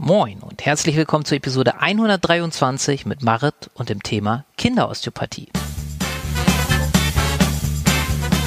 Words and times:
Moin 0.00 0.38
und 0.38 0.64
herzlich 0.64 0.94
willkommen 0.94 1.24
zur 1.24 1.38
Episode 1.38 1.80
123 1.80 3.04
mit 3.04 3.24
Marit 3.24 3.68
und 3.74 3.88
dem 3.88 4.00
Thema 4.00 4.44
Kinderosteopathie. 4.56 5.48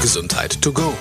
Gesundheit 0.02 0.62
to 0.62 0.72
go. 0.72 0.94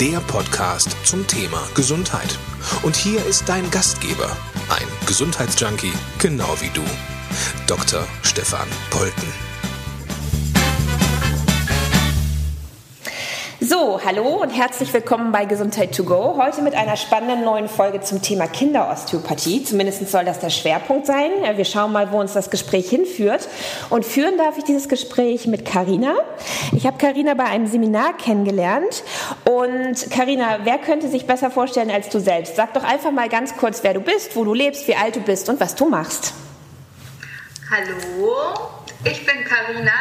Der 0.00 0.20
Podcast 0.20 0.96
zum 1.04 1.26
Thema 1.26 1.62
Gesundheit. 1.74 2.38
Und 2.84 2.96
hier 2.96 3.22
ist 3.26 3.50
dein 3.50 3.70
Gastgeber, 3.70 4.34
ein 4.70 5.06
Gesundheitsjunkie, 5.06 5.92
genau 6.20 6.56
wie 6.60 6.70
du, 6.70 6.82
Dr. 7.66 8.06
Stefan 8.22 8.68
Polten. 8.88 9.55
Hallo 13.86 14.42
und 14.42 14.50
herzlich 14.50 14.92
willkommen 14.92 15.30
bei 15.30 15.44
Gesundheit 15.44 15.94
to 15.94 16.02
go. 16.02 16.34
Heute 16.36 16.60
mit 16.60 16.74
einer 16.74 16.96
spannenden 16.96 17.44
neuen 17.44 17.68
Folge 17.68 18.00
zum 18.00 18.20
Thema 18.20 18.48
Kinderosteopathie. 18.48 19.62
Zumindest 19.62 20.10
soll 20.10 20.24
das 20.24 20.40
der 20.40 20.50
Schwerpunkt 20.50 21.06
sein. 21.06 21.30
Wir 21.54 21.64
schauen 21.64 21.92
mal, 21.92 22.10
wo 22.10 22.18
uns 22.18 22.32
das 22.32 22.50
Gespräch 22.50 22.90
hinführt. 22.90 23.48
Und 23.88 24.04
führen 24.04 24.38
darf 24.38 24.58
ich 24.58 24.64
dieses 24.64 24.88
Gespräch 24.88 25.46
mit 25.46 25.64
Karina. 25.64 26.14
Ich 26.72 26.84
habe 26.84 26.98
Karina 26.98 27.34
bei 27.34 27.44
einem 27.44 27.68
Seminar 27.68 28.16
kennengelernt. 28.16 29.04
Und 29.44 30.10
Karina, 30.10 30.58
wer 30.64 30.78
könnte 30.78 31.08
sich 31.08 31.28
besser 31.28 31.52
vorstellen 31.52 31.92
als 31.92 32.08
du 32.08 32.18
selbst? 32.18 32.56
Sag 32.56 32.74
doch 32.74 32.82
einfach 32.82 33.12
mal 33.12 33.28
ganz 33.28 33.56
kurz, 33.56 33.84
wer 33.84 33.94
du 33.94 34.00
bist, 34.00 34.34
wo 34.34 34.42
du 34.42 34.52
lebst, 34.52 34.88
wie 34.88 34.96
alt 34.96 35.14
du 35.14 35.20
bist 35.20 35.48
und 35.48 35.60
was 35.60 35.76
du 35.76 35.88
machst. 35.88 36.34
Hallo, 37.70 38.52
ich 39.04 39.24
bin 39.24 39.44
Karina. 39.44 39.92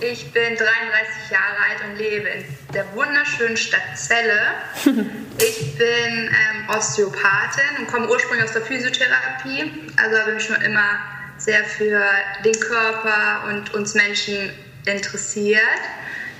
Ich 0.00 0.32
bin 0.32 0.56
33 0.56 1.30
Jahre 1.30 1.56
alt 1.70 1.84
und 1.88 1.96
lebe 1.96 2.28
in 2.28 2.44
der 2.74 2.84
wunderschönen 2.94 3.56
Stadt 3.56 3.96
Celle. 3.96 4.40
Ich 5.38 5.76
bin 5.76 5.86
ähm, 5.88 6.68
Osteopathin 6.74 7.76
und 7.78 7.88
komme 7.88 8.08
ursprünglich 8.08 8.46
aus 8.46 8.54
der 8.54 8.62
Physiotherapie. 8.62 9.70
Also 10.02 10.18
habe 10.18 10.30
ich 10.30 10.36
mich 10.36 10.46
schon 10.46 10.62
immer 10.62 10.98
sehr 11.36 11.62
für 11.62 12.02
den 12.42 12.58
Körper 12.58 13.44
und 13.48 13.74
uns 13.74 13.92
Menschen 13.92 14.50
interessiert, 14.86 15.60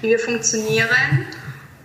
wie 0.01 0.09
wir 0.09 0.19
funktionieren. 0.19 1.27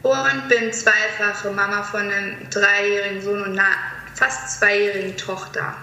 Und 0.04 0.48
bin 0.48 0.72
zweifache 0.72 1.52
Mama 1.52 1.84
von 1.84 2.10
einem 2.10 2.50
dreijährigen 2.50 3.22
Sohn 3.22 3.44
und 3.44 3.60
einer 3.60 3.76
fast 4.16 4.60
zweijährigen 4.60 5.18
Tochter. 5.18 5.76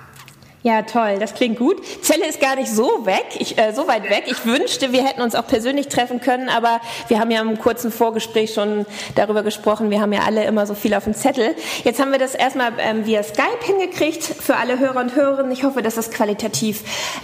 Ja, 0.64 0.83
toll, 0.83 1.19
das 1.20 1.34
klingt 1.34 1.56
gut. 1.56 1.81
Celle 2.03 2.27
ist 2.27 2.41
gar 2.41 2.56
nicht 2.56 2.69
so 2.69 3.06
weg, 3.06 3.27
ich, 3.39 3.56
äh, 3.59 3.73
so 3.73 3.87
weit 3.87 4.11
weg. 4.11 4.25
Ich 4.27 4.45
wünschte, 4.45 4.91
wir 4.91 5.05
hätten 5.05 5.23
uns 5.23 5.37
auch 5.37 5.47
persönlich 5.47 5.87
treffen 5.87 6.20
können, 6.20 6.48
aber 6.48 6.81
wir 7.06 7.20
haben 7.20 7.31
ja 7.31 7.41
im 7.41 7.61
kurzen 7.61 7.92
Vorgespräch 7.92 8.55
schon 8.55 8.84
darüber 9.14 9.45
gesprochen. 9.45 9.91
Wir 9.91 10.01
haben 10.01 10.12
ja 10.12 10.23
alle 10.27 10.45
immer 10.45 10.67
so 10.67 10.75
viel 10.75 10.95
auf 10.95 11.05
dem 11.05 11.14
Zettel. 11.14 11.55
Jetzt 11.84 12.01
haben 12.01 12.11
wir 12.11 12.19
das 12.19 12.34
erstmal 12.34 12.73
ähm, 12.79 13.06
via 13.06 13.23
Skype 13.23 13.62
hingekriegt 13.62 14.25
für 14.25 14.56
alle 14.56 14.81
Hörer 14.81 14.98
und 14.98 15.14
Hörerinnen. 15.14 15.53
Ich 15.53 15.62
hoffe, 15.62 15.81
dass 15.81 15.95
das 15.95 16.11
qualitativ 16.11 16.83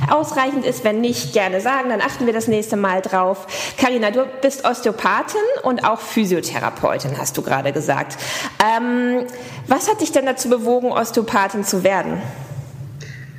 ausreichend 0.09 0.65
ist. 0.65 0.85
Wenn 0.85 1.01
nicht, 1.01 1.33
gerne 1.33 1.61
sagen, 1.61 1.89
dann 1.89 2.03
achten 2.03 2.27
wir 2.27 2.33
das 2.33 2.47
nächste 2.47 2.77
Mal 2.77 3.03
drauf. 3.03 3.49
Karina, 3.79 4.12
du 4.12 4.27
bist 4.43 4.65
Osteopathin 4.65 5.41
und 5.65 5.85
auch 5.85 5.99
Physiotherapeutin, 5.99 7.19
hast 7.19 7.37
du 7.37 7.43
gerade 7.43 7.73
gesagt. 7.73 8.17
Ähm, 8.65 9.27
was 9.67 9.91
hat 9.91 10.03
dich 10.03 10.12
denn 10.12 10.27
dazu 10.27 10.49
bewogen, 10.49 10.93
Osteopathin 10.93 11.65
zu 11.65 11.83
werden? 11.83 12.23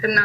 Genau. 0.06 0.22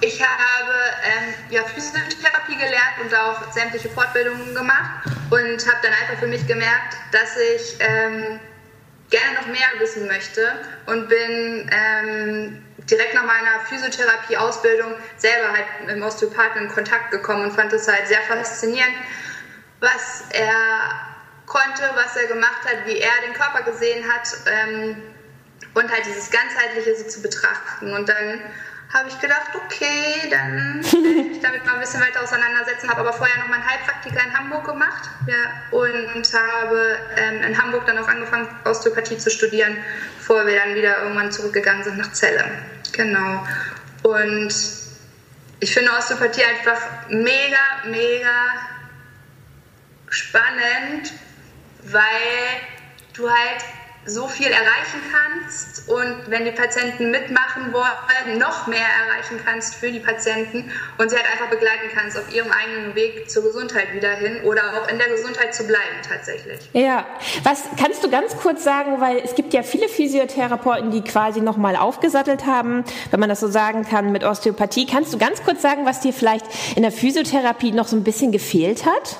Ich 0.00 0.20
habe 0.20 0.72
ähm, 1.04 1.34
ja, 1.48 1.62
Physiotherapie 1.62 2.56
gelernt 2.56 2.98
und 3.00 3.14
auch 3.14 3.52
sämtliche 3.52 3.88
Fortbildungen 3.88 4.56
gemacht 4.56 5.06
und 5.30 5.66
habe 5.68 5.78
dann 5.82 5.92
einfach 5.92 6.18
für 6.18 6.26
mich 6.26 6.44
gemerkt, 6.48 6.96
dass 7.12 7.36
ich 7.36 7.76
ähm, 7.78 8.40
gerne 9.10 9.34
noch 9.34 9.46
mehr 9.46 9.68
wissen 9.78 10.08
möchte 10.08 10.58
und 10.86 11.08
bin 11.08 11.70
ähm, 11.70 12.64
direkt 12.90 13.14
nach 13.14 13.22
meiner 13.22 13.60
Physiotherapie-Ausbildung 13.68 14.94
selber 15.16 15.52
halt 15.52 15.66
mit 15.86 15.94
dem 15.94 16.02
Osteopathen 16.02 16.62
in 16.62 16.68
Kontakt 16.68 17.12
gekommen 17.12 17.44
und 17.44 17.52
fand 17.52 17.72
es 17.72 17.86
halt 17.86 18.08
sehr 18.08 18.22
faszinierend, 18.22 18.96
was 19.78 20.24
er 20.30 21.06
konnte, 21.46 21.88
was 21.94 22.16
er 22.16 22.26
gemacht 22.26 22.64
hat, 22.64 22.84
wie 22.86 22.98
er 22.98 23.12
den 23.24 23.34
Körper 23.34 23.62
gesehen 23.62 24.04
hat 24.12 24.28
ähm, 24.46 25.00
und 25.74 25.88
halt 25.88 26.04
dieses 26.04 26.32
Ganzheitliche 26.32 26.96
so 26.96 27.06
zu 27.06 27.22
betrachten. 27.22 27.92
Und 27.92 28.08
dann 28.08 28.40
habe 28.92 29.08
ich 29.08 29.18
gedacht, 29.20 29.50
okay, 29.54 30.28
dann 30.30 30.84
werde 30.84 31.08
ich 31.08 31.28
mich 31.28 31.40
damit 31.40 31.64
mal 31.64 31.74
ein 31.74 31.80
bisschen 31.80 32.00
weiter 32.00 32.22
auseinandersetzen. 32.22 32.88
Habe 32.88 33.00
aber 33.00 33.12
vorher 33.12 33.38
noch 33.38 33.48
meinen 33.48 33.66
Heilpraktiker 33.66 34.20
in 34.24 34.36
Hamburg 34.36 34.64
gemacht 34.64 35.10
ja, 35.26 35.76
und 35.76 36.24
habe 36.32 36.98
ähm, 37.16 37.42
in 37.42 37.60
Hamburg 37.60 37.86
dann 37.86 37.98
auch 37.98 38.08
angefangen, 38.08 38.48
Osteopathie 38.64 39.18
zu 39.18 39.30
studieren, 39.30 39.76
bevor 40.18 40.46
wir 40.46 40.56
dann 40.56 40.74
wieder 40.74 41.02
irgendwann 41.02 41.32
zurückgegangen 41.32 41.82
sind 41.82 41.98
nach 41.98 42.12
Celle. 42.12 42.44
Genau. 42.92 43.44
Und 44.02 44.54
ich 45.60 45.72
finde 45.72 45.90
Osteopathie 45.92 46.44
einfach 46.44 46.80
mega, 47.08 47.58
mega 47.86 48.30
spannend, 50.08 51.12
weil 51.84 52.00
du 53.14 53.28
halt 53.28 53.64
so 54.06 54.28
viel 54.28 54.46
erreichen 54.46 55.00
kannst 55.12 55.88
und 55.88 56.30
wenn 56.30 56.44
die 56.44 56.50
Patienten 56.50 57.10
mitmachen 57.10 57.72
wollen, 57.72 58.38
noch 58.38 58.66
mehr 58.66 58.78
erreichen 58.78 59.40
kannst 59.44 59.74
für 59.74 59.90
die 59.90 60.00
Patienten 60.00 60.70
und 60.98 61.10
sie 61.10 61.16
halt 61.16 61.26
einfach 61.30 61.48
begleiten 61.48 61.88
kannst 61.94 62.18
auf 62.18 62.32
ihrem 62.34 62.50
eigenen 62.50 62.94
Weg 62.94 63.30
zur 63.30 63.42
Gesundheit 63.42 63.94
wieder 63.94 64.12
hin 64.12 64.42
oder 64.44 64.62
auch 64.78 64.88
in 64.88 64.98
der 64.98 65.08
Gesundheit 65.08 65.54
zu 65.54 65.64
bleiben 65.64 65.96
tatsächlich. 66.06 66.58
Ja, 66.72 67.06
was 67.42 67.64
kannst 67.78 68.04
du 68.04 68.10
ganz 68.10 68.36
kurz 68.36 68.64
sagen, 68.64 69.00
weil 69.00 69.18
es 69.18 69.34
gibt 69.34 69.54
ja 69.54 69.62
viele 69.62 69.88
Physiotherapeuten, 69.88 70.90
die 70.90 71.02
quasi 71.02 71.40
nochmal 71.40 71.76
aufgesattelt 71.76 72.46
haben, 72.46 72.84
wenn 73.10 73.20
man 73.20 73.28
das 73.28 73.40
so 73.40 73.48
sagen 73.48 73.84
kann, 73.84 74.12
mit 74.12 74.24
Osteopathie. 74.24 74.86
Kannst 74.86 75.12
du 75.12 75.18
ganz 75.18 75.42
kurz 75.42 75.62
sagen, 75.62 75.86
was 75.86 76.00
dir 76.00 76.12
vielleicht 76.12 76.46
in 76.76 76.82
der 76.82 76.92
Physiotherapie 76.92 77.72
noch 77.72 77.86
so 77.86 77.96
ein 77.96 78.04
bisschen 78.04 78.32
gefehlt 78.32 78.86
hat? 78.86 79.16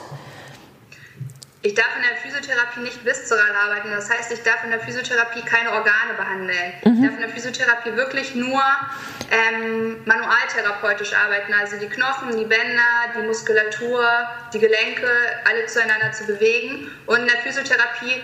Ich 1.64 1.72
darf 1.72 1.97
in 1.97 2.02
der 2.02 2.14
Physiotherapie 2.19 2.80
nicht 2.80 3.06
viszeral 3.06 3.56
arbeiten. 3.56 3.91
Das 3.91 4.10
heißt, 4.10 4.30
ich 4.32 4.42
darf 4.42 4.62
in 4.64 4.70
der 4.70 4.80
Physiotherapie 4.80 5.41
keine 5.47 5.72
Organe 5.72 6.12
behandeln. 6.14 6.75
Mhm. 6.84 6.92
Ich 6.92 7.08
darf 7.08 7.14
in 7.14 7.20
der 7.20 7.30
Physiotherapie 7.30 7.97
wirklich 7.97 8.34
nur 8.34 8.62
ähm, 9.30 9.97
manualtherapeutisch 10.04 11.14
arbeiten. 11.14 11.54
Also 11.54 11.78
die 11.78 11.88
Knochen, 11.88 12.36
die 12.36 12.44
Bänder, 12.44 13.14
die 13.16 13.22
Muskulatur, 13.22 14.04
die 14.52 14.58
Gelenke, 14.58 15.08
alle 15.48 15.64
zueinander 15.64 16.12
zu 16.12 16.26
bewegen. 16.26 16.91
Und 17.06 17.20
in 17.20 17.28
der 17.28 17.38
Physiotherapie 17.38 18.22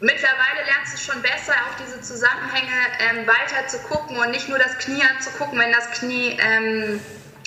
Mittlerweile 0.00 0.64
lernst 0.64 0.94
du 0.94 1.12
schon 1.12 1.20
besser, 1.22 1.54
auch 1.54 1.76
diese 1.84 2.00
Zusammenhänge 2.00 2.70
ähm, 3.00 3.26
weiter 3.26 3.66
zu 3.66 3.78
gucken 3.78 4.16
und 4.16 4.30
nicht 4.30 4.48
nur 4.48 4.56
das 4.56 4.78
Knie 4.78 5.02
anzugucken, 5.02 5.58
wenn 5.58 5.72
das 5.72 5.90
Knie 5.90 6.38
ähm, 6.40 7.00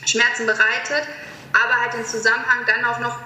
Schmerzen 0.06 0.46
bereitet, 0.46 1.08
aber 1.54 1.80
halt 1.80 1.94
den 1.94 2.06
Zusammenhang 2.06 2.66
dann 2.68 2.84
auch 2.84 3.00
noch 3.00 3.18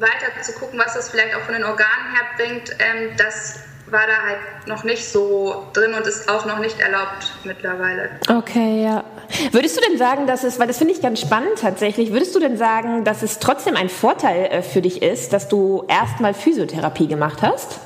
weiter 0.00 0.42
zu 0.42 0.52
gucken, 0.52 0.78
was 0.78 0.94
das 0.94 1.10
vielleicht 1.10 1.34
auch 1.34 1.42
von 1.42 1.54
den 1.54 1.64
Organen 1.64 2.14
her 2.14 2.24
bringt, 2.36 2.70
ähm, 2.78 3.16
das 3.16 3.60
war 3.86 4.06
da 4.06 4.22
halt 4.22 4.66
noch 4.66 4.84
nicht 4.84 5.04
so 5.04 5.68
drin 5.72 5.94
und 5.94 6.06
ist 6.06 6.28
auch 6.28 6.44
noch 6.44 6.58
nicht 6.58 6.78
erlaubt 6.78 7.32
mittlerweile. 7.44 8.10
Okay, 8.28 8.84
ja. 8.84 9.04
Würdest 9.52 9.76
du 9.76 9.80
denn 9.88 9.98
sagen, 9.98 10.26
dass 10.26 10.44
es, 10.44 10.58
weil 10.58 10.66
das 10.66 10.78
finde 10.78 10.94
ich 10.94 11.02
ganz 11.02 11.20
spannend 11.20 11.58
tatsächlich, 11.60 12.12
würdest 12.12 12.34
du 12.34 12.40
denn 12.40 12.56
sagen, 12.56 13.04
dass 13.04 13.22
es 13.22 13.38
trotzdem 13.38 13.76
ein 13.76 13.88
Vorteil 13.88 14.46
äh, 14.46 14.62
für 14.62 14.80
dich 14.80 15.02
ist, 15.02 15.32
dass 15.32 15.48
du 15.48 15.84
erstmal 15.88 16.34
Physiotherapie 16.34 17.08
gemacht 17.08 17.42
hast? 17.42 17.80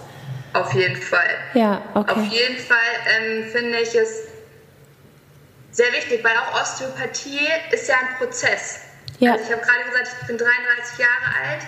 Auf 0.52 0.72
jeden 0.74 0.96
Fall. 0.96 1.30
Ja, 1.54 1.82
okay. 1.94 2.12
Auf 2.12 2.24
jeden 2.26 2.58
Fall 2.58 2.76
ähm, 3.18 3.44
finde 3.50 3.78
ich 3.78 3.94
es 3.94 4.28
sehr 5.72 5.92
wichtig, 5.92 6.22
weil 6.22 6.32
auch 6.36 6.60
Osteopathie 6.60 7.48
ist 7.72 7.88
ja 7.88 7.96
ein 7.96 8.18
Prozess. 8.18 8.80
Ja. 9.18 9.32
Also 9.32 9.44
ich 9.44 9.52
habe 9.52 9.62
gerade 9.62 9.84
gesagt, 9.90 10.16
ich 10.20 10.26
bin 10.28 10.38
33 10.38 10.98
Jahre 10.98 11.48
alt 11.48 11.62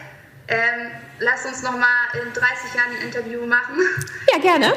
ähm, 0.49 0.93
lass 1.19 1.45
uns 1.45 1.63
noch 1.63 1.73
mal 1.73 2.07
in 2.15 2.33
30 2.33 2.75
Jahren 2.75 2.91
ein 2.91 3.07
Interview 3.07 3.47
machen. 3.47 3.81
Ja, 4.33 4.39
gerne. 4.39 4.73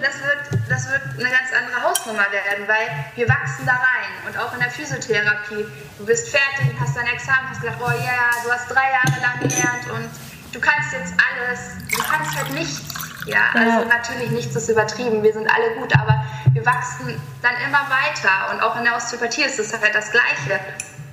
Das 0.00 0.22
wird, 0.22 0.62
das 0.68 0.90
wird 0.90 1.02
eine 1.18 1.30
ganz 1.30 1.52
andere 1.52 1.82
Hausnummer 1.82 2.26
werden, 2.30 2.68
weil 2.68 2.88
wir 3.16 3.28
wachsen 3.28 3.66
da 3.66 3.72
rein. 3.72 4.12
Und 4.26 4.38
auch 4.38 4.52
in 4.54 4.60
der 4.60 4.70
Physiotherapie. 4.70 5.66
Du 5.98 6.06
bist 6.06 6.28
fertig, 6.28 6.74
hast 6.78 6.96
dein 6.96 7.06
Examen, 7.06 7.50
hast 7.50 7.60
gedacht, 7.60 7.78
oh 7.80 7.90
ja, 7.90 7.96
yeah, 7.96 8.30
du 8.44 8.52
hast 8.52 8.68
drei 8.68 8.92
Jahre 8.92 9.20
lang 9.20 9.40
gelernt 9.40 9.90
und 9.90 10.08
du 10.52 10.60
kannst 10.60 10.92
jetzt 10.92 11.12
alles. 11.16 11.76
Du 11.90 12.02
kannst 12.02 12.36
halt 12.36 12.50
nichts. 12.52 12.82
Ja, 13.26 13.50
also 13.54 13.80
ja. 13.80 13.84
natürlich 13.86 14.30
nichts 14.30 14.54
ist 14.54 14.68
übertrieben, 14.68 15.22
wir 15.22 15.32
sind 15.32 15.48
alle 15.48 15.74
gut, 15.76 15.94
aber 15.94 16.24
wir 16.52 16.64
wachsen 16.66 17.20
dann 17.42 17.54
immer 17.66 17.86
weiter. 17.88 18.52
Und 18.52 18.62
auch 18.62 18.76
in 18.76 18.84
der 18.84 18.96
Osteopathie 18.96 19.44
ist 19.44 19.58
es 19.58 19.72
halt 19.72 19.94
das 19.94 20.10
Gleiche. 20.10 20.60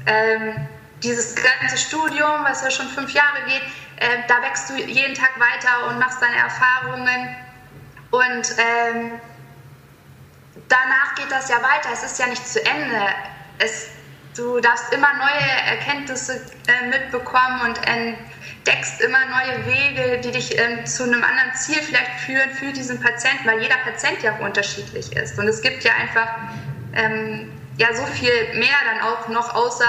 Ähm, 0.05 0.67
dieses 1.03 1.35
ganze 1.35 1.77
Studium, 1.77 2.43
was 2.43 2.63
ja 2.63 2.71
schon 2.71 2.87
fünf 2.87 3.11
Jahre 3.13 3.43
geht, 3.47 3.63
äh, 3.97 4.17
da 4.27 4.41
wächst 4.41 4.69
du 4.69 4.75
jeden 4.75 5.15
Tag 5.15 5.31
weiter 5.39 5.87
und 5.87 5.99
machst 5.99 6.21
deine 6.21 6.37
Erfahrungen. 6.37 7.35
Und 8.11 8.55
ähm, 8.57 9.11
danach 10.67 11.15
geht 11.15 11.31
das 11.31 11.49
ja 11.49 11.57
weiter. 11.57 11.89
Es 11.93 12.03
ist 12.03 12.19
ja 12.19 12.27
nicht 12.27 12.47
zu 12.47 12.63
Ende. 12.65 12.99
Es, 13.59 13.87
du 14.35 14.59
darfst 14.59 14.93
immer 14.93 15.13
neue 15.13 15.67
Erkenntnisse 15.67 16.41
äh, 16.67 16.87
mitbekommen 16.87 17.61
und 17.61 17.79
entdeckst 17.87 19.01
immer 19.01 19.19
neue 19.25 19.65
Wege, 19.65 20.21
die 20.21 20.31
dich 20.31 20.57
äh, 20.57 20.83
zu 20.83 21.03
einem 21.03 21.23
anderen 21.23 21.53
Ziel 21.55 21.81
vielleicht 21.81 22.19
führen 22.21 22.49
für 22.51 22.71
diesen 22.71 22.99
Patienten, 22.99 23.47
weil 23.47 23.61
jeder 23.61 23.77
Patient 23.77 24.21
ja 24.23 24.33
auch 24.33 24.39
unterschiedlich 24.39 25.15
ist. 25.15 25.37
Und 25.39 25.47
es 25.47 25.61
gibt 25.61 25.83
ja 25.83 25.93
einfach 25.93 26.27
ähm, 26.93 27.51
ja 27.77 27.93
so 27.93 28.05
viel 28.05 28.31
mehr 28.55 28.77
dann 28.85 29.01
auch 29.07 29.27
noch 29.29 29.53
außer 29.55 29.85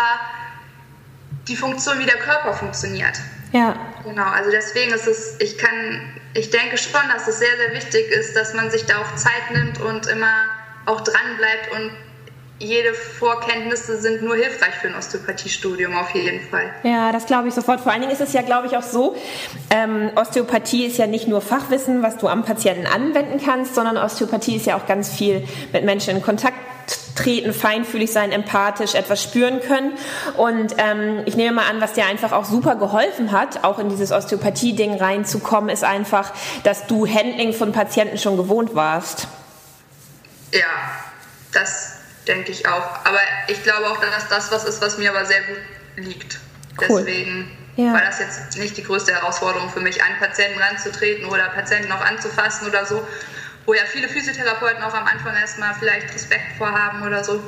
die 1.48 1.56
Funktion, 1.56 1.98
wie 1.98 2.06
der 2.06 2.18
Körper 2.18 2.52
funktioniert. 2.54 3.18
Ja. 3.52 3.76
Genau, 4.04 4.24
also 4.24 4.50
deswegen 4.50 4.92
ist 4.92 5.06
es, 5.06 5.36
ich 5.40 5.58
kann, 5.58 6.00
ich 6.34 6.50
denke 6.50 6.78
schon, 6.78 7.00
dass 7.12 7.28
es 7.28 7.38
sehr, 7.38 7.56
sehr 7.56 7.74
wichtig 7.74 8.10
ist, 8.10 8.34
dass 8.34 8.54
man 8.54 8.70
sich 8.70 8.86
da 8.86 8.98
auch 8.98 9.14
Zeit 9.16 9.50
nimmt 9.52 9.80
und 9.80 10.06
immer 10.06 10.32
auch 10.86 11.00
dran 11.02 11.36
bleibt 11.36 11.72
und 11.72 11.90
jede 12.58 12.94
Vorkenntnisse 12.94 14.00
sind 14.00 14.22
nur 14.22 14.36
hilfreich 14.36 14.74
für 14.80 14.86
ein 14.86 14.94
Osteopathiestudium 14.94 15.96
auf 15.96 16.10
jeden 16.10 16.40
Fall. 16.48 16.72
Ja, 16.84 17.10
das 17.10 17.26
glaube 17.26 17.48
ich 17.48 17.54
sofort. 17.54 17.80
Vor 17.80 17.90
allen 17.90 18.02
Dingen 18.02 18.12
ist 18.12 18.20
es 18.20 18.32
ja, 18.32 18.42
glaube 18.42 18.68
ich, 18.68 18.76
auch 18.76 18.82
so, 18.82 19.16
ähm, 19.70 20.10
Osteopathie 20.14 20.86
ist 20.86 20.96
ja 20.96 21.08
nicht 21.08 21.26
nur 21.26 21.40
Fachwissen, 21.40 22.02
was 22.02 22.18
du 22.18 22.28
am 22.28 22.44
Patienten 22.44 22.86
anwenden 22.86 23.40
kannst, 23.44 23.74
sondern 23.74 23.96
Osteopathie 23.96 24.56
ist 24.56 24.66
ja 24.66 24.76
auch 24.76 24.86
ganz 24.86 25.12
viel 25.12 25.46
mit 25.72 25.84
Menschen 25.84 26.16
in 26.16 26.22
Kontakt 26.22 26.56
treten, 27.14 27.52
feinfühlig 27.52 28.12
sein, 28.12 28.32
empathisch 28.32 28.94
etwas 28.94 29.22
spüren 29.22 29.60
können. 29.60 29.92
Und 30.36 30.74
ähm, 30.78 31.22
ich 31.26 31.36
nehme 31.36 31.56
mal 31.56 31.70
an, 31.70 31.80
was 31.80 31.92
dir 31.92 32.06
einfach 32.06 32.32
auch 32.32 32.44
super 32.44 32.76
geholfen 32.76 33.32
hat, 33.32 33.64
auch 33.64 33.78
in 33.78 33.88
dieses 33.88 34.12
Osteopathie-Ding 34.12 34.96
reinzukommen, 34.96 35.70
ist 35.70 35.84
einfach, 35.84 36.32
dass 36.64 36.86
du 36.86 37.06
Handling 37.06 37.52
von 37.52 37.72
Patienten 37.72 38.18
schon 38.18 38.36
gewohnt 38.36 38.74
warst. 38.74 39.26
Ja, 40.52 40.60
das 41.52 41.92
denke 42.26 42.52
ich 42.52 42.66
auch. 42.66 43.04
Aber 43.04 43.20
ich 43.48 43.62
glaube 43.62 43.86
auch, 43.90 44.00
dass 44.00 44.28
das 44.28 44.52
was 44.52 44.64
ist, 44.64 44.80
was 44.80 44.98
mir 44.98 45.10
aber 45.10 45.24
sehr 45.24 45.40
gut 45.42 46.06
liegt. 46.06 46.38
Cool. 46.88 47.04
Deswegen 47.04 47.50
ja. 47.76 47.92
war 47.92 48.00
das 48.00 48.18
jetzt 48.18 48.58
nicht 48.58 48.76
die 48.76 48.82
größte 48.82 49.12
Herausforderung 49.12 49.68
für 49.70 49.80
mich, 49.80 50.02
an 50.02 50.10
Patienten 50.18 50.60
ranzutreten 50.60 51.26
oder 51.26 51.48
Patienten 51.48 51.90
auch 51.92 52.00
anzufassen 52.00 52.68
oder 52.68 52.86
so, 52.86 53.06
wo 53.66 53.74
ja 53.74 53.84
viele 53.86 54.08
Physiotherapeuten 54.08 54.82
auch 54.82 54.94
am 54.94 55.06
Anfang 55.06 55.34
erstmal 55.36 55.74
vielleicht 55.74 56.12
Respekt 56.14 56.56
vorhaben 56.58 57.02
oder 57.02 57.22
so. 57.22 57.42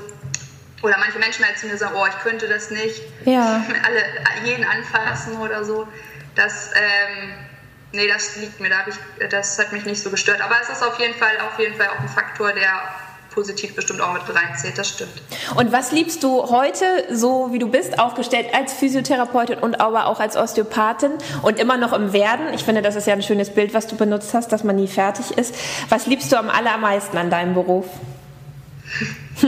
Oder 0.83 0.99
manche 0.99 1.19
Menschen 1.19 1.45
halt 1.45 1.59
zu 1.59 1.67
mir 1.67 1.77
sagen, 1.77 1.95
oh, 1.97 2.07
ich 2.07 2.19
könnte 2.23 2.47
das 2.47 2.71
nicht. 2.71 3.03
Ja. 3.25 3.65
Alle, 3.85 4.03
jeden 4.45 4.65
anfassen 4.65 5.37
oder 5.39 5.65
so. 5.65 5.89
Das, 6.35 6.71
ähm, 6.75 7.33
nee, 7.93 8.07
das 8.07 8.37
liegt 8.37 8.61
mir, 8.61 8.69
da 8.69 8.85
ich, 8.87 9.29
das 9.31 9.59
hat 9.59 9.73
mich 9.73 9.85
nicht 9.87 10.03
so 10.03 10.11
gestört. 10.11 10.41
Aber 10.41 10.57
es 10.61 10.69
ist 10.69 10.83
auf 10.83 10.99
jeden 10.99 11.15
Fall, 11.15 11.39
auf 11.41 11.59
jeden 11.59 11.75
Fall 11.77 11.89
auch 11.89 12.01
ein 12.01 12.09
Faktor, 12.09 12.53
der 12.53 12.83
positiv 13.35 13.75
bestimmt 13.75 14.01
auch 14.01 14.13
mit 14.13 14.23
reinzählt, 14.29 14.79
das 14.79 14.89
stimmt. 14.89 15.13
Und 15.57 15.73
was 15.73 15.93
liebst 15.93 16.23
du 16.23 16.49
heute, 16.51 16.85
so 17.11 17.53
wie 17.53 17.59
du 17.59 17.69
bist, 17.69 17.99
aufgestellt 17.99 18.49
als 18.55 18.73
Physiotherapeutin 18.73 19.59
und 19.59 19.81
aber 19.81 20.07
auch 20.07 20.21
als 20.21 20.37
Osteopathin 20.37 21.13
und 21.43 21.59
immer 21.59 21.77
noch 21.77 21.93
im 21.93 22.13
Werden? 22.13 22.55
Ich 22.55 22.65
finde, 22.65 22.83
das 22.83 22.97
ist 22.97 23.07
ja 23.07 23.15
ein 23.15 23.23
schönes 23.23 23.51
Bild, 23.51 23.75
was 23.75 23.87
du 23.87 23.97
benutzt 23.97 24.35
hast, 24.35 24.53
dass 24.53 24.65
man 24.65 24.77
nie 24.77 24.89
fertig 24.89 25.37
ist. 25.37 25.55
Was 25.89 26.07
liebst 26.07 26.31
du 26.33 26.37
am 26.37 26.49
allermeisten 26.49 27.17
an 27.19 27.31
deinem 27.31 27.55
Beruf? 27.55 27.87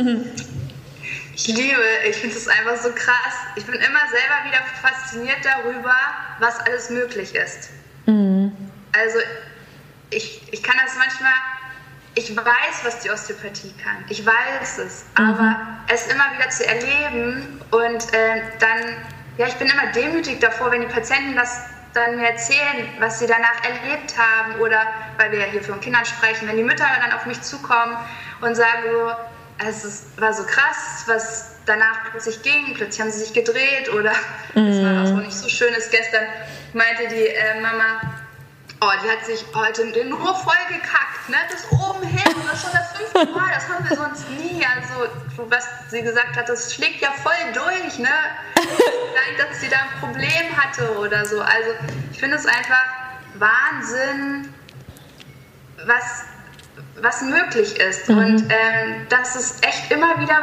ich 1.34 1.46
liebe, 1.46 1.82
ich 2.08 2.16
finde 2.16 2.36
es 2.36 2.48
einfach 2.48 2.76
so 2.82 2.90
krass. 2.90 3.34
Ich 3.54 3.64
bin 3.64 3.74
immer 3.74 4.00
selber 4.10 4.48
wieder 4.48 4.62
fasziniert 4.82 5.38
darüber, 5.44 5.94
was 6.40 6.58
alles 6.60 6.90
möglich 6.90 7.34
ist. 7.34 7.70
Mhm. 8.06 8.52
Also 8.92 9.18
ich, 10.10 10.42
ich 10.50 10.62
kann 10.62 10.76
das 10.84 10.96
manchmal 10.96 11.32
ich 12.16 12.34
weiß, 12.34 12.82
was 12.82 13.00
die 13.00 13.10
Osteopathie 13.10 13.72
kann. 13.82 14.04
Ich 14.08 14.24
weiß 14.24 14.78
es. 14.78 15.04
Mhm. 15.16 15.30
Aber 15.30 15.56
es 15.92 16.06
immer 16.08 16.24
wieder 16.36 16.48
zu 16.48 16.66
erleben 16.66 17.60
und 17.70 18.14
äh, 18.14 18.40
dann, 18.58 18.96
ja, 19.36 19.46
ich 19.46 19.54
bin 19.54 19.68
immer 19.68 19.92
demütig 19.92 20.40
davor, 20.40 20.72
wenn 20.72 20.80
die 20.80 20.86
Patienten 20.88 21.36
das 21.36 21.60
dann 21.92 22.16
mir 22.16 22.30
erzählen, 22.30 22.88
was 22.98 23.18
sie 23.18 23.26
danach 23.26 23.62
erlebt 23.64 24.14
haben 24.18 24.60
oder, 24.60 24.82
weil 25.18 25.32
wir 25.32 25.40
ja 25.40 25.46
hier 25.46 25.62
von 25.62 25.80
Kindern 25.80 26.04
sprechen, 26.04 26.48
wenn 26.48 26.56
die 26.56 26.62
Mütter 26.62 26.86
dann 27.02 27.12
auf 27.12 27.26
mich 27.26 27.40
zukommen 27.42 27.96
und 28.40 28.54
sagen 28.54 28.82
so, 28.90 29.12
es 29.66 30.06
war 30.18 30.32
so 30.32 30.44
krass, 30.44 31.04
was 31.06 31.56
danach 31.64 32.10
plötzlich 32.10 32.42
ging, 32.42 32.74
plötzlich 32.74 33.00
haben 33.00 33.10
sie 33.10 33.20
sich 33.20 33.32
gedreht 33.32 33.92
oder 33.92 34.12
mhm. 34.54 34.66
es 34.68 34.84
war 34.84 35.02
was 35.02 35.12
wo 35.12 35.16
nicht 35.16 35.36
so 35.36 35.48
schön 35.48 35.72
ist. 35.74 35.90
Gestern 35.90 36.24
meinte 36.72 37.08
die 37.08 37.28
äh, 37.28 37.60
Mama, 37.60 38.00
Oh, 38.80 38.90
die 39.02 39.10
hat 39.10 39.24
sich 39.24 39.44
heute 39.54 39.90
den 39.92 40.10
nur 40.10 40.34
voll 40.34 40.54
gekackt, 40.68 41.28
ne? 41.28 41.36
Das 41.50 41.70
oben 41.72 42.02
hin, 42.06 42.34
und 42.34 42.46
das 42.46 42.60
schon 42.60 42.72
das 42.72 42.92
fünfte 42.92 43.32
Mal, 43.32 43.50
das 43.54 43.68
haben 43.68 43.88
wir 43.88 43.96
sonst 43.96 44.28
nie. 44.30 44.66
Also, 44.66 45.10
was 45.48 45.66
sie 45.90 46.02
gesagt 46.02 46.36
hat, 46.36 46.48
das 46.48 46.74
schlägt 46.74 47.00
ja 47.00 47.10
voll 47.12 47.32
durch, 47.54 47.98
ne? 47.98 48.10
Vielleicht, 48.54 49.50
dass 49.50 49.60
sie 49.60 49.68
da 49.68 49.76
ein 49.78 50.00
Problem 50.00 50.56
hatte 50.56 50.98
oder 50.98 51.24
so. 51.24 51.40
Also, 51.40 51.70
ich 52.12 52.18
finde 52.18 52.36
es 52.36 52.44
einfach 52.44 52.84
Wahnsinn, 53.38 54.52
was, 55.86 56.24
was 57.00 57.22
möglich 57.22 57.80
ist. 57.80 58.08
Mhm. 58.10 58.18
Und 58.18 58.50
ähm, 58.50 59.06
dass 59.08 59.36
es 59.36 59.62
echt 59.62 59.90
immer 59.90 60.20
wieder 60.20 60.42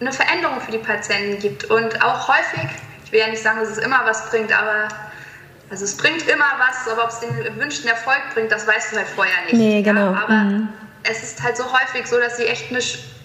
eine 0.00 0.12
Veränderung 0.12 0.60
für 0.60 0.72
die 0.72 0.78
Patienten 0.78 1.40
gibt. 1.40 1.64
Und 1.64 2.02
auch 2.02 2.28
häufig, 2.28 2.68
ich 3.04 3.12
will 3.12 3.20
ja 3.20 3.28
nicht 3.28 3.42
sagen, 3.42 3.60
dass 3.60 3.70
es 3.70 3.78
immer 3.78 4.04
was 4.04 4.28
bringt, 4.28 4.52
aber 4.52 4.88
also 5.74 5.86
es 5.86 5.96
bringt 5.96 6.28
immer 6.28 6.52
was, 6.56 6.86
aber 6.86 7.02
ob 7.02 7.10
es 7.10 7.18
den 7.18 7.36
gewünschten 7.36 7.90
Erfolg 7.90 8.22
bringt, 8.32 8.52
das 8.52 8.64
weißt 8.64 8.92
du 8.92 8.96
halt 8.96 9.08
vorher 9.08 9.42
nicht. 9.46 9.54
Nee, 9.54 9.82
genau. 9.82 10.12
Ja? 10.12 10.22
Aber 10.22 10.34
mhm. 10.34 10.68
es 11.02 11.24
ist 11.24 11.42
halt 11.42 11.56
so 11.56 11.64
häufig 11.64 12.06
so, 12.06 12.16
dass 12.20 12.36
sie 12.36 12.44
echt 12.44 12.70
eine 12.70 12.78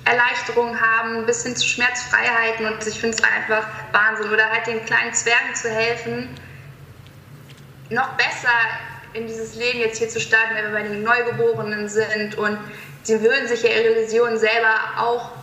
Erleichterung 0.06 0.75
haben, 0.81 1.28
bis 1.28 1.44
hin 1.44 1.56
zu 1.56 1.68
Schmerzfreiheiten 1.68 2.66
und 2.66 2.88
ich 2.88 3.00
finde 3.00 3.18
es 3.18 3.24
einfach 3.24 3.68
Wahnsinn. 3.92 4.34
Oder 4.34 4.50
halt 4.50 4.66
den 4.66 4.84
kleinen 4.84 5.13
Zwergen 5.13 5.54
zu 5.54 5.69
helfen, 5.69 6.30
noch 7.92 8.10
besser 8.13 8.50
in 9.13 9.28
dieses 9.28 9.54
Leben 9.54 9.81
jetzt 9.81 10.00
hier 10.00 10.10
zu 10.10 10.19
starten, 10.19 10.56
wenn 10.56 10.66
wir 10.66 10.72
bei 10.72 10.88
den 10.88 11.04
Neugeborenen 11.04 11.88
sind 11.88 12.36
und 12.36 12.57
sie 13.04 13.22
würden 13.22 13.48
sich 13.48 13.62
ja 13.62 13.69
ihre 13.69 13.96
Vision 13.96 14.40
selber 14.40 14.74
auch 14.98 15.34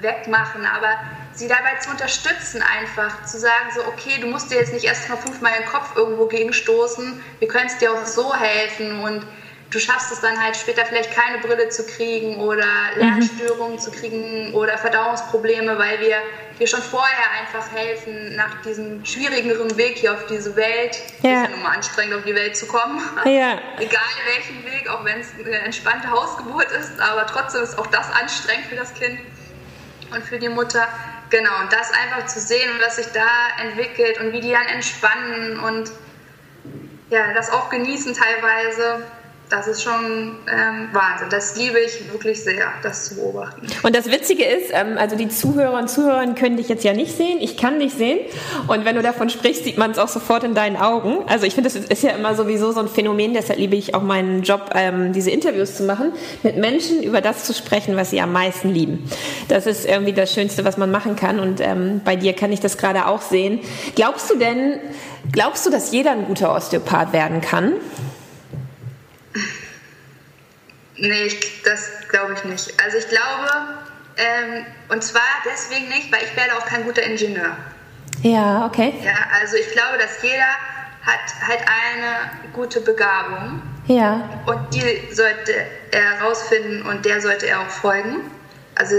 wegmachen, 0.00 0.66
aber 0.66 0.98
sie 1.38 1.48
dabei 1.48 1.76
zu 1.80 1.90
unterstützen, 1.90 2.62
einfach 2.62 3.24
zu 3.24 3.38
sagen, 3.38 3.70
so, 3.74 3.84
okay, 3.86 4.18
du 4.20 4.26
musst 4.26 4.50
dir 4.50 4.56
jetzt 4.56 4.72
nicht 4.72 4.84
erst 4.84 5.08
mal 5.08 5.16
fünfmal 5.16 5.52
den 5.58 5.68
Kopf 5.68 5.96
irgendwo 5.96 6.26
gegenstoßen, 6.26 7.22
wir 7.38 7.48
können 7.48 7.66
es 7.66 7.78
dir 7.78 7.92
auch 7.92 8.04
so 8.04 8.34
helfen 8.34 9.00
und 9.00 9.26
du 9.70 9.78
schaffst 9.78 10.12
es 10.12 10.20
dann 10.20 10.42
halt 10.42 10.56
später 10.56 10.84
vielleicht 10.86 11.12
keine 11.12 11.38
Brille 11.38 11.68
zu 11.68 11.84
kriegen 11.84 12.36
oder. 12.40 12.66
Lernstörungen 12.96 13.74
mhm. 13.74 13.78
zu 13.78 13.90
kriegen 13.90 14.54
oder 14.54 14.78
Verdauungsprobleme, 14.78 15.78
weil 15.78 16.00
wir 16.00 16.16
dir 16.58 16.66
schon 16.66 16.82
vorher 16.82 17.30
einfach 17.40 17.70
helfen, 17.72 18.34
nach 18.34 18.62
diesem 18.62 19.04
schwierigeren 19.04 19.76
Weg 19.76 19.98
hier 19.98 20.12
auf 20.12 20.26
diese 20.26 20.56
Welt, 20.56 20.98
ja. 21.22 21.44
ist 21.44 21.50
ja 21.50 21.56
mal 21.62 21.76
anstrengend, 21.76 22.14
auf 22.14 22.24
die 22.24 22.34
Welt 22.34 22.56
zu 22.56 22.66
kommen. 22.66 23.00
Ja. 23.24 23.58
Egal 23.78 24.00
welchen 24.34 24.64
Weg, 24.64 24.88
auch 24.90 25.04
wenn 25.04 25.20
es 25.20 25.28
eine 25.38 25.58
entspannte 25.58 26.10
Hausgeburt 26.10 26.70
ist, 26.72 26.98
aber 27.00 27.26
trotzdem 27.26 27.62
ist 27.62 27.78
auch 27.78 27.86
das 27.86 28.10
anstrengend 28.10 28.66
für 28.66 28.76
das 28.76 28.92
Kind 28.94 29.20
und 30.10 30.24
für 30.24 30.38
die 30.38 30.48
Mutter. 30.48 30.88
Genau, 31.30 31.60
und 31.60 31.72
das 31.72 31.90
einfach 31.92 32.26
zu 32.26 32.40
sehen 32.40 32.70
und 32.72 32.80
was 32.80 32.96
sich 32.96 33.06
da 33.08 33.62
entwickelt 33.62 34.18
und 34.20 34.32
wie 34.32 34.40
die 34.40 34.52
dann 34.52 34.66
entspannen 34.66 35.58
und 35.60 35.90
ja, 37.10 37.32
das 37.34 37.50
auch 37.50 37.70
genießen 37.70 38.14
teilweise 38.14 39.06
das 39.50 39.66
ist 39.66 39.82
schon 39.82 40.36
ähm, 40.50 40.88
Wahnsinn. 40.92 41.28
Das 41.30 41.56
liebe 41.56 41.78
ich 41.80 42.12
wirklich 42.12 42.42
sehr, 42.42 42.66
das 42.82 43.06
zu 43.06 43.16
beobachten. 43.16 43.66
Und 43.82 43.96
das 43.96 44.10
Witzige 44.10 44.44
ist, 44.44 44.70
ähm, 44.72 44.98
also 44.98 45.16
die 45.16 45.28
Zuhörer 45.28 45.78
und 45.78 45.88
Zuhörer 45.88 46.26
können 46.34 46.56
dich 46.56 46.68
jetzt 46.68 46.84
ja 46.84 46.92
nicht 46.92 47.16
sehen. 47.16 47.38
Ich 47.40 47.56
kann 47.56 47.80
dich 47.80 47.94
sehen. 47.94 48.18
Und 48.66 48.84
wenn 48.84 48.96
du 48.96 49.02
davon 49.02 49.30
sprichst, 49.30 49.64
sieht 49.64 49.78
man 49.78 49.90
es 49.90 49.98
auch 49.98 50.08
sofort 50.08 50.44
in 50.44 50.54
deinen 50.54 50.76
Augen. 50.76 51.24
Also 51.28 51.46
ich 51.46 51.54
finde, 51.54 51.70
das 51.70 51.82
ist 51.82 52.02
ja 52.02 52.10
immer 52.10 52.34
sowieso 52.34 52.72
so 52.72 52.80
ein 52.80 52.88
Phänomen. 52.88 53.34
Deshalb 53.34 53.58
liebe 53.58 53.76
ich 53.76 53.94
auch 53.94 54.02
meinen 54.02 54.42
Job, 54.42 54.70
ähm, 54.74 55.12
diese 55.12 55.30
Interviews 55.30 55.76
zu 55.76 55.84
machen, 55.84 56.12
mit 56.42 56.56
Menschen 56.56 57.02
über 57.02 57.20
das 57.20 57.44
zu 57.44 57.54
sprechen, 57.54 57.96
was 57.96 58.10
sie 58.10 58.20
am 58.20 58.32
meisten 58.32 58.68
lieben. 58.68 59.10
Das 59.48 59.66
ist 59.66 59.86
irgendwie 59.86 60.12
das 60.12 60.32
Schönste, 60.32 60.64
was 60.64 60.76
man 60.76 60.90
machen 60.90 61.16
kann. 61.16 61.40
Und 61.40 61.60
ähm, 61.60 62.02
bei 62.04 62.16
dir 62.16 62.34
kann 62.34 62.52
ich 62.52 62.60
das 62.60 62.76
gerade 62.76 63.06
auch 63.06 63.22
sehen. 63.22 63.60
Glaubst 63.94 64.30
du 64.30 64.36
denn, 64.36 64.78
glaubst 65.32 65.64
du, 65.64 65.70
dass 65.70 65.92
jeder 65.92 66.12
ein 66.12 66.26
guter 66.26 66.54
Osteopath 66.54 67.12
werden 67.12 67.40
kann? 67.40 67.74
Nee, 70.98 71.24
ich, 71.24 71.62
das 71.62 72.08
glaube 72.08 72.34
ich 72.34 72.44
nicht. 72.44 72.74
Also 72.82 72.98
ich 72.98 73.08
glaube, 73.08 73.78
ähm, 74.16 74.66
und 74.88 75.02
zwar 75.02 75.22
deswegen 75.44 75.88
nicht, 75.88 76.12
weil 76.12 76.24
ich 76.24 76.36
werde 76.36 76.56
auch 76.56 76.66
kein 76.66 76.84
guter 76.84 77.02
Ingenieur. 77.02 77.56
Ja, 78.22 78.66
okay. 78.66 78.94
Ja, 79.02 79.14
also 79.40 79.56
ich 79.56 79.70
glaube, 79.70 79.98
dass 79.98 80.22
jeder 80.22 80.48
hat 81.02 81.46
halt 81.46 81.60
eine 81.60 82.52
gute 82.52 82.80
Begabung. 82.80 83.62
Ja. 83.86 84.28
Und 84.46 84.74
die 84.74 85.14
sollte 85.14 85.54
er 85.92 86.18
herausfinden 86.18 86.82
und 86.82 87.04
der 87.04 87.20
sollte 87.20 87.46
er 87.46 87.60
auch 87.60 87.68
folgen. 87.68 88.30
Also, 88.74 88.96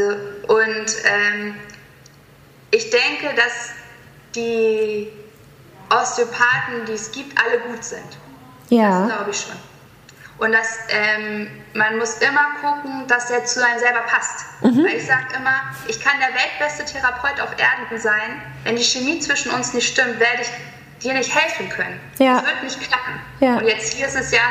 und 0.48 0.88
ähm, 1.06 1.56
ich 2.72 2.90
denke, 2.90 3.36
dass 3.36 3.72
die 4.36 5.12
Osteopathen, 5.90 6.86
die 6.88 6.94
es 6.94 7.12
gibt, 7.12 7.38
alle 7.38 7.60
gut 7.60 7.84
sind. 7.84 8.18
Ja. 8.70 9.02
Das 9.02 9.16
glaube 9.16 9.32
ich 9.32 9.38
schon. 9.38 9.69
Und 10.40 10.54
dass 10.54 10.80
ähm, 10.90 11.50
man 11.74 11.98
muss 11.98 12.18
immer 12.20 12.46
gucken, 12.62 13.06
dass 13.08 13.30
er 13.30 13.44
zu 13.46 13.64
einem 13.66 13.80
selber 13.80 14.02
passt. 14.02 14.46
Mhm. 14.62 14.86
Weil 14.86 14.96
ich 14.96 15.06
sage 15.06 15.26
immer, 15.36 15.62
ich 15.88 16.02
kann 16.02 16.14
der 16.20 16.30
weltbeste 16.34 16.86
Therapeut 16.86 17.40
auf 17.42 17.50
Erden 17.60 18.00
sein, 18.00 18.42
wenn 18.64 18.76
die 18.78 18.84
Chemie 18.84 19.20
zwischen 19.20 19.52
uns 19.52 19.74
nicht 19.74 19.88
stimmt, 19.92 20.20
werde 20.20 20.42
ich 20.42 20.50
dir 21.04 21.14
nicht 21.14 21.34
helfen 21.36 21.70
können. 21.70 22.00
Ja. 22.20 22.36
Das 22.36 22.46
wird 22.46 22.64
nicht 22.64 22.80
klappen. 22.82 23.20
Ja. 23.42 23.58
Und 23.58 23.68
jetzt 23.68 23.94
hier 23.94 24.08
ist 24.08 24.16
es 24.16 24.32
ja 24.32 24.42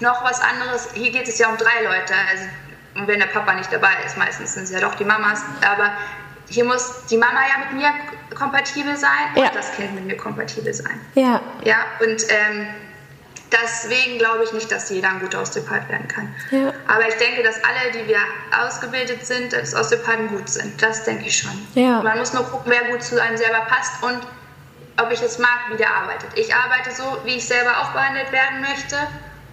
noch 0.00 0.22
was 0.24 0.40
anderes. 0.40 0.90
Hier 0.94 1.10
geht 1.10 1.26
es 1.28 1.38
ja 1.38 1.48
um 1.48 1.56
drei 1.56 1.82
Leute. 1.82 2.14
Also 2.30 2.44
und 2.94 3.08
wenn 3.08 3.18
der 3.20 3.26
Papa 3.26 3.54
nicht 3.54 3.72
dabei 3.72 3.92
ist, 4.06 4.16
meistens 4.16 4.54
sind 4.54 4.64
es 4.64 4.70
ja 4.70 4.80
doch 4.80 4.94
die 4.96 5.04
Mamas, 5.04 5.42
aber 5.66 5.92
hier 6.50 6.64
muss 6.64 7.06
die 7.06 7.16
Mama 7.16 7.40
ja 7.40 7.64
mit 7.64 7.72
mir 7.82 7.90
kompatibel 8.36 8.94
sein 8.96 9.08
Ja. 9.34 9.44
und 9.44 9.54
das 9.54 9.72
Kind 9.74 9.94
mit 9.94 10.04
mir 10.04 10.16
kompatibel 10.16 10.74
sein. 10.74 11.00
Ja. 11.14 11.40
Ja, 11.64 11.76
und 12.00 12.22
ähm, 12.28 12.66
deswegen 13.52 14.18
glaube 14.18 14.44
ich 14.44 14.52
nicht, 14.52 14.70
dass 14.70 14.90
jeder 14.90 15.10
ein 15.10 15.20
guter 15.20 15.42
Osteopath 15.42 15.88
werden 15.88 16.08
kann. 16.08 16.34
Ja. 16.50 16.72
Aber 16.88 17.06
ich 17.06 17.14
denke, 17.14 17.42
dass 17.42 17.56
alle, 17.62 17.92
die 17.92 18.08
wir 18.08 18.18
ausgebildet 18.64 19.24
sind, 19.26 19.54
als 19.54 19.74
Osteopathen 19.74 20.28
gut 20.28 20.48
sind. 20.48 20.80
Das 20.82 21.04
denke 21.04 21.26
ich 21.26 21.38
schon. 21.38 21.66
Ja. 21.74 22.02
Man 22.02 22.18
muss 22.18 22.32
nur 22.32 22.44
gucken, 22.44 22.72
wer 22.72 22.90
gut 22.90 23.02
zu 23.02 23.20
einem 23.20 23.36
selber 23.36 23.60
passt 23.68 24.02
und 24.02 24.20
ob 25.00 25.10
ich 25.10 25.22
es 25.22 25.38
mag, 25.38 25.60
wie 25.70 25.76
der 25.76 25.90
arbeitet. 25.94 26.28
Ich 26.34 26.54
arbeite 26.54 26.90
so, 26.90 27.04
wie 27.24 27.36
ich 27.36 27.46
selber 27.46 27.80
auch 27.80 27.92
behandelt 27.92 28.30
werden 28.30 28.60
möchte 28.60 28.96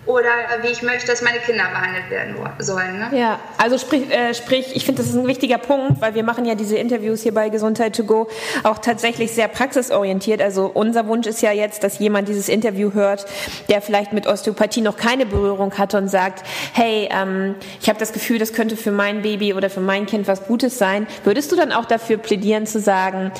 oder 0.10 0.32
wie 0.64 0.70
ich 0.70 0.82
möchte, 0.82 1.06
dass 1.06 1.22
meine 1.22 1.38
Kinder 1.38 1.66
behandelt 1.72 2.10
werden 2.10 2.36
sollen. 2.58 2.98
Ne? 2.98 3.10
Ja, 3.16 3.40
also 3.58 3.78
sprich, 3.78 4.12
äh, 4.12 4.34
sprich 4.34 4.76
ich 4.76 4.84
finde, 4.84 5.04
das 5.04 5.12
ist 5.12 5.16
ein 5.16 5.28
wichtiger 5.28 5.60
Punkt, 5.60 6.02
weil 6.02 6.16
wir 6.16 6.24
machen 6.24 6.46
ja 6.46 6.56
diese 6.56 6.78
Interviews 6.78 7.22
hier 7.22 7.34
bei 7.34 7.50
Gesundheit 7.50 7.96
to 7.96 8.04
go 8.04 8.28
auch 8.64 8.80
tatsächlich 8.80 9.32
sehr 9.32 9.48
praxisorientiert. 9.48 10.42
Also 10.42 10.66
unser 10.74 11.08
Wunsch 11.08 11.28
ist 11.28 11.44
ja 11.44 11.52
jetzt, 11.52 11.84
dass 11.84 12.00
jemand 12.00 12.28
dieses 12.28 12.50
Interview 12.50 12.94
hört, 12.94 13.28
der 13.70 13.84
vielleicht 13.84 14.12
mit 14.12 14.26
Osteopathie 14.26 14.82
noch 14.82 14.98
keine 14.98 15.28
Berührung 15.28 15.78
hatte 15.78 16.00
und 16.00 16.08
sagt, 16.08 16.44
hey, 16.74 17.08
ähm, 17.12 17.54
ich 17.80 17.88
habe 17.88 18.00
das 18.00 18.12
Gefühl, 18.12 18.40
das 18.40 18.54
könnte 18.54 18.78
für 18.78 18.92
mein 18.92 19.22
Baby 19.22 19.54
oder 19.54 19.70
für 19.70 19.80
mein 19.80 20.08
Kind 20.08 20.28
was 20.28 20.48
Gutes 20.48 20.80
sein. 20.80 21.06
Würdest 21.24 21.52
du 21.52 21.56
dann 21.56 21.72
auch 21.72 21.86
dafür 21.86 22.18
plädieren 22.18 22.66
zu 22.66 22.80
sagen, 22.80 23.32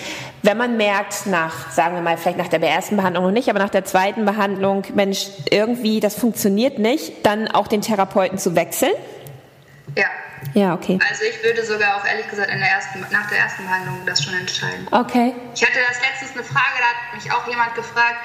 wenn 0.44 0.58
man 0.58 0.78
merkt, 0.78 1.26
nach, 1.26 1.72
sagen 1.72 1.96
wir 1.96 2.04
mal, 2.04 2.16
vielleicht 2.16 2.38
nach 2.38 2.48
der 2.48 2.62
ersten 2.62 2.96
Behandlung 2.96 3.24
noch 3.24 3.32
nicht, 3.32 3.50
aber 3.50 3.58
nach 3.58 3.72
der 3.72 3.86
zweiten 3.86 4.24
Behandlung, 4.26 4.84
Mensch, 4.94 5.30
irgendwie, 5.50 6.00
das 6.00 6.14
funktioniert 6.14 6.59
nicht, 6.80 7.26
dann 7.26 7.48
auch 7.48 7.68
den 7.68 7.82
Therapeuten 7.82 8.38
zu 8.38 8.56
wechseln? 8.56 8.94
Ja. 9.96 10.08
Ja, 10.54 10.74
okay. 10.74 10.98
Also 11.10 11.24
ich 11.26 11.44
würde 11.44 11.66
sogar 11.66 11.98
auch 11.98 12.06
ehrlich 12.06 12.30
gesagt 12.30 12.50
der 12.50 12.58
ersten, 12.60 13.06
nach 13.12 13.30
der 13.30 13.40
ersten 13.40 13.64
Behandlung 13.64 14.06
das 14.06 14.24
schon 14.24 14.34
entscheiden. 14.34 14.88
Okay. 14.92 15.36
Ich 15.54 15.62
hatte 15.62 15.80
das 15.88 16.00
letztens 16.02 16.32
eine 16.34 16.44
Frage, 16.44 16.76
da 16.80 16.86
hat 16.86 17.22
mich 17.22 17.32
auch 17.32 17.46
jemand 17.48 17.76
gefragt, 17.76 18.20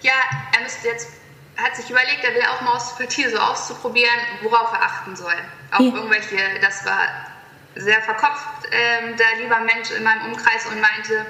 ja, 0.00 0.12
er 0.56 0.62
müsste 0.62 0.88
jetzt, 0.88 1.08
hat 1.56 1.76
sich 1.76 1.88
überlegt, 1.88 2.24
er 2.24 2.34
will 2.34 2.42
auch 2.42 2.60
mal 2.62 2.74
Osteopathie 2.74 3.28
so 3.30 3.38
auszuprobieren, 3.38 4.18
worauf 4.42 4.72
er 4.72 4.82
achten 4.82 5.14
soll. 5.16 5.34
Auf 5.70 5.80
Ja. 5.80 5.94
irgendwelche, 5.94 6.36
das 6.60 6.84
war 6.84 6.98
sehr 7.76 8.00
verkopft, 8.02 8.66
ähm, 8.72 9.16
der 9.16 9.42
lieber 9.42 9.60
Mensch 9.60 9.90
in 9.96 10.02
meinem 10.02 10.26
Umkreis 10.26 10.66
und 10.66 10.80
meinte, 10.80 11.24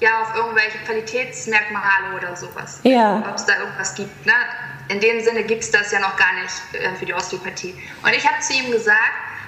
ja, 0.00 0.22
auf 0.22 0.34
irgendwelche 0.36 0.78
Qualitätsmerkmale 0.86 2.16
oder 2.16 2.36
sowas. 2.36 2.80
Ja. 2.84 3.22
Ob 3.28 3.36
es 3.36 3.44
da 3.46 3.58
irgendwas 3.58 3.94
gibt. 3.94 4.26
Ne? 4.26 4.32
In 4.88 5.00
dem 5.00 5.22
Sinne 5.22 5.44
gibt 5.44 5.62
es 5.62 5.70
das 5.70 5.92
ja 5.92 6.00
noch 6.00 6.16
gar 6.16 6.32
nicht 6.42 6.74
äh, 6.74 6.94
für 6.96 7.06
die 7.06 7.14
Osteopathie. 7.14 7.74
Und 8.02 8.12
ich 8.12 8.26
habe 8.26 8.40
zu 8.40 8.52
ihm 8.52 8.70
gesagt, 8.70 8.98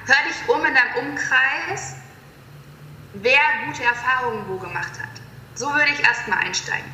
hör 0.07 0.17
dich 0.29 0.49
um 0.49 0.65
in 0.65 0.75
deinem 0.75 1.09
Umkreis, 1.09 1.97
wer 3.15 3.41
gute 3.67 3.85
Erfahrungen 3.85 4.45
wo 4.49 4.57
gemacht 4.57 4.93
hat. 5.01 5.09
So 5.55 5.67
würde 5.67 5.91
ich 5.93 6.03
erstmal 6.05 6.39
einsteigen. 6.39 6.91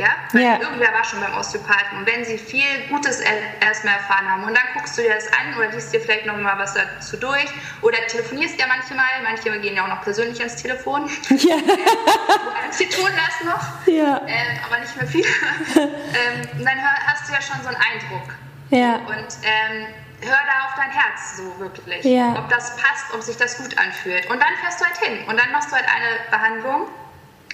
Ja? 0.00 0.08
Weil 0.32 0.42
Ja. 0.42 0.58
irgendwer 0.60 0.92
war 0.94 1.04
schon 1.04 1.20
beim 1.20 1.34
Osteopathen. 1.34 1.98
Und 1.98 2.06
wenn 2.06 2.24
sie 2.24 2.38
viel 2.38 2.64
Gutes 2.88 3.20
er- 3.20 3.60
erstmal 3.60 3.94
erfahren 3.96 4.26
haben 4.30 4.44
und 4.44 4.54
dann 4.56 4.64
guckst 4.74 4.96
du 4.96 5.02
dir 5.02 5.14
das 5.14 5.26
an 5.32 5.54
oder 5.58 5.68
liest 5.68 5.92
dir 5.92 6.00
vielleicht 6.00 6.24
noch 6.24 6.36
mal 6.38 6.58
was 6.58 6.72
dazu 6.74 7.18
durch 7.18 7.48
oder 7.82 7.98
telefonierst 8.06 8.58
ja 8.58 8.66
manchmal, 8.66 9.04
manche 9.22 9.50
gehen 9.60 9.76
ja 9.76 9.84
auch 9.84 9.88
noch 9.88 10.02
persönlich 10.02 10.38
ans 10.40 10.56
Telefon. 10.56 11.10
Ja. 11.28 11.56
Sie 12.70 12.88
tun 12.88 13.10
das 13.14 13.44
noch, 13.46 13.86
Ja. 13.86 14.22
äh, 14.26 14.58
aber 14.66 14.78
nicht 14.78 14.96
mehr 14.96 15.06
viel. 15.06 15.24
ähm, 15.76 16.64
dann 16.64 16.80
hör, 16.80 16.94
hast 17.06 17.28
du 17.28 17.32
ja 17.34 17.40
schon 17.42 17.60
so 17.62 17.68
einen 17.68 17.76
Eindruck. 17.76 18.34
Ja. 18.70 18.94
Und 19.06 19.28
ähm, 19.42 19.86
hör 20.22 20.38
da 20.46 20.66
auf 20.66 20.74
dein 20.76 20.90
Herz 20.90 21.36
so 21.36 21.58
wirklich. 21.58 22.04
Ja. 22.04 22.34
Ob 22.38 22.48
das 22.48 22.76
passt, 22.76 23.12
ob 23.12 23.22
sich 23.22 23.36
das 23.36 23.58
gut 23.58 23.76
anfühlt. 23.78 24.30
Und 24.30 24.40
dann 24.40 24.54
fährst 24.62 24.80
du 24.80 24.84
halt 24.84 24.96
hin 24.98 25.24
und 25.28 25.36
dann 25.38 25.50
machst 25.52 25.70
du 25.70 25.74
halt 25.76 25.86
eine 25.86 26.20
Behandlung 26.30 26.82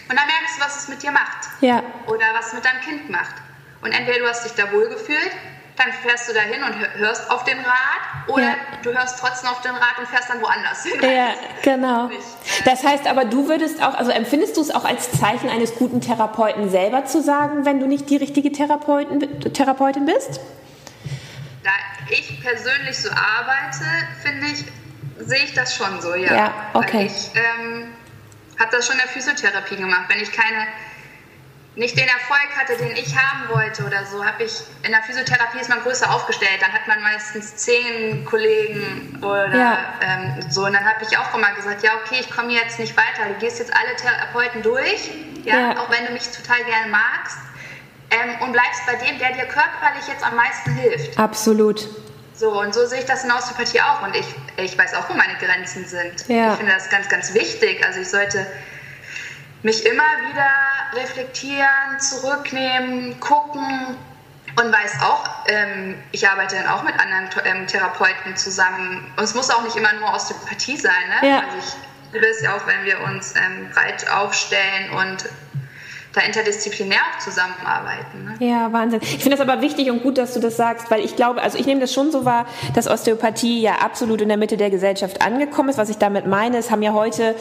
und 0.09 0.17
dann 0.17 0.27
merkst 0.27 0.59
du, 0.59 0.65
was 0.65 0.77
es 0.77 0.89
mit 0.89 1.03
dir 1.03 1.11
macht. 1.11 1.26
Ja. 1.61 1.83
Oder 2.07 2.27
was 2.35 2.53
mit 2.53 2.65
deinem 2.65 2.81
Kind 2.81 3.11
macht. 3.11 3.35
Und 3.83 3.93
entweder 3.93 4.19
du 4.21 4.29
hast 4.29 4.45
dich 4.45 4.53
da 4.53 4.71
wohl 4.73 4.89
gefühlt, 4.89 5.31
dann 5.77 5.93
fährst 5.93 6.29
du 6.29 6.33
da 6.33 6.41
hin 6.41 6.63
und 6.63 6.75
hör- 6.79 6.95
hörst 6.95 7.31
auf 7.31 7.45
den 7.45 7.59
Rat 7.59 8.29
oder 8.29 8.43
Ja. 8.45 8.55
du 8.83 8.95
hörst 8.95 9.19
trotzdem 9.21 9.51
auf 9.51 9.61
den 9.61 9.73
Rat 9.73 9.99
und 9.99 10.09
fährst 10.09 10.31
dann 10.31 10.41
woanders 10.41 10.83
hin. 10.85 10.99
Ja, 11.03 11.35
genau. 11.63 12.07
Nicht. 12.07 12.23
Das 12.65 12.83
heißt 12.83 13.07
aber, 13.07 13.27
du 13.27 13.47
würdest 13.47 13.83
auch, 13.83 13.95
also 13.95 14.11
empfindest 14.11 14.57
du 14.57 14.63
es 14.63 14.75
auch 14.75 14.87
als 14.87 15.13
Zeichen 15.13 15.51
eines 15.51 15.75
guten 15.75 16.01
Therapeuten 16.01 16.71
selber 16.71 17.05
zu 17.05 17.21
sagen, 17.23 17.67
wenn 17.67 17.79
du 17.79 17.87
nicht 17.87 18.09
die 18.09 18.17
richtige 18.17 18.51
Therapeuten, 18.53 19.53
Therapeutin 19.53 20.07
bist? 20.07 20.41
Da 21.63 21.71
ich 22.09 22.41
persönlich 22.43 22.97
so 22.99 23.11
arbeite, 23.11 23.85
finde 24.23 24.47
ich, 24.47 24.65
sehe 25.27 25.45
ich 25.45 25.53
das 25.55 25.77
schon 25.77 26.01
so, 26.01 26.15
ja. 26.15 26.35
Ja, 26.35 26.55
okay. 26.73 26.99
Weil 27.01 27.07
ich 27.07 27.31
ähm, 27.35 27.93
habe 28.59 28.71
das 28.75 28.87
schon 28.87 28.95
in 28.95 29.01
der 29.03 29.09
Physiotherapie 29.11 29.77
gemacht. 29.77 30.05
Wenn 30.09 30.21
ich 30.21 30.33
keine, 30.33 30.67
nicht 31.77 31.97
den 31.99 32.09
Erfolg 32.09 32.49
hatte, 32.59 32.77
den 32.79 32.93
ich 32.97 33.15
haben 33.17 33.49
wollte 33.51 33.85
oder 33.85 34.05
so, 34.07 34.25
habe 34.25 34.45
ich, 34.45 34.53
in 34.83 34.91
der 34.93 35.03
Physiotherapie 35.03 35.59
ist 35.61 35.69
man 35.69 35.81
größer 35.83 36.11
aufgestellt. 36.11 36.59
Dann 36.61 36.73
hat 36.73 36.89
man 36.89 37.03
meistens 37.03 37.55
zehn 37.57 38.25
Kollegen 38.25 39.19
oder 39.23 39.55
Ja. 39.55 39.79
ähm, 40.01 40.51
so. 40.51 40.65
Und 40.65 40.73
dann 40.73 40.85
habe 40.85 41.05
ich 41.09 41.17
auch 41.19 41.35
immer 41.37 41.53
gesagt, 41.53 41.83
ja, 41.83 41.91
okay, 42.03 42.17
ich 42.21 42.31
komme 42.31 42.53
jetzt 42.53 42.79
nicht 42.79 42.97
weiter. 42.97 43.29
Du 43.29 43.35
gehst 43.35 43.59
jetzt 43.59 43.73
alle 43.77 43.95
Therapeuten 43.97 44.63
durch, 44.63 45.11
ja, 45.45 45.55
Ja. 45.73 45.79
auch 45.79 45.91
wenn 45.91 46.07
du 46.07 46.13
mich 46.13 46.25
total 46.31 46.65
gerne 46.65 46.91
magst. 46.91 47.37
Ähm, 48.11 48.41
und 48.41 48.53
bleibst 48.53 48.81
bei 48.87 48.95
dem, 48.95 49.19
der 49.19 49.33
dir 49.33 49.45
körperlich 49.47 50.07
jetzt 50.09 50.25
am 50.25 50.37
meisten 50.37 50.71
hilft. 50.77 51.19
Absolut. 51.19 51.89
So, 52.35 52.59
und 52.61 52.73
so 52.73 52.87
sehe 52.87 53.01
ich 53.01 53.05
das 53.05 53.23
in 53.25 53.29
der 53.31 53.39
Osteopathie 53.39 53.81
auch. 53.83 54.03
Und 54.03 54.15
ich, 54.15 54.27
ich 54.57 54.79
weiß 54.79 54.95
auch, 54.95 55.11
wo 55.11 55.15
meine 55.15 55.35
Grenzen 55.39 55.85
sind. 55.87 56.27
Ja. 56.29 56.53
Ich 56.53 56.59
finde 56.59 56.73
das 56.73 56.89
ganz, 56.89 57.09
ganz 57.09 57.35
wichtig. 57.35 57.85
Also 57.85 58.01
ich 58.01 58.09
sollte 58.09 58.47
mich 59.67 59.85
immer 59.85 60.05
wieder 60.31 60.49
reflektieren, 60.95 61.99
zurücknehmen, 61.99 63.19
gucken 63.19 63.97
und 64.59 64.73
weiß 64.73 65.03
auch, 65.03 65.25
ähm, 65.49 65.97
ich 66.13 66.29
arbeite 66.29 66.55
dann 66.55 66.69
auch 66.69 66.85
mit 66.85 66.95
anderen 67.01 67.29
ähm, 67.45 67.67
Therapeuten 67.67 68.37
zusammen. 68.37 69.05
Und 69.17 69.25
es 69.25 69.35
muss 69.35 69.51
auch 69.51 69.65
nicht 69.65 69.75
immer 69.75 69.93
nur 69.95 70.15
Osteopathie 70.15 70.77
sein. 70.77 70.93
Ne? 71.21 71.29
Ja. 71.29 71.39
Also 71.41 71.59
ich 71.59 72.13
liebe 72.13 72.27
es 72.29 72.43
ja 72.43 72.55
auch, 72.55 72.65
wenn 72.69 72.85
wir 72.85 73.01
uns 73.13 73.35
ähm, 73.35 73.69
breit 73.75 74.09
aufstellen 74.09 74.93
und 74.93 75.25
da 76.13 76.21
interdisziplinär 76.21 77.01
auch 77.01 77.19
zusammenarbeiten. 77.19 78.25
Ne? 78.25 78.47
Ja, 78.47 78.73
Wahnsinn. 78.73 79.01
Ich 79.03 79.19
finde 79.25 79.37
das 79.37 79.41
aber 79.41 79.61
wichtig 79.63 79.91
und 79.91 80.01
gut, 80.05 80.17
dass 80.17 80.33
du 80.33 80.39
das 80.39 80.57
sagst, 80.57 80.93
weil 80.93 81.05
ich 81.05 81.17
glaube, 81.17 81.43
also 81.43 81.59
ich 81.59 81.67
nehme 81.67 81.81
das 81.81 81.93
schon 81.93 82.13
so 82.13 82.25
wahr, 82.25 82.47
dass 82.75 82.87
Osteopathie 82.87 83.61
ja 83.63 83.79
absolut 83.81 84.21
in 84.21 84.29
der 84.29 84.39
Mitte 84.39 84.57
der 84.57 84.71
Gesellschaft 84.71 85.23
angekommen 85.23 85.71
ist. 85.71 85.77
Was 85.77 85.89
ich 85.89 85.99
damit 85.99 86.25
meine, 86.25 86.57
es 86.57 86.71
haben 86.71 86.83
ja 86.83 86.93
heute 86.93 87.35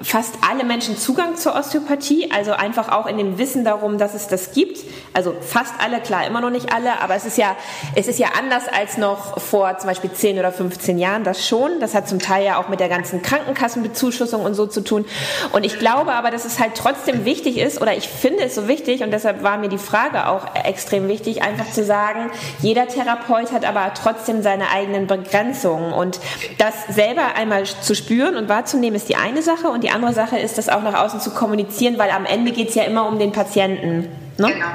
fast 0.00 0.36
alle 0.48 0.64
Menschen 0.64 0.96
Zugang 0.96 1.36
zur 1.36 1.54
Osteopathie, 1.54 2.30
also 2.30 2.52
einfach 2.52 2.90
auch 2.90 3.06
in 3.06 3.18
dem 3.18 3.36
Wissen 3.36 3.64
darum, 3.64 3.98
dass 3.98 4.14
es 4.14 4.26
das 4.26 4.52
gibt. 4.52 4.78
Also 5.12 5.34
fast 5.40 5.74
alle, 5.78 6.00
klar, 6.00 6.26
immer 6.26 6.40
noch 6.40 6.50
nicht 6.50 6.72
alle, 6.72 7.00
aber 7.00 7.14
es 7.14 7.26
ist 7.26 7.36
ja, 7.36 7.56
es 7.94 8.08
ist 8.08 8.18
ja 8.18 8.28
anders 8.38 8.64
als 8.68 8.96
noch 8.96 9.38
vor 9.38 9.76
zum 9.78 9.88
Beispiel 9.88 10.10
10 10.10 10.38
oder 10.38 10.50
15 10.50 10.98
Jahren, 10.98 11.24
das 11.24 11.46
schon. 11.46 11.78
Das 11.80 11.94
hat 11.94 12.08
zum 12.08 12.20
Teil 12.20 12.44
ja 12.44 12.58
auch 12.58 12.68
mit 12.68 12.80
der 12.80 12.88
ganzen 12.88 13.20
Krankenkassenbezuschussung 13.20 14.42
und 14.42 14.54
so 14.54 14.66
zu 14.66 14.80
tun. 14.80 15.04
Und 15.52 15.64
ich 15.64 15.78
glaube 15.78 16.12
aber, 16.12 16.30
dass 16.30 16.46
es 16.46 16.58
halt 16.58 16.72
trotzdem 16.74 17.26
wichtig 17.26 17.58
ist, 17.58 17.80
oder 17.80 17.94
ich 17.94 18.08
finde 18.08 18.44
es 18.44 18.54
so 18.54 18.68
wichtig, 18.68 19.02
und 19.02 19.10
deshalb 19.10 19.42
war 19.42 19.58
mir 19.58 19.68
die 19.68 19.78
Frage 19.78 20.28
auch 20.28 20.54
extrem 20.64 21.08
wichtig, 21.08 21.42
einfach 21.42 21.70
zu 21.70 21.84
sagen, 21.84 22.30
jeder 22.60 22.88
Therapeut 22.88 23.52
hat 23.52 23.66
aber 23.66 23.92
trotzdem 23.94 24.42
seine 24.42 24.70
eigenen 24.70 25.06
Begrenzungen. 25.06 25.92
Und 25.92 26.18
das 26.56 26.74
selber 26.88 27.34
einmal 27.36 27.64
zu 27.64 27.94
spüren 27.94 28.36
und 28.36 28.48
wahrzunehmen, 28.48 28.96
ist 28.96 29.08
die 29.10 29.16
eine 29.16 29.42
Sache. 29.42 29.68
Und 29.68 29.81
die 29.82 29.90
andere 29.90 30.12
Sache 30.12 30.38
ist, 30.38 30.58
das 30.58 30.68
auch 30.68 30.82
nach 30.82 30.94
außen 30.94 31.20
zu 31.20 31.32
kommunizieren, 31.32 31.98
weil 31.98 32.10
am 32.10 32.24
Ende 32.24 32.52
geht 32.52 32.70
es 32.70 32.74
ja 32.74 32.84
immer 32.84 33.06
um 33.06 33.18
den 33.18 33.32
Patienten. 33.32 34.08
Ne? 34.38 34.52
Genau, 34.52 34.66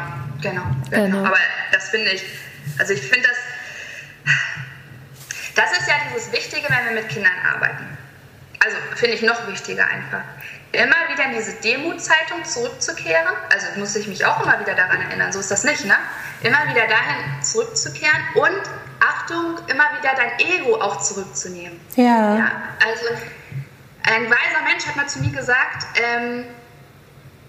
genau, 0.41 0.61
genau, 0.89 1.05
Genau. 1.05 1.25
Aber 1.25 1.37
das 1.71 1.89
finde 1.89 2.11
ich, 2.11 2.23
also 2.77 2.93
ich 2.93 3.01
finde 3.01 3.27
das, 3.27 3.37
das 5.55 5.71
ist 5.79 5.87
ja 5.87 5.95
dieses 6.13 6.31
Wichtige, 6.31 6.67
wenn 6.69 6.93
wir 6.93 7.01
mit 7.01 7.09
Kindern 7.09 7.33
arbeiten. 7.53 7.97
Also 8.63 8.77
finde 8.95 9.15
ich 9.15 9.21
noch 9.21 9.47
wichtiger 9.47 9.87
einfach. 9.87 10.21
Immer 10.73 10.95
wieder 11.11 11.25
in 11.25 11.37
diese 11.37 11.53
Demutzeitung 11.61 12.43
zurückzukehren, 12.43 13.35
also 13.51 13.79
muss 13.79 13.95
ich 13.95 14.07
mich 14.07 14.25
auch 14.25 14.43
immer 14.43 14.59
wieder 14.59 14.75
daran 14.75 15.01
erinnern, 15.01 15.31
so 15.31 15.39
ist 15.39 15.49
das 15.49 15.63
nicht, 15.63 15.85
ne? 15.85 15.95
Immer 16.43 16.67
wieder 16.69 16.85
dahin 16.87 17.41
zurückzukehren 17.41 18.21
und 18.35 18.61
Achtung, 18.99 19.57
immer 19.67 19.85
wieder 19.97 20.11
dein 20.15 20.37
Ego 20.39 20.75
auch 20.81 21.01
zurückzunehmen. 21.01 21.79
Ja. 21.95 22.37
Ja, 22.37 22.51
also 22.85 23.05
ein 24.07 24.25
weiser 24.29 24.63
Mensch 24.63 24.85
hat 24.87 24.95
mal 24.95 25.07
zu 25.07 25.19
mir 25.19 25.31
gesagt, 25.31 25.85
ähm, 26.01 26.45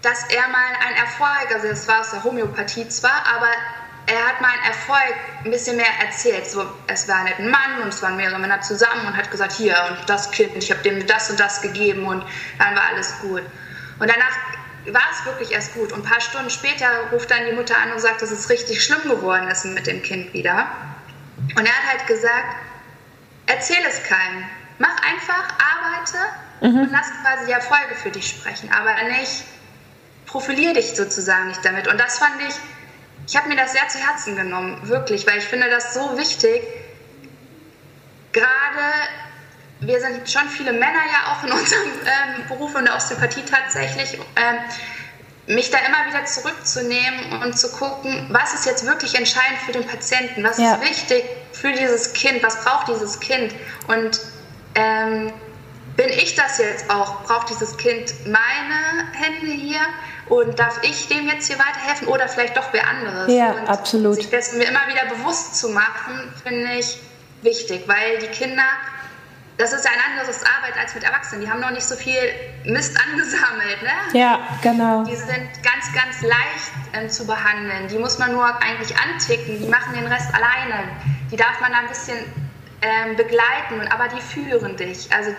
dass 0.03 0.25
er 0.29 0.49
mal 0.49 0.73
einen 0.87 0.97
Erfolg, 0.97 1.55
also 1.55 1.69
das 1.69 1.87
war 1.89 2.01
aus 2.01 2.11
der 2.11 2.25
Homöopathie 2.25 2.89
zwar, 2.89 3.25
aber 3.35 3.49
er 4.07 4.27
hat 4.27 4.41
mal 4.41 4.51
einen 4.51 4.65
Erfolg 4.65 5.15
ein 5.45 5.51
bisschen 5.51 5.77
mehr 5.77 5.91
erzählt. 6.01 6.47
So, 6.47 6.67
es 6.87 7.07
war 7.09 7.25
halt 7.25 7.39
ein 7.39 7.51
Mann 7.51 7.83
und 7.83 7.89
es 7.89 8.03
waren 8.03 8.17
mehrere 8.17 8.39
Männer 8.39 8.61
zusammen 8.61 9.07
und 9.07 9.17
hat 9.17 9.31
gesagt, 9.31 9.53
hier 9.53 9.77
und 9.89 10.09
das 10.09 10.31
Kind, 10.31 10.57
ich 10.57 10.71
habe 10.71 10.83
dem 10.83 11.07
das 11.07 11.31
und 11.31 11.39
das 11.39 11.61
gegeben 11.61 12.07
und 12.07 12.25
dann 12.59 12.75
war 12.75 12.85
alles 12.93 13.15
gut. 13.21 13.43
Und 13.99 14.11
danach 14.11 14.37
war 14.93 15.03
es 15.13 15.27
wirklich 15.27 15.53
erst 15.53 15.75
gut. 15.75 15.93
Und 15.93 16.05
ein 16.05 16.11
paar 16.11 16.21
Stunden 16.21 16.51
später 16.51 16.89
ruft 17.13 17.31
dann 17.31 17.45
die 17.47 17.53
Mutter 17.53 17.77
an 17.77 17.93
und 17.93 18.01
sagt, 18.01 18.23
dass 18.23 18.31
es 18.31 18.49
richtig 18.49 18.83
schlimm 18.83 19.03
geworden 19.03 19.49
ist 19.49 19.65
mit 19.67 19.87
dem 19.87 20.03
Kind 20.03 20.33
wieder. 20.33 20.69
Und 21.57 21.67
er 21.67 21.73
hat 21.73 21.99
halt 21.99 22.07
gesagt, 22.07 22.57
erzähl 23.47 23.85
es 23.87 24.03
keinem. 24.05 24.45
Mach 24.79 24.97
einfach, 25.03 25.55
arbeite 25.59 26.19
mhm. 26.61 26.81
und 26.81 26.93
lass 26.93 27.07
quasi 27.23 27.47
die 27.47 27.53
Erfolge 27.53 27.95
für 27.95 28.11
dich 28.11 28.29
sprechen, 28.29 28.71
aber 28.73 28.95
nicht 29.05 29.45
profilier 30.27 30.75
dich 30.75 30.95
sozusagen 30.95 31.49
nicht 31.49 31.65
damit. 31.65 31.89
Und 31.89 31.99
das 31.99 32.19
fand 32.19 32.35
ich, 32.47 32.55
ich 33.27 33.37
habe 33.37 33.49
mir 33.49 33.57
das 33.57 33.73
sehr 33.73 33.89
zu 33.89 33.99
Herzen 33.99 34.37
genommen, 34.37 34.79
wirklich, 34.89 35.27
weil 35.27 35.39
ich 35.39 35.45
finde 35.45 35.69
das 35.69 35.95
so 35.95 36.17
wichtig. 36.17 36.63
Gerade, 38.33 38.85
wir 39.81 40.01
sind 40.01 40.31
schon 40.31 40.49
viele 40.49 40.73
Männer 40.73 40.85
ja 41.13 41.33
auch 41.33 41.45
in 41.45 41.53
unserem 41.59 41.89
ähm, 42.05 42.49
Beruf 42.49 42.75
und 42.75 42.85
der 42.85 42.95
Osteopathie 42.95 43.43
tatsächlich. 43.43 44.19
Ähm, 44.37 44.59
mich 45.49 45.71
da 45.71 45.79
immer 45.79 46.07
wieder 46.07 46.25
zurückzunehmen 46.27 47.43
und 47.43 47.59
zu 47.59 47.71
gucken, 47.73 48.27
was 48.31 48.53
ist 48.53 48.67
jetzt 48.67 48.85
wirklich 48.87 49.15
entscheidend 49.15 49.59
für 49.65 49.73
den 49.73 49.87
Patienten, 49.87 50.45
was 50.45 50.59
ja. 50.59 50.75
ist 50.75 50.83
wichtig 50.83 51.25
für 51.53 51.73
dieses 51.73 52.13
Kind, 52.13 52.43
was 52.43 52.63
braucht 52.63 52.89
dieses 52.89 53.19
Kind 53.19 53.55
und 53.87 54.21
ähm, 54.75 55.33
bin 55.99 56.11
ich 56.11 56.37
das 56.37 56.59
jetzt 56.59 56.89
auch, 56.89 57.25
braucht 57.25 57.51
dieses 57.51 57.77
Kind 57.77 58.15
meine 58.25 59.13
Hände 59.13 59.53
hier 59.53 59.81
und 60.29 60.57
darf 60.57 60.79
ich 60.83 61.09
dem 61.09 61.27
jetzt 61.27 61.49
hier 61.49 61.59
weiterhelfen 61.59 62.07
oder 62.07 62.29
vielleicht 62.29 62.57
doch 62.57 62.73
wer 62.73 62.87
anderes? 62.87 63.35
Ja, 63.35 63.51
und 63.51 63.69
absolut. 63.69 64.15
Sich 64.15 64.31
dessen 64.31 64.59
mir 64.59 64.69
immer 64.69 64.87
wieder 64.87 65.13
bewusst 65.13 65.57
zu 65.57 65.71
machen, 65.71 66.33
finde 66.45 66.75
ich 66.75 66.99
wichtig, 67.43 67.83
weil 67.89 68.19
die 68.21 68.29
Kinder 68.29 68.63
das 69.57 69.73
ist 69.73 69.85
ja 69.85 69.91
ein 69.91 70.13
anderes 70.13 70.41
Arbeit 70.45 70.79
als 70.81 70.95
mit 70.95 71.03
Erwachsenen. 71.03 71.41
Die 71.41 71.51
haben 71.51 71.59
noch 71.59 71.73
nicht 71.73 71.83
so 71.83 71.97
viel 71.97 72.15
Mist 72.63 72.97
angesammelt. 73.11 73.83
Ne? 73.83 74.21
Ja, 74.21 74.47
genau. 74.63 75.03
Die 75.03 75.17
sind 75.17 75.51
ganz, 75.65 75.93
ganz 75.93 76.23
leicht 76.23 76.73
ähm, 76.93 77.11
zu 77.11 77.27
behandeln. 77.27 77.89
Die 77.89 77.99
muss 77.99 78.21
man 78.21 78.31
nur 78.31 78.47
eigentlich 78.63 78.97
anticken. 78.97 79.59
Die 79.59 79.67
machen 79.67 79.95
den 79.95 80.07
Rest 80.07 80.33
alleine. 80.33 80.89
Die 81.33 81.35
darf 81.35 81.61
man 81.61 81.73
da 81.73 81.79
ein 81.79 81.89
bisschen 81.89 82.19
ähm, 82.83 83.17
begleiten, 83.17 83.89
aber 83.91 84.07
die 84.07 84.21
führen 84.21 84.77
dich. 84.77 85.13
Also 85.13 85.33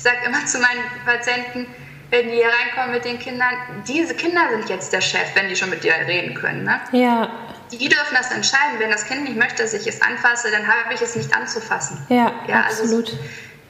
ich 0.00 0.04
sage 0.04 0.16
immer 0.24 0.46
zu 0.46 0.58
meinen 0.58 0.82
Patienten, 1.04 1.66
wenn 2.08 2.30
die 2.30 2.36
hier 2.36 2.46
reinkommen 2.46 2.92
mit 2.92 3.04
den 3.04 3.18
Kindern, 3.18 3.50
diese 3.86 4.14
Kinder 4.14 4.40
sind 4.50 4.70
jetzt 4.70 4.94
der 4.94 5.02
Chef, 5.02 5.34
wenn 5.34 5.50
die 5.50 5.56
schon 5.56 5.68
mit 5.68 5.84
dir 5.84 5.92
reden 5.92 6.34
können. 6.34 6.64
Ne? 6.64 6.80
Ja. 6.92 7.30
Die 7.70 7.86
dürfen 7.86 8.14
das 8.14 8.30
entscheiden. 8.30 8.78
Wenn 8.78 8.90
das 8.90 9.04
Kind 9.04 9.24
nicht 9.24 9.36
möchte, 9.36 9.62
dass 9.62 9.74
ich 9.74 9.86
es 9.86 10.00
anfasse, 10.00 10.50
dann 10.50 10.66
habe 10.66 10.94
ich 10.94 11.02
es 11.02 11.16
nicht 11.16 11.36
anzufassen. 11.36 11.98
Ja, 12.08 12.32
ja 12.48 12.62
absolut. 12.62 13.10
Also 13.10 13.18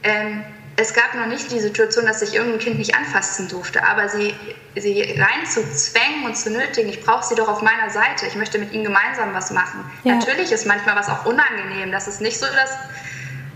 ähm, 0.04 0.44
es 0.76 0.94
gab 0.94 1.14
noch 1.14 1.26
nicht 1.26 1.50
die 1.50 1.58
Situation, 1.58 2.06
dass 2.06 2.22
ich 2.22 2.32
irgendein 2.32 2.60
Kind 2.60 2.78
nicht 2.78 2.94
anfassen 2.94 3.48
durfte, 3.48 3.84
aber 3.84 4.08
sie, 4.08 4.32
sie 4.76 5.02
reinzuzwängen 5.02 6.24
und 6.24 6.36
zu 6.36 6.50
nötigen, 6.50 6.88
ich 6.90 7.04
brauche 7.04 7.26
sie 7.26 7.34
doch 7.34 7.48
auf 7.48 7.60
meiner 7.60 7.90
Seite, 7.90 8.26
ich 8.26 8.36
möchte 8.36 8.58
mit 8.58 8.72
ihnen 8.72 8.84
gemeinsam 8.84 9.34
was 9.34 9.50
machen. 9.50 9.84
Ja. 10.04 10.14
Natürlich 10.14 10.52
ist 10.52 10.64
manchmal 10.64 10.94
was 10.94 11.08
auch 11.08 11.26
unangenehm, 11.26 11.90
das 11.90 12.06
ist 12.06 12.20
nicht 12.20 12.38
so, 12.38 12.46
dass, 12.46 12.70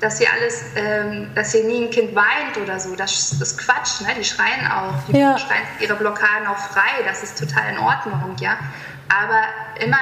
dass 0.05 0.19
hier 0.19 0.31
alles, 0.31 0.63
ähm, 0.77 1.31
dass 1.35 1.53
hier 1.53 1.65
nie 1.65 1.87
ein 1.87 1.91
Kind 1.91 2.15
weint 2.15 2.59
oder 2.63 2.79
so, 2.79 2.95
das 2.95 3.33
ist 3.33 3.59
Quatsch, 3.59 4.03
ne? 4.03 4.09
die 4.19 4.25
schreien 4.25 4.71
auch, 4.71 4.93
die 5.09 5.19
ja. 5.19 5.39
schreien 5.39 5.63
ihre 5.81 5.95
Blockaden 5.95 6.47
auch 6.47 6.59
frei, 6.59 7.03
das 7.07 7.23
ist 7.23 7.39
total 7.39 7.73
in 7.73 7.79
Ordnung, 7.79 8.37
ja, 8.39 8.59
aber 9.09 9.41
immer 9.83 9.97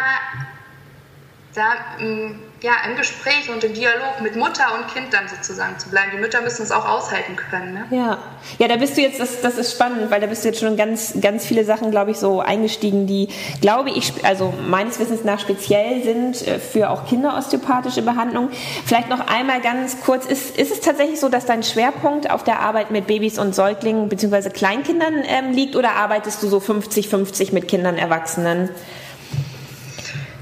da 1.55 1.75
mm, 2.05 2.35
ja, 2.63 2.73
im 2.89 2.97
Gespräch 2.97 3.51
und 3.53 3.65
im 3.65 3.75
Dialog 3.75 4.21
mit 4.23 4.37
Mutter 4.37 4.67
und 4.79 4.93
Kind 4.93 5.13
dann 5.13 5.29
sozusagen 5.29 5.79
zu 5.79 5.91
bleiben. 5.91 6.13
Die 6.15 6.19
Mütter 6.19 6.41
müssen 6.43 6.63
es 6.63 6.71
auch 6.71 6.89
aushalten 6.89 7.35
können. 7.35 7.75
Ne? 7.75 7.87
Ja. 7.91 8.19
ja, 8.59 8.69
da 8.69 8.77
bist 8.77 8.97
du 8.97 9.01
jetzt, 9.01 9.19
das, 9.19 9.41
das 9.41 9.59
ist 9.59 9.73
spannend, 9.73 10.11
weil 10.11 10.21
da 10.21 10.29
bist 10.29 10.45
du 10.45 10.49
jetzt 10.49 10.61
schon 10.61 10.77
ganz, 10.77 11.15
ganz 11.21 11.45
viele 11.45 11.65
Sachen, 11.65 11.91
glaube 11.91 12.13
ich, 12.13 12.19
so 12.19 12.41
eingestiegen, 12.41 13.07
die, 13.09 13.29
glaube 13.61 13.91
ich, 13.91 14.13
also 14.25 14.55
meines 14.69 15.01
Wissens 15.01 15.25
nach 15.25 15.41
speziell 15.41 16.05
sind 16.05 16.47
äh, 16.47 16.61
für 16.61 16.91
auch 16.91 17.07
kinderosteopathische 17.07 18.03
Behandlung. 18.03 18.51
Vielleicht 18.87 19.09
noch 19.09 19.27
einmal 19.27 19.61
ganz 19.61 20.01
kurz, 20.01 20.27
ist, 20.27 20.57
ist 20.57 20.73
es 20.73 20.81
tatsächlich 20.81 21.19
so, 21.19 21.29
dass 21.29 21.47
dein 21.47 21.65
Schwerpunkt 21.65 22.31
auf 22.31 22.45
der 22.45 22.61
Arbeit 22.61 22.93
mit 22.93 23.09
Babys 23.09 23.39
und 23.41 23.57
Säuglingen 23.57 24.09
bzw. 24.09 24.51
Kleinkindern 24.51 25.25
ähm, 25.27 25.53
liegt 25.53 25.75
oder 25.75 25.97
arbeitest 25.97 26.43
du 26.43 26.47
so 26.47 26.59
50-50 26.59 27.53
mit 27.53 27.67
Kindern, 27.67 27.99
Erwachsenen? 27.99 28.71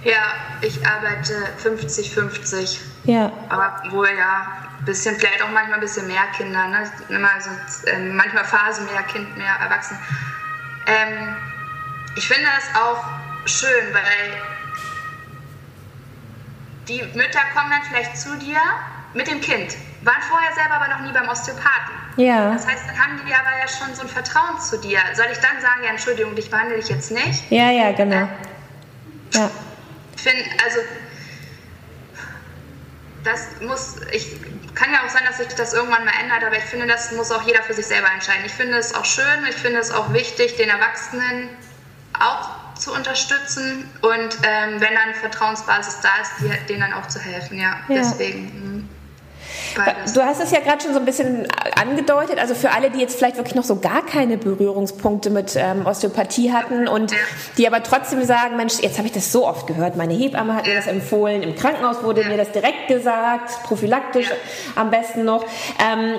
Ja, 0.02 0.34
ich 0.62 0.86
arbeite 0.86 1.34
50-50. 1.62 2.78
Ja. 3.04 3.32
Aber 3.48 3.82
wohl 3.90 4.08
ja, 4.16 4.46
ein 4.78 4.84
bisschen, 4.84 5.16
vielleicht 5.16 5.42
auch 5.42 5.50
manchmal 5.50 5.74
ein 5.74 5.80
bisschen 5.80 6.06
mehr 6.06 6.26
Kinder. 6.36 6.66
Ne? 6.68 6.90
Immer 7.08 7.28
so, 7.40 7.50
äh, 7.90 7.98
manchmal 7.98 8.44
Phasen 8.44 8.86
mehr 8.86 9.02
Kind, 9.02 9.36
mehr 9.36 9.54
Erwachsene. 9.60 9.98
Ähm, 10.86 11.36
ich 12.16 12.26
finde 12.26 12.44
das 12.56 12.82
auch 12.82 13.04
schön, 13.44 13.92
weil 13.92 14.42
die 16.88 17.02
Mütter 17.16 17.40
kommen 17.54 17.70
dann 17.70 17.82
vielleicht 17.88 18.16
zu 18.16 18.36
dir 18.38 18.58
mit 19.14 19.28
dem 19.28 19.40
Kind, 19.40 19.76
waren 20.02 20.22
vorher 20.22 20.52
selber 20.54 20.76
aber 20.76 20.88
noch 20.88 21.00
nie 21.00 21.12
beim 21.12 21.28
Osteopathen. 21.28 21.94
Ja. 22.16 22.52
Das 22.52 22.66
heißt, 22.66 22.84
dann 22.88 22.98
haben 22.98 23.20
die 23.26 23.34
aber 23.34 23.58
ja 23.58 23.68
schon 23.68 23.94
so 23.94 24.02
ein 24.02 24.08
Vertrauen 24.08 24.58
zu 24.60 24.78
dir. 24.78 24.98
Soll 25.14 25.26
ich 25.30 25.38
dann 25.38 25.60
sagen, 25.60 25.82
ja, 25.84 25.90
Entschuldigung, 25.90 26.34
dich 26.34 26.50
behandle 26.50 26.76
ich 26.76 26.88
jetzt 26.88 27.10
nicht? 27.10 27.50
Ja, 27.50 27.70
ja, 27.70 27.92
genau. 27.92 28.16
Äh, 28.16 28.28
ja 29.34 29.50
finde, 30.20 30.44
also 30.64 30.78
das 33.24 33.60
muss, 33.60 33.96
ich 34.12 34.36
kann 34.74 34.92
ja 34.92 35.04
auch 35.04 35.10
sein, 35.10 35.24
dass 35.26 35.38
sich 35.38 35.48
das 35.48 35.74
irgendwann 35.74 36.04
mal 36.04 36.14
ändert, 36.22 36.44
aber 36.44 36.56
ich 36.56 36.64
finde, 36.64 36.86
das 36.86 37.12
muss 37.12 37.30
auch 37.30 37.42
jeder 37.42 37.62
für 37.62 37.74
sich 37.74 37.86
selber 37.86 38.10
entscheiden. 38.12 38.44
Ich 38.46 38.52
finde 38.52 38.78
es 38.78 38.94
auch 38.94 39.04
schön, 39.04 39.44
ich 39.48 39.56
finde 39.56 39.78
es 39.78 39.90
auch 39.90 40.12
wichtig, 40.12 40.56
den 40.56 40.68
Erwachsenen 40.68 41.48
auch 42.18 42.74
zu 42.76 42.94
unterstützen 42.94 43.90
und 44.00 44.38
ähm, 44.42 44.80
wenn 44.80 44.94
dann 44.94 45.14
Vertrauensbasis 45.20 46.00
da 46.00 46.08
ist, 46.22 46.32
die, 46.40 46.66
denen 46.66 46.80
dann 46.80 46.92
auch 46.94 47.06
zu 47.08 47.20
helfen, 47.20 47.58
ja. 47.58 47.80
ja. 47.88 47.96
Deswegen. 47.96 48.79
Beides. 49.76 50.12
Du 50.12 50.22
hast 50.22 50.40
es 50.42 50.50
ja 50.50 50.60
gerade 50.60 50.82
schon 50.82 50.92
so 50.92 50.98
ein 50.98 51.04
bisschen 51.04 51.48
angedeutet, 51.78 52.38
also 52.38 52.54
für 52.54 52.70
alle, 52.72 52.90
die 52.90 52.98
jetzt 53.00 53.16
vielleicht 53.16 53.36
wirklich 53.36 53.54
noch 53.54 53.64
so 53.64 53.76
gar 53.76 54.04
keine 54.04 54.36
Berührungspunkte 54.36 55.30
mit 55.30 55.56
ähm, 55.56 55.86
Osteopathie 55.86 56.52
hatten 56.52 56.88
und 56.88 57.12
ja. 57.12 57.18
die 57.58 57.66
aber 57.66 57.82
trotzdem 57.82 58.24
sagen, 58.24 58.56
Mensch, 58.56 58.80
jetzt 58.80 58.98
habe 58.98 59.06
ich 59.06 59.12
das 59.12 59.32
so 59.32 59.46
oft 59.46 59.66
gehört, 59.66 59.96
meine 59.96 60.14
Hebamme 60.14 60.54
hat 60.54 60.66
ja. 60.66 60.74
mir 60.74 60.78
das 60.78 60.86
empfohlen, 60.86 61.42
im 61.42 61.54
Krankenhaus 61.54 62.02
wurde 62.02 62.22
ja. 62.22 62.28
mir 62.28 62.36
das 62.36 62.52
direkt 62.52 62.88
gesagt, 62.88 63.62
prophylaktisch 63.64 64.30
am 64.76 64.90
besten 64.90 65.24
noch. 65.24 65.44
Ähm, 65.78 66.16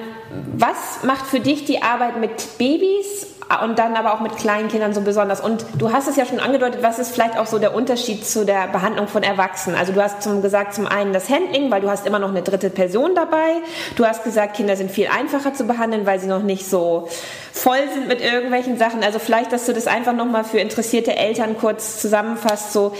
was 0.53 1.03
macht 1.03 1.25
für 1.25 1.39
dich 1.39 1.65
die 1.65 1.81
Arbeit 1.81 2.17
mit 2.17 2.57
Babys 2.57 3.27
und 3.59 3.77
dann 3.77 3.95
aber 3.95 4.13
auch 4.13 4.19
mit 4.19 4.37
kleinen 4.37 4.69
Kindern 4.69 4.93
so 4.93 5.01
besonders. 5.01 5.41
Und 5.41 5.65
du 5.75 5.91
hast 5.91 6.07
es 6.07 6.15
ja 6.15 6.25
schon 6.25 6.39
angedeutet, 6.39 6.81
was 6.81 6.99
ist 6.99 7.11
vielleicht 7.11 7.37
auch 7.37 7.45
so 7.45 7.59
der 7.59 7.73
Unterschied 7.73 8.25
zu 8.25 8.45
der 8.45 8.67
Behandlung 8.67 9.07
von 9.07 9.23
Erwachsenen? 9.23 9.77
Also 9.77 9.93
du 9.93 10.01
hast 10.01 10.21
zum, 10.21 10.41
gesagt, 10.41 10.73
zum 10.73 10.87
einen 10.87 11.13
das 11.13 11.29
Handling, 11.29 11.69
weil 11.71 11.81
du 11.81 11.89
hast 11.89 12.07
immer 12.07 12.19
noch 12.19 12.29
eine 12.29 12.41
dritte 12.41 12.69
Person 12.69 13.15
dabei. 13.15 13.57
Du 13.95 14.05
hast 14.05 14.23
gesagt, 14.23 14.55
Kinder 14.55 14.75
sind 14.75 14.91
viel 14.91 15.07
einfacher 15.07 15.53
zu 15.53 15.65
behandeln, 15.65 16.05
weil 16.05 16.19
sie 16.19 16.27
noch 16.27 16.43
nicht 16.43 16.67
so 16.67 17.09
voll 17.51 17.89
sind 17.93 18.07
mit 18.07 18.21
irgendwelchen 18.21 18.77
Sachen. 18.77 19.03
Also 19.03 19.19
vielleicht, 19.19 19.51
dass 19.51 19.65
du 19.65 19.73
das 19.73 19.87
einfach 19.87 20.13
nochmal 20.13 20.43
für 20.43 20.59
interessierte 20.59 21.15
Eltern 21.15 21.57
kurz 21.57 21.99
zusammenfasst, 22.01 22.73
so 22.73 22.95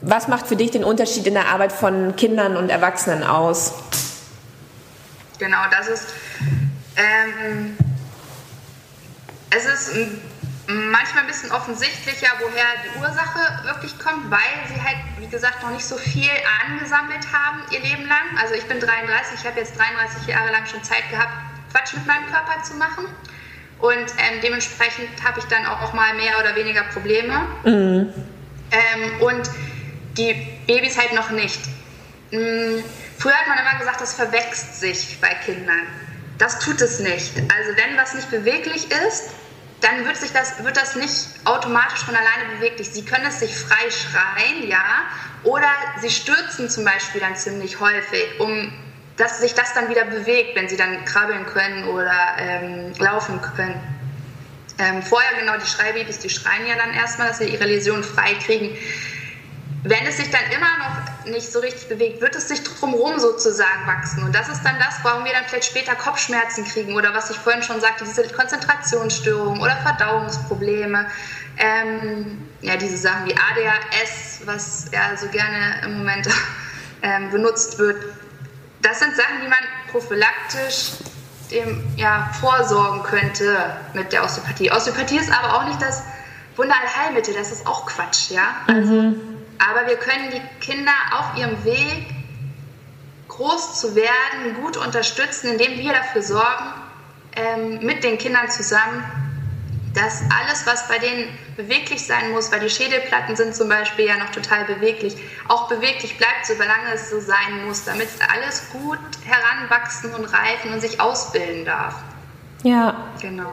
was 0.00 0.28
macht 0.28 0.46
für 0.46 0.56
dich 0.56 0.70
den 0.70 0.84
Unterschied 0.84 1.26
in 1.26 1.34
der 1.34 1.48
Arbeit 1.48 1.72
von 1.72 2.14
Kindern 2.14 2.56
und 2.56 2.70
Erwachsenen 2.70 3.24
aus? 3.24 3.74
Genau, 5.38 5.58
das 5.70 5.88
ist 5.88 6.08
ähm 6.96 7.76
es 9.50 9.66
ist 9.66 9.92
manchmal 10.66 11.22
ein 11.22 11.26
bisschen 11.28 11.50
offensichtlicher, 11.50 12.28
woher 12.40 12.66
die 12.84 12.98
Ursache 12.98 13.64
wirklich 13.64 13.98
kommt, 13.98 14.30
weil 14.30 14.38
sie 14.68 14.80
halt, 14.82 14.98
wie 15.18 15.28
gesagt, 15.28 15.62
noch 15.62 15.70
nicht 15.70 15.84
so 15.84 15.96
viel 15.96 16.30
angesammelt 16.66 17.26
haben 17.32 17.62
ihr 17.70 17.80
Leben 17.80 18.06
lang. 18.06 18.38
Also 18.40 18.54
ich 18.54 18.64
bin 18.64 18.78
33, 18.78 19.40
ich 19.40 19.46
habe 19.46 19.58
jetzt 19.60 19.78
33 19.78 20.26
Jahre 20.26 20.52
lang 20.52 20.66
schon 20.66 20.82
Zeit 20.84 21.08
gehabt, 21.10 21.32
Quatsch 21.72 21.94
mit 21.94 22.06
meinem 22.06 22.26
Körper 22.26 22.62
zu 22.62 22.74
machen. 22.74 23.06
Und 23.78 23.94
ähm, 24.18 24.40
dementsprechend 24.42 25.08
habe 25.24 25.38
ich 25.38 25.46
dann 25.46 25.64
auch, 25.66 25.80
auch, 25.82 25.92
mal 25.92 26.12
mehr 26.14 26.38
oder 26.40 26.54
weniger 26.56 26.82
Probleme. 26.92 27.46
Mhm. 27.64 28.12
Ähm, 28.70 29.22
und 29.22 29.50
die 30.16 30.34
Babys 30.66 30.98
halt 30.98 31.14
noch 31.14 31.30
nicht. 31.30 31.60
Mhm. 32.30 32.82
Früher 33.18 33.34
hat 33.34 33.46
man 33.48 33.58
immer 33.58 33.78
gesagt, 33.78 34.00
das 34.00 34.14
verwächst 34.14 34.80
sich 34.80 35.18
bei 35.20 35.28
Kindern. 35.46 35.86
Das 36.38 36.60
tut 36.60 36.80
es 36.80 37.00
nicht. 37.00 37.36
Also 37.36 37.76
wenn 37.76 37.96
was 37.96 38.14
nicht 38.14 38.30
beweglich 38.30 38.90
ist, 39.08 39.30
dann 39.80 40.04
wird, 40.04 40.16
sich 40.16 40.32
das, 40.32 40.62
wird 40.64 40.76
das 40.76 40.96
nicht 40.96 41.28
automatisch 41.44 42.00
von 42.00 42.14
alleine 42.14 42.56
beweglich. 42.56 42.90
Sie 42.92 43.04
können 43.04 43.26
es 43.26 43.40
sich 43.40 43.56
frei 43.56 43.90
schreien, 43.90 44.68
ja, 44.68 45.04
oder 45.44 45.68
sie 46.00 46.10
stürzen 46.10 46.68
zum 46.68 46.84
Beispiel 46.84 47.20
dann 47.20 47.36
ziemlich 47.36 47.78
häufig, 47.78 48.40
um 48.40 48.72
dass 49.18 49.40
sich 49.40 49.52
das 49.52 49.74
dann 49.74 49.88
wieder 49.90 50.04
bewegt, 50.04 50.54
wenn 50.54 50.68
sie 50.68 50.76
dann 50.76 51.04
krabbeln 51.04 51.44
können 51.46 51.88
oder 51.88 52.14
ähm, 52.38 52.92
laufen 52.98 53.40
können. 53.42 53.74
Ähm, 54.78 55.02
vorher 55.02 55.40
genau 55.40 55.56
die 55.58 55.66
Schreibabys, 55.66 56.20
die 56.20 56.30
schreien 56.30 56.66
ja 56.68 56.76
dann 56.76 56.94
erstmal, 56.94 57.28
dass 57.28 57.38
sie 57.38 57.48
ihre 57.48 57.64
Läsion 57.64 58.04
frei 58.04 58.34
kriegen. 58.34 58.76
Wenn 59.82 60.06
es 60.06 60.18
sich 60.18 60.30
dann 60.30 60.44
immer 60.54 60.78
noch 60.78 61.17
nicht 61.26 61.52
so 61.52 61.60
richtig 61.60 61.88
bewegt, 61.88 62.20
wird 62.20 62.34
es 62.34 62.48
sich 62.48 62.62
drumherum 62.62 63.18
sozusagen 63.18 63.86
wachsen. 63.86 64.22
Und 64.22 64.34
das 64.34 64.48
ist 64.48 64.62
dann 64.64 64.76
das, 64.78 64.98
warum 65.02 65.24
wir 65.24 65.32
dann 65.32 65.44
vielleicht 65.46 65.66
später 65.66 65.94
Kopfschmerzen 65.94 66.64
kriegen 66.64 66.94
oder 66.94 67.14
was 67.14 67.30
ich 67.30 67.38
vorhin 67.38 67.62
schon 67.62 67.80
sagte, 67.80 68.04
diese 68.04 68.28
Konzentrationsstörungen 68.28 69.60
oder 69.60 69.76
Verdauungsprobleme. 69.76 71.06
Ähm, 71.56 72.48
ja, 72.60 72.76
diese 72.76 72.96
Sachen 72.96 73.26
wie 73.26 73.34
ADHS, 73.34 74.40
was 74.44 74.86
ja 74.92 75.16
so 75.16 75.26
gerne 75.28 75.82
im 75.84 75.98
Moment 75.98 76.28
ähm, 77.02 77.30
benutzt 77.30 77.78
wird. 77.78 77.96
Das 78.82 79.00
sind 79.00 79.16
Sachen, 79.16 79.40
die 79.42 79.48
man 79.48 79.58
prophylaktisch 79.90 80.92
dem 81.50 81.82
ja, 81.96 82.30
vorsorgen 82.40 83.02
könnte 83.02 83.56
mit 83.94 84.12
der 84.12 84.24
Osteopathie. 84.24 84.70
Osteopathie 84.70 85.18
ist 85.18 85.32
aber 85.32 85.54
auch 85.56 85.64
nicht 85.66 85.80
das 85.80 86.02
Wunderheilmittel, 86.56 87.34
das 87.34 87.52
ist 87.52 87.66
auch 87.66 87.86
Quatsch, 87.86 88.30
ja. 88.30 88.56
Also, 88.66 88.92
mhm. 88.92 89.27
Aber 89.58 89.86
wir 89.86 89.96
können 89.96 90.30
die 90.30 90.64
Kinder 90.64 90.92
auf 91.12 91.38
ihrem 91.38 91.64
Weg 91.64 92.06
groß 93.28 93.80
zu 93.80 93.94
werden, 93.94 94.54
gut 94.62 94.76
unterstützen, 94.76 95.52
indem 95.52 95.78
wir 95.78 95.92
dafür 95.92 96.22
sorgen, 96.22 96.74
ähm, 97.36 97.78
mit 97.84 98.02
den 98.02 98.18
Kindern 98.18 98.50
zusammen, 98.50 99.04
dass 99.94 100.22
alles, 100.40 100.66
was 100.66 100.88
bei 100.88 100.98
denen 100.98 101.28
beweglich 101.56 102.06
sein 102.06 102.30
muss, 102.30 102.52
weil 102.52 102.60
die 102.60 102.70
Schädelplatten 102.70 103.36
sind 103.36 103.54
zum 103.54 103.68
Beispiel 103.68 104.06
ja 104.06 104.16
noch 104.16 104.30
total 104.30 104.64
beweglich, 104.64 105.16
auch 105.48 105.68
beweglich 105.68 106.16
bleibt, 106.16 106.46
solange 106.46 106.92
es 106.94 107.10
so 107.10 107.20
sein 107.20 107.66
muss, 107.66 107.84
damit 107.84 108.08
alles 108.32 108.70
gut 108.70 108.98
heranwachsen 109.24 110.14
und 110.14 110.24
reifen 110.26 110.72
und 110.72 110.80
sich 110.80 111.00
ausbilden 111.00 111.64
darf. 111.64 111.96
Ja. 112.62 113.08
Genau. 113.20 113.52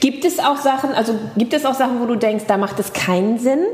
Gibt 0.00 0.24
es 0.24 0.38
auch 0.38 0.56
Sachen, 0.56 0.92
also 0.92 1.14
gibt 1.36 1.54
es 1.54 1.64
auch 1.64 1.74
Sachen, 1.74 2.00
wo 2.00 2.06
du 2.06 2.16
denkst, 2.16 2.44
da 2.46 2.56
macht 2.56 2.78
es 2.78 2.92
keinen 2.92 3.38
Sinn, 3.38 3.64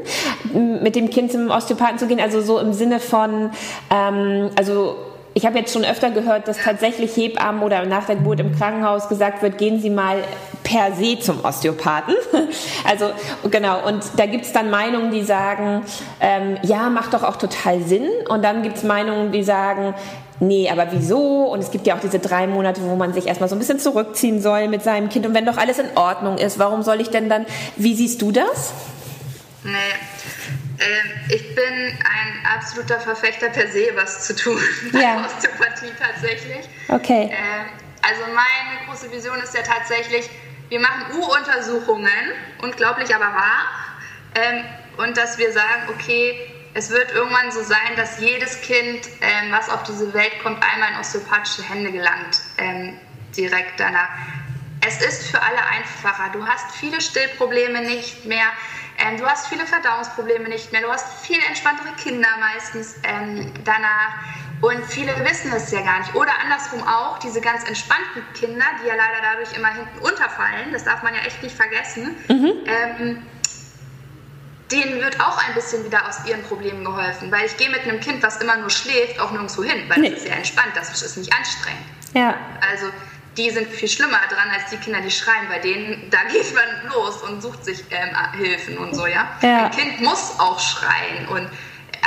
mit 0.53 0.97
dem 0.97 1.11
Kind 1.11 1.33
zum 1.33 1.51
Osteopathen 1.51 1.99
zu 1.99 2.07
gehen? 2.07 2.21
Also 2.21 2.41
so 2.41 2.59
im 2.59 2.73
Sinne 2.73 3.01
von, 3.01 3.51
ähm, 3.91 4.51
also 4.57 4.97
ich 5.37 5.45
habe 5.45 5.59
jetzt 5.59 5.75
schon 5.75 5.85
öfter 5.85 6.11
gehört, 6.11 6.49
dass 6.49 6.57
tatsächlich 6.57 7.15
Hebammen 7.15 7.63
oder 7.63 7.85
nach 7.85 8.07
der 8.07 8.17
Geburt 8.17 8.41
im 8.41 8.57
Krankenhaus 8.57 9.07
gesagt 9.11 9.43
wird, 9.43 9.59
gehen 9.59 9.83
Sie 9.83 9.91
mal 9.91 10.25
per 10.63 10.93
se 10.95 11.19
zum 11.19 11.45
Osteopathen. 11.45 12.15
Also 12.89 13.11
genau, 13.51 13.87
und 13.87 14.03
da 14.17 14.27
gibt 14.27 14.45
es 14.45 14.53
dann 14.53 14.71
Meinungen, 14.71 15.11
die 15.11 15.25
sagen, 15.25 15.83
ähm, 16.21 16.57
ja, 16.63 16.89
macht 16.89 17.13
doch 17.13 17.25
auch 17.25 17.37
total 17.37 17.83
Sinn. 17.83 18.09
Und 18.29 18.45
dann 18.45 18.63
gibt 18.63 18.77
es 18.77 18.85
Meinungen, 18.85 19.33
die 19.33 19.43
sagen, 19.43 19.95
nee, 20.41 20.69
aber 20.71 20.89
wieso? 20.93 21.45
Und 21.47 21.61
es 21.61 21.71
gibt 21.71 21.87
ja 21.87 21.97
auch 21.97 22.01
diese 22.01 22.19
drei 22.19 22.47
Monate, 22.47 22.83
wo 22.83 22.97
man 22.97 23.13
sich 23.13 23.27
erstmal 23.27 23.49
so 23.49 23.57
ein 23.57 23.59
bisschen 23.59 23.79
zurückziehen 23.79 24.41
soll 24.41 24.69
mit 24.69 24.83
seinem 24.83 25.09
Kind. 25.09 25.27
Und 25.27 25.35
wenn 25.35 25.47
doch 25.47 25.57
alles 25.57 25.79
in 25.79 25.97
Ordnung 25.97 26.39
ist, 26.39 26.59
warum 26.59 26.83
soll 26.83 27.01
ich 27.01 27.11
denn 27.11 27.29
dann, 27.29 27.47
wie 27.77 27.95
siehst 27.95 28.23
du 28.23 28.33
das? 28.33 28.73
Nee, 29.65 29.73
ähm, 30.79 31.11
ich 31.29 31.55
bin 31.55 31.65
ein 31.65 32.47
absoluter 32.57 33.01
Verfechter 33.01 33.49
per 33.49 33.69
se, 33.69 33.89
was 33.95 34.27
zu 34.27 34.37
tun 34.37 34.61
ja. 34.93 35.25
Osteopathie 35.25 35.93
tatsächlich. 35.99 36.69
Okay. 36.89 37.31
Ähm, 37.33 37.67
also 38.03 38.21
meine 38.27 38.87
große 38.87 39.11
Vision 39.11 39.39
ist 39.41 39.55
ja 39.55 39.63
tatsächlich, 39.63 40.29
wir 40.69 40.81
machen 40.81 41.17
U-Untersuchungen, 41.19 42.33
unglaublich 42.63 43.15
aber 43.15 43.25
wahr, 43.25 43.67
ähm, 44.35 44.65
und 44.99 45.17
dass 45.17 45.39
wir 45.39 45.53
sagen, 45.53 45.89
okay, 45.89 46.56
es 46.77 46.91
wird 46.91 47.11
irgendwann 47.13 47.51
so 47.51 47.63
sein, 47.63 47.97
dass 47.97 48.21
jedes 48.21 48.61
Kind, 48.61 49.09
was 49.51 49.71
auf 49.71 49.83
diese 49.85 50.13
Welt 50.13 50.33
kommt, 50.43 50.63
einmal 50.63 50.93
in 50.93 50.99
osteopathische 50.99 51.63
Hände 51.63 51.91
gelangt, 51.91 52.43
direkt 53.35 53.81
danach. 53.81 54.11
Es 54.87 55.01
ist 55.01 55.31
für 55.31 55.43
alle 55.43 55.65
einfacher. 55.67 56.31
Du 56.33 56.47
hast 56.47 56.71
viele 56.77 57.01
Stillprobleme 57.01 57.81
nicht 57.81 58.27
mehr. 58.27 58.47
Ähm, 58.99 59.17
du 59.17 59.27
hast 59.27 59.49
viele 59.49 59.67
Verdauungsprobleme 59.67 60.49
nicht 60.49 60.73
mehr, 60.73 60.83
du 60.83 60.89
hast 60.89 61.27
viel 61.27 61.39
entspanntere 61.49 61.93
Kinder 62.03 62.29
meistens 62.39 62.97
ähm, 63.03 63.53
danach. 63.65 64.15
Und 64.63 64.85
viele 64.87 65.13
wissen 65.25 65.53
es 65.53 65.71
ja 65.71 65.83
gar 65.83 65.99
nicht. 65.99 66.15
Oder 66.15 66.33
andersrum 66.43 66.83
auch, 66.87 67.19
diese 67.19 67.43
ganz 67.43 67.69
entspannten 67.69 68.23
Kinder, 68.33 68.65
die 68.83 68.89
ja 68.89 68.95
leider 68.95 69.21
dadurch 69.23 69.55
immer 69.55 69.69
hinten 69.69 69.99
unterfallen, 69.99 70.73
das 70.73 70.85
darf 70.85 71.03
man 71.03 71.15
ja 71.15 71.21
echt 71.23 71.43
nicht 71.43 71.55
vergessen, 71.55 72.17
mhm. 72.29 73.23
Denen 74.71 75.01
wird 75.01 75.21
auch 75.21 75.39
ein 75.47 75.55
bisschen 75.55 75.85
wieder 75.85 76.09
aus 76.09 76.25
ihren 76.27 76.43
Problemen 76.43 76.85
geholfen. 76.85 77.31
Weil 77.31 77.47
ich 77.47 77.57
gehe 77.57 77.71
mit 77.71 77.83
einem 77.83 78.01
Kind, 78.01 78.23
was 78.23 78.39
immer 78.39 78.57
nur 78.57 78.71
schläft, 78.71 79.21
auch 79.21 79.31
nirgendwo 79.31 79.63
hin, 79.63 79.85
weil 79.89 80.01
nee. 80.01 80.09
es 80.09 80.15
ist 80.15 80.23
sehr 80.25 80.37
entspannt, 80.37 80.73
das 80.75 81.03
ist 81.03 81.17
nicht 81.17 81.33
anstrengend. 81.33 81.85
Ja. 82.15 82.35
Also 82.71 82.87
die 83.37 83.51
sind 83.51 83.69
viel 83.69 83.89
schlimmer 83.89 84.21
dran 84.29 84.49
als 84.51 84.71
die 84.71 84.77
Kinder, 84.79 85.01
die 85.01 85.11
schreien. 85.11 85.49
Bei 85.49 85.59
denen, 85.59 86.11
da 86.11 86.19
geht 86.33 86.55
man 86.55 86.93
los 86.93 87.23
und 87.23 87.43
sucht 87.43 87.65
sich 87.65 87.85
ähm, 87.91 88.17
Hilfen 88.33 88.79
und 88.79 88.95
so, 88.95 89.07
ja? 89.07 89.29
ja? 89.43 89.67
Ein 89.67 89.71
Kind 89.71 90.01
muss 90.01 90.39
auch 90.39 90.59
schreien 90.59 91.29
und 91.29 91.49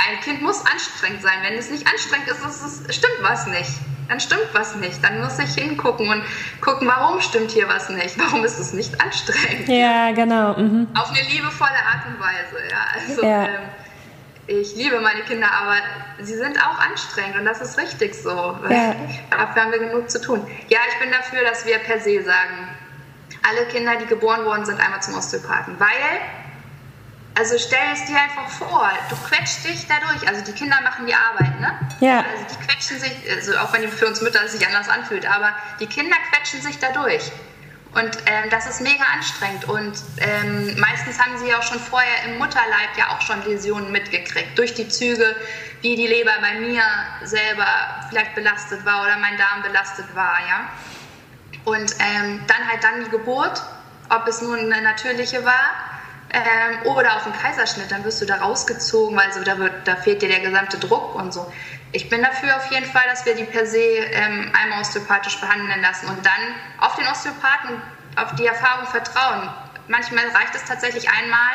ein 0.08 0.20
Kind 0.20 0.42
muss 0.42 0.64
anstrengend 0.66 1.22
sein. 1.22 1.38
Wenn 1.42 1.54
es 1.54 1.70
nicht 1.70 1.86
anstrengend 1.86 2.28
ist, 2.28 2.44
ist 2.44 2.88
es, 2.88 2.94
stimmt 2.96 3.18
was 3.22 3.46
nicht. 3.46 3.70
Dann 4.08 4.18
stimmt 4.18 4.48
was 4.52 4.74
nicht. 4.76 5.02
Dann 5.04 5.20
muss 5.20 5.38
ich 5.38 5.54
hingucken 5.54 6.08
und 6.08 6.22
gucken, 6.60 6.88
warum 6.88 7.20
stimmt 7.20 7.50
hier 7.52 7.68
was 7.68 7.88
nicht? 7.90 8.18
Warum 8.18 8.44
ist 8.44 8.58
es 8.58 8.72
nicht 8.72 9.00
anstrengend? 9.00 9.68
Ja, 9.68 10.10
genau. 10.12 10.54
Mhm. 10.56 10.88
Auf 10.94 11.10
eine 11.10 11.22
liebevolle 11.28 11.70
Art 11.70 12.06
und 12.08 12.20
Weise, 12.20 12.68
ja. 12.70 12.86
Also, 12.94 13.24
ja. 13.24 13.44
Ähm, 13.44 13.60
ich 14.46 14.74
liebe 14.74 15.00
meine 15.00 15.20
Kinder, 15.22 15.48
aber 15.52 15.76
sie 16.18 16.34
sind 16.34 16.58
auch 16.58 16.78
anstrengend 16.80 17.36
und 17.36 17.44
das 17.44 17.60
ist 17.60 17.78
richtig 17.78 18.14
so. 18.14 18.58
Ja. 18.68 18.96
Dafür 19.30 19.62
haben 19.62 19.70
wir 19.70 19.78
genug 19.78 20.10
zu 20.10 20.20
tun. 20.20 20.44
Ja, 20.68 20.80
ich 20.90 20.98
bin 20.98 21.12
dafür, 21.12 21.44
dass 21.48 21.64
wir 21.64 21.78
per 21.78 22.00
se 22.00 22.22
sagen, 22.24 22.68
alle 23.48 23.66
Kinder, 23.66 23.92
die 23.96 24.06
geboren 24.06 24.44
worden 24.44 24.64
sind, 24.64 24.80
einmal 24.80 25.00
zum 25.02 25.14
Osteopathen. 25.14 25.78
Weil, 25.78 25.88
also 27.34 27.56
stell 27.58 27.78
es 27.92 28.04
dir 28.06 28.16
einfach 28.16 28.48
vor, 28.48 28.90
du 29.08 29.16
quetschst 29.16 29.64
dich 29.64 29.86
dadurch. 29.86 30.28
Also 30.28 30.42
die 30.44 30.52
Kinder 30.52 30.80
machen 30.82 31.06
die 31.06 31.14
Arbeit, 31.14 31.60
ne? 31.60 31.78
Ja. 32.00 32.18
Also 32.18 32.44
die 32.50 32.66
quetschen 32.66 33.00
sich, 33.00 33.12
also 33.34 33.56
auch 33.58 33.72
wenn 33.72 33.88
für 33.88 34.06
uns 34.06 34.20
Mütter 34.20 34.46
sich 34.48 34.66
anders 34.66 34.88
anfühlt, 34.88 35.26
aber 35.26 35.54
die 35.78 35.86
Kinder 35.86 36.16
quetschen 36.30 36.60
sich 36.60 36.78
dadurch. 36.78 37.30
Und 37.92 38.18
ähm, 38.26 38.50
das 38.50 38.68
ist 38.68 38.80
mega 38.80 39.04
anstrengend. 39.14 39.64
Und 39.68 39.94
ähm, 40.18 40.78
meistens 40.78 41.18
haben 41.18 41.38
sie 41.38 41.52
auch 41.54 41.62
schon 41.62 41.80
vorher 41.80 42.24
im 42.26 42.38
Mutterleib 42.38 42.96
ja 42.96 43.08
auch 43.08 43.20
schon 43.20 43.44
Läsionen 43.44 43.90
mitgekriegt. 43.90 44.56
Durch 44.56 44.74
die 44.74 44.88
Züge, 44.88 45.34
wie 45.80 45.96
die 45.96 46.06
Leber 46.06 46.32
bei 46.40 46.60
mir 46.60 46.82
selber 47.24 47.66
vielleicht 48.08 48.34
belastet 48.34 48.84
war 48.84 49.02
oder 49.02 49.16
mein 49.16 49.36
Darm 49.38 49.62
belastet 49.62 50.06
war. 50.14 50.38
Ja? 50.48 50.68
Und 51.64 51.94
ähm, 51.98 52.42
dann 52.46 52.68
halt 52.68 52.84
dann 52.84 53.04
die 53.04 53.10
Geburt, 53.10 53.60
ob 54.08 54.26
es 54.28 54.40
nun 54.40 54.58
eine 54.58 54.82
natürliche 54.82 55.44
war 55.44 55.90
ähm, 56.32 56.86
oder 56.86 57.16
auf 57.16 57.24
einen 57.24 57.34
Kaiserschnitt, 57.34 57.90
dann 57.90 58.04
wirst 58.04 58.20
du 58.20 58.26
da 58.26 58.36
rausgezogen, 58.36 59.16
weil 59.16 59.32
so, 59.32 59.42
da, 59.42 59.58
wird, 59.58 59.72
da 59.86 59.96
fehlt 59.96 60.22
dir 60.22 60.28
der 60.28 60.40
gesamte 60.40 60.78
Druck 60.78 61.14
und 61.14 61.34
so. 61.34 61.50
Ich 61.92 62.08
bin 62.08 62.22
dafür 62.22 62.56
auf 62.56 62.70
jeden 62.70 62.86
Fall, 62.86 63.02
dass 63.10 63.26
wir 63.26 63.34
die 63.34 63.44
per 63.44 63.66
se 63.66 63.78
ähm, 63.78 64.52
einmal 64.52 64.80
osteopathisch 64.80 65.40
behandeln 65.40 65.80
lassen 65.82 66.06
und 66.06 66.24
dann 66.24 66.54
auf 66.78 66.94
den 66.94 67.06
Osteopathen 67.06 67.70
und 67.70 67.82
auf 68.18 68.34
die 68.36 68.46
Erfahrung 68.46 68.86
vertrauen. 68.86 69.48
Manchmal 69.88 70.24
reicht 70.28 70.54
es 70.54 70.64
tatsächlich 70.64 71.08
einmal, 71.10 71.50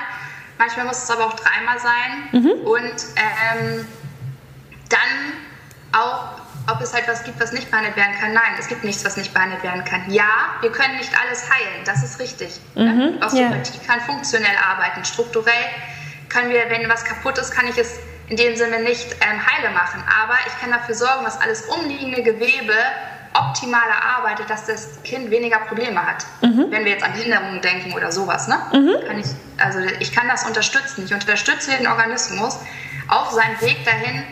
manchmal 0.58 0.86
muss 0.86 1.04
es 1.04 1.10
aber 1.10 1.28
auch 1.28 1.34
dreimal 1.34 1.80
sein 1.80 2.42
mhm. 2.44 2.52
und 2.66 3.06
ähm, 3.16 3.88
dann 4.90 6.00
auch, 6.02 6.45
ob 6.68 6.82
es 6.82 6.94
halt 6.94 7.08
was 7.08 7.24
gibt, 7.24 7.40
was 7.40 7.52
nicht 7.52 7.70
behandelt 7.70 7.96
werden 7.96 8.16
kann. 8.20 8.34
Nein, 8.34 8.54
es 8.60 8.68
gibt 8.68 8.84
nichts, 8.84 9.06
was 9.06 9.18
nicht 9.18 9.34
behandelt 9.34 9.64
werden 9.64 9.84
kann. 9.86 10.10
Ja, 10.10 10.56
wir 10.62 10.72
können 10.72 10.98
nicht 10.98 11.12
alles 11.22 11.50
heilen, 11.50 11.84
das 11.86 12.04
ist 12.04 12.20
richtig. 12.20 12.60
Ne? 12.76 12.92
Mhm. 12.92 13.24
Osteopathie 13.24 13.78
yeah. 13.78 13.88
kann 13.88 14.02
funktionell 14.02 14.56
arbeiten, 14.58 15.06
strukturell 15.06 15.66
können 16.30 16.50
wir, 16.50 16.70
wenn 16.70 16.90
was 16.90 17.06
kaputt 17.06 17.38
ist, 17.38 17.52
kann 17.52 17.68
ich 17.68 17.78
es 17.78 18.00
in 18.28 18.38
dem 18.38 18.56
Sinne 18.56 18.82
nicht 18.82 19.16
ähm, 19.22 19.40
heile 19.46 19.74
machen. 19.74 20.04
Aber 20.24 20.36
ich 20.48 20.60
kann 20.60 20.72
dafür 20.72 20.96
sorgen, 20.96 21.24
dass 21.24 21.40
alles 21.40 21.62
umliegende 21.62 22.24
Gewebe 22.24 22.74
optimaler 23.34 24.04
arbeitet, 24.18 24.50
dass 24.50 24.66
das 24.66 25.02
Kind 25.04 25.30
weniger 25.30 25.60
Probleme 25.60 26.06
hat. 26.06 26.26
Mhm. 26.42 26.72
Wenn 26.72 26.86
wir 26.86 26.94
jetzt 26.94 27.04
an 27.04 27.14
Hinderungen 27.14 27.62
denken 27.62 27.94
oder 27.94 28.12
sowas. 28.12 28.48
Ne? 28.48 28.58
Mhm. 28.74 29.08
Kann 29.08 29.20
ich, 29.20 29.28
also 29.58 29.80
ich 30.00 30.12
kann 30.14 30.28
das 30.28 30.46
unterstützen. 30.46 31.06
Ich 31.06 31.14
unterstütze 31.14 31.72
den 31.72 31.88
Organismus 31.88 32.58
auf 33.08 33.32
seinem 33.32 33.60
Weg 33.62 33.86
dahin, 33.86 34.24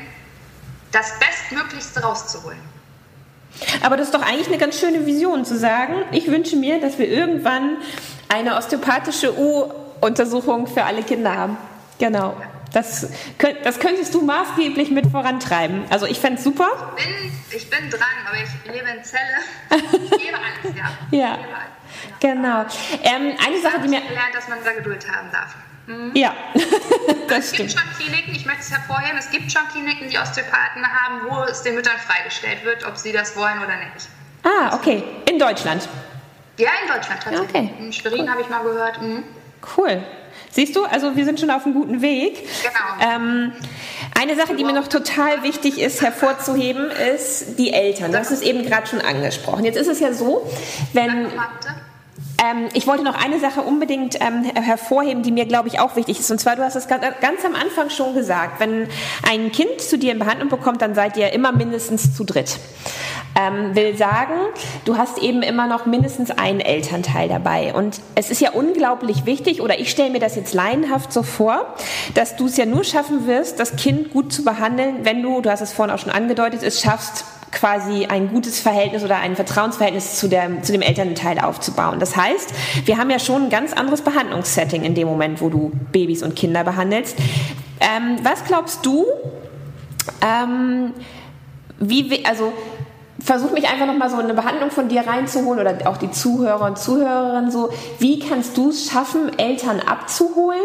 das 0.93 1.13
Bestmöglichste 1.19 2.01
rauszuholen. 2.01 2.60
Aber 3.84 3.97
das 3.97 4.08
ist 4.08 4.15
doch 4.15 4.21
eigentlich 4.21 4.47
eine 4.47 4.58
ganz 4.58 4.79
schöne 4.79 5.06
Vision 5.06 5.45
zu 5.45 5.58
sagen, 5.58 5.95
ich 6.12 6.27
wünsche 6.27 6.56
mir, 6.56 6.79
dass 6.79 6.97
wir 6.97 7.08
irgendwann 7.08 7.77
eine 8.29 8.56
osteopathische 8.58 9.38
U-Untersuchung 9.38 10.67
für 10.67 10.84
alle 10.84 11.03
Kinder 11.03 11.36
haben. 11.36 11.58
Genau. 11.99 12.36
Ja. 12.39 12.47
Das, 12.73 13.08
das 13.63 13.79
könntest 13.79 14.15
du 14.15 14.21
maßgeblich 14.21 14.89
mit 14.89 15.06
vorantreiben. 15.12 15.84
Also 15.91 16.08
ich 16.08 16.19
fände 16.19 16.39
es 16.39 16.43
super. 16.43 16.95
Ich 16.97 17.06
bin, 17.06 17.32
ich 17.56 17.69
bin 17.69 17.89
dran, 17.91 18.01
aber 18.27 18.38
ich 18.38 18.73
lebe 18.73 18.89
in 18.89 19.03
Zelle. 19.03 19.21
Ich 19.93 20.10
lebe 20.10 20.38
alles, 20.38 20.75
ja. 20.75 21.17
ja. 21.17 21.32
Alles. 21.34 21.84
Genau. 22.19 22.65
Ähm, 23.03 23.38
eine 23.45 23.62
Sache, 23.62 23.79
die 23.84 23.89
mir. 23.89 23.99
Ich 23.99 24.08
gelernt, 24.08 24.34
dass 24.34 24.47
man 24.47 24.58
da 24.63 24.71
Geduld 24.73 25.06
haben 25.12 25.29
darf. 25.32 25.53
Mhm. 25.86 26.12
Ja, 26.13 26.34
das 27.28 27.46
es 27.46 27.52
gibt 27.52 27.72
schon 27.72 27.82
Kliniken, 27.98 28.34
ich 28.34 28.46
möchte 28.46 28.62
es 28.62 28.72
hervorheben, 28.72 29.17
es 29.17 29.30
gibt 29.30 29.52
schon 29.52 29.67
Kliniken, 29.72 30.10
die 30.10 30.17
Osteopathen 30.17 30.86
haben, 30.86 31.22
wo 31.30 31.43
es 31.43 31.62
den 31.62 31.76
Müttern 31.76 31.98
freigestellt 31.98 32.63
wird, 32.63 32.86
ob 32.86 32.98
sie 32.98 33.12
das 33.12 33.36
wollen 33.36 33.58
oder 33.58 33.76
nicht. 33.76 34.08
Ah, 34.43 34.76
okay. 34.76 35.04
In 35.30 35.39
Deutschland? 35.39 35.88
Ja, 36.58 36.69
in 36.84 36.93
Deutschland 36.93 37.22
tatsächlich. 37.24 37.50
Okay. 37.50 37.74
In 37.80 37.91
Schwerin 37.91 38.22
cool. 38.22 38.30
habe 38.30 38.41
ich 38.41 38.50
mal 38.50 38.63
gehört. 38.63 39.02
Mhm. 39.02 39.24
Cool. 39.78 40.04
Siehst 40.52 40.76
du, 40.76 40.84
also 40.86 41.15
wir 41.15 41.26
sind 41.26 41.39
schon 41.39 41.50
auf 41.50 41.65
einem 41.65 41.74
guten 41.74 42.02
Weg. 42.02 42.48
Genau. 42.62 43.15
Ähm, 43.15 43.54
eine 44.19 44.36
Sache, 44.36 44.56
die 44.56 44.63
mir 44.63 44.74
noch 44.74 44.88
total 44.88 45.41
wichtig 45.41 45.80
ist 45.80 46.02
hervorzuheben, 46.02 46.91
ist 46.91 47.58
die 47.58 47.74
Eltern. 47.74 48.12
Du 48.12 48.19
hast 48.19 48.32
es 48.32 48.41
eben 48.41 48.63
gerade 48.63 48.86
schon 48.86 49.02
angesprochen. 49.02 49.65
Jetzt 49.65 49.78
ist 49.78 49.88
es 49.88 50.00
ja 50.00 50.13
so, 50.13 50.50
wenn... 50.93 51.28
Ähm, 52.43 52.69
ich 52.73 52.88
wollte 52.88 53.03
noch 53.03 53.15
eine 53.15 53.39
Sache 53.39 53.62
unbedingt 53.62 54.17
ähm, 54.19 54.43
hervorheben, 54.43 55.23
die 55.23 55.32
mir, 55.32 55.45
glaube 55.45 55.67
ich, 55.67 55.79
auch 55.79 55.95
wichtig 55.95 56.19
ist. 56.19 56.32
Und 56.32 56.39
zwar, 56.39 56.56
du 56.56 56.63
hast 56.63 56.75
es 56.75 56.88
ganz, 56.88 57.03
ganz, 57.21 57.45
am 57.45 57.56
Anfang 57.56 57.89
schon 57.89 58.13
gesagt, 58.13 58.60
wenn 58.60 58.88
ein 59.27 59.51
Kind 59.51 59.79
zu 59.79 59.97
dir 59.97 60.12
in 60.12 60.19
Behandlung 60.19 60.49
bekommt, 60.49 60.82
dann 60.82 60.95
seid 60.95 61.15
ihr 61.17 61.32
immer 61.32 61.51
mindestens 61.51 62.15
zu 62.15 62.23
dritt. 62.23 62.58
Ähm, 63.39 63.75
will 63.75 63.97
sagen, 63.97 64.34
du 64.86 64.97
hast 64.97 65.17
eben 65.17 65.41
immer 65.41 65.67
noch 65.67 65.86
mindestens 65.86 66.32
einen 66.32 66.60
Elternteil 66.60 67.29
dabei. 67.29 67.73
Und 67.73 67.99
es 68.15 68.29
ist 68.29 68.41
ja 68.41 68.51
unglaublich 68.51 69.25
wichtig, 69.25 69.62
oder 69.62 69.79
ich 69.79 69.89
stelle 69.89 70.12
mir 70.12 70.19
das 70.19 70.36
jetzt 70.36 70.53
laienhaft 70.53 71.12
so 71.12 71.23
vor, 71.23 71.75
dass 72.13 72.36
du 72.36 72.45
es 72.45 72.58
ja 72.58 72.65
nur 72.65 72.84
schaffen 72.84 73.25
wirst, 73.25 73.60
das 73.60 73.75
Kind 73.75 74.12
gut 74.12 74.32
zu 74.32 74.43
behandeln, 74.43 74.99
wenn 75.03 75.21
du, 75.23 75.41
du 75.41 75.49
hast 75.49 75.62
es 75.62 75.73
vorhin 75.73 75.93
auch 75.93 75.99
schon 75.99 76.12
angedeutet, 76.12 76.62
es 76.62 76.82
schaffst, 76.82 77.25
quasi 77.54 78.06
ein 78.06 78.30
gutes 78.30 78.60
Verhältnis 78.60 79.04
oder 79.04 79.18
ein 79.18 79.36
Vertrauensverhältnis 79.36 80.20
zu, 80.20 80.28
der, 80.28 80.62
zu 80.63 80.72
dem 80.72 80.82
Elternteil 80.82 81.39
aufzubauen. 81.39 82.00
Das 82.00 82.16
heißt, 82.16 82.54
wir 82.86 82.98
haben 82.98 83.10
ja 83.10 83.20
schon 83.20 83.44
ein 83.44 83.50
ganz 83.50 83.74
anderes 83.74 84.02
Behandlungssetting 84.02 84.84
in 84.84 84.96
dem 84.96 85.08
Moment, 85.08 85.42
wo 85.42 85.50
du 85.50 85.72
Babys 85.92 86.24
und 86.24 86.36
Kinder 86.36 86.63
behandelst. 86.63 87.18
Ähm, 87.80 88.18
was 88.24 88.44
glaubst 88.46 88.86
du, 88.86 89.06
ähm, 90.22 90.94
wie, 91.80 92.26
also 92.26 92.54
versuch 93.24 93.52
mich 93.52 93.68
einfach 93.68 93.86
nochmal 93.86 94.10
so 94.10 94.18
eine 94.18 94.34
Behandlung 94.34 94.70
von 94.70 94.90
dir 94.90 95.08
reinzuholen 95.08 95.60
oder 95.60 95.90
auch 95.90 95.98
die 95.98 96.12
Zuhörer 96.12 96.66
und 96.66 96.78
Zuhörerinnen 96.78 97.52
so, 97.52 97.70
wie 98.00 98.20
kannst 98.20 98.58
du 98.58 98.70
es 98.70 98.90
schaffen, 98.92 99.38
Eltern 99.40 99.80
abzuholen, 99.80 100.60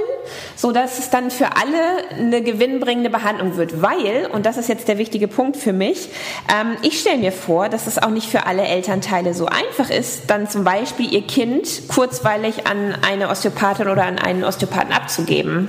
so 0.57 0.73
dass 0.73 0.99
es 0.99 1.11
dann 1.11 1.31
für 1.31 1.57
alle 1.57 2.09
eine 2.19 2.43
gewinnbringende 2.43 3.11
Behandlung 3.11 3.57
wird, 3.57 3.81
weil, 3.81 4.29
und 4.33 4.45
das 4.45 4.57
ist 4.57 4.69
jetzt 4.69 4.89
der 4.89 4.99
wichtige 4.99 5.29
Punkt 5.29 5.57
für 5.57 5.73
mich, 5.73 6.09
ähm, 6.53 6.77
ich 6.83 7.01
stelle 7.01 7.19
mir 7.19 7.33
vor, 7.33 7.69
dass 7.69 7.87
es 7.87 8.03
auch 8.03 8.11
nicht 8.11 8.29
für 8.29 8.47
alle 8.47 8.63
Elternteile 8.63 9.35
so 9.35 9.47
einfach 9.47 9.91
ist, 9.91 10.29
dann 10.29 10.49
zum 10.49 10.65
Beispiel 10.65 11.13
ihr 11.13 11.23
Kind 11.23 11.89
kurzweilig 11.89 12.67
an 12.67 12.97
eine 13.09 13.29
Osteopathin 13.29 13.89
oder 13.89 14.05
an 14.05 14.19
einen 14.19 14.43
Osteopathen 14.43 14.93
abzugeben. 14.93 15.69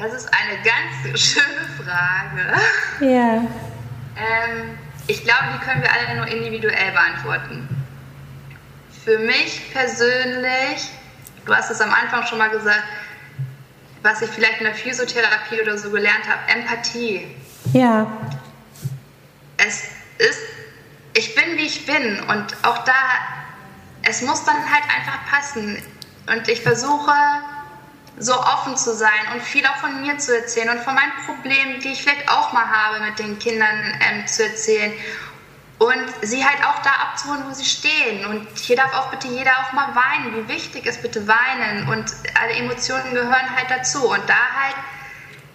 Das 0.00 0.14
ist 0.14 0.30
eine 0.32 0.58
ganz 0.62 1.20
schöne 1.20 1.68
Frage. 1.76 2.60
Ja. 3.00 3.44
Ähm, 4.16 4.78
ich 5.06 5.22
glaube, 5.24 5.44
die 5.54 5.64
können 5.64 5.82
wir 5.82 5.90
alle 5.92 6.16
nur 6.16 6.26
individuell 6.26 6.92
beantworten. 6.92 7.68
Für 9.04 9.18
mich 9.18 9.70
persönlich, 9.72 10.88
du 11.44 11.54
hast 11.54 11.70
es 11.70 11.80
am 11.80 11.92
Anfang 11.92 12.26
schon 12.26 12.38
mal 12.38 12.48
gesagt, 12.48 12.82
was 14.02 14.22
ich 14.22 14.30
vielleicht 14.30 14.58
in 14.58 14.64
der 14.64 14.74
Physiotherapie 14.74 15.60
oder 15.60 15.76
so 15.76 15.90
gelernt 15.90 16.26
habe, 16.28 16.40
Empathie. 16.50 17.36
Ja. 17.74 18.10
Es 19.58 19.84
ist, 20.16 20.40
ich 21.12 21.34
bin 21.34 21.58
wie 21.58 21.66
ich 21.66 21.84
bin 21.84 22.20
und 22.20 22.56
auch 22.62 22.84
da, 22.84 22.94
es 24.02 24.22
muss 24.22 24.44
dann 24.44 24.56
halt 24.56 24.84
einfach 24.96 25.18
passen. 25.30 25.82
Und 26.26 26.48
ich 26.48 26.62
versuche 26.62 27.12
so 28.20 28.38
offen 28.38 28.76
zu 28.76 28.94
sein 28.94 29.32
und 29.32 29.42
viel 29.42 29.66
auch 29.66 29.76
von 29.76 30.02
mir 30.02 30.18
zu 30.18 30.36
erzählen 30.36 30.70
und 30.70 30.80
von 30.80 30.94
meinen 30.94 31.12
Problemen, 31.26 31.80
die 31.80 31.88
ich 31.88 32.02
vielleicht 32.02 32.28
auch 32.30 32.52
mal 32.52 32.68
habe 32.68 33.00
mit 33.00 33.18
den 33.18 33.38
Kindern 33.38 33.98
ähm, 34.00 34.26
zu 34.26 34.44
erzählen 34.44 34.92
und 35.78 36.04
sie 36.20 36.44
halt 36.44 36.62
auch 36.66 36.82
da 36.82 36.90
abzuholen, 36.90 37.42
wo 37.48 37.54
sie 37.54 37.64
stehen. 37.64 38.26
Und 38.26 38.46
hier 38.58 38.76
darf 38.76 38.92
auch 38.94 39.10
bitte 39.10 39.28
jeder 39.28 39.52
auch 39.60 39.72
mal 39.72 39.88
weinen. 39.94 40.36
Wie 40.36 40.48
wichtig 40.48 40.84
ist 40.84 41.00
bitte 41.00 41.26
weinen 41.26 41.88
und 41.88 42.12
alle 42.38 42.52
Emotionen 42.52 43.14
gehören 43.14 43.56
halt 43.56 43.70
dazu 43.70 44.10
und 44.10 44.28
da 44.28 44.34
halt 44.34 44.76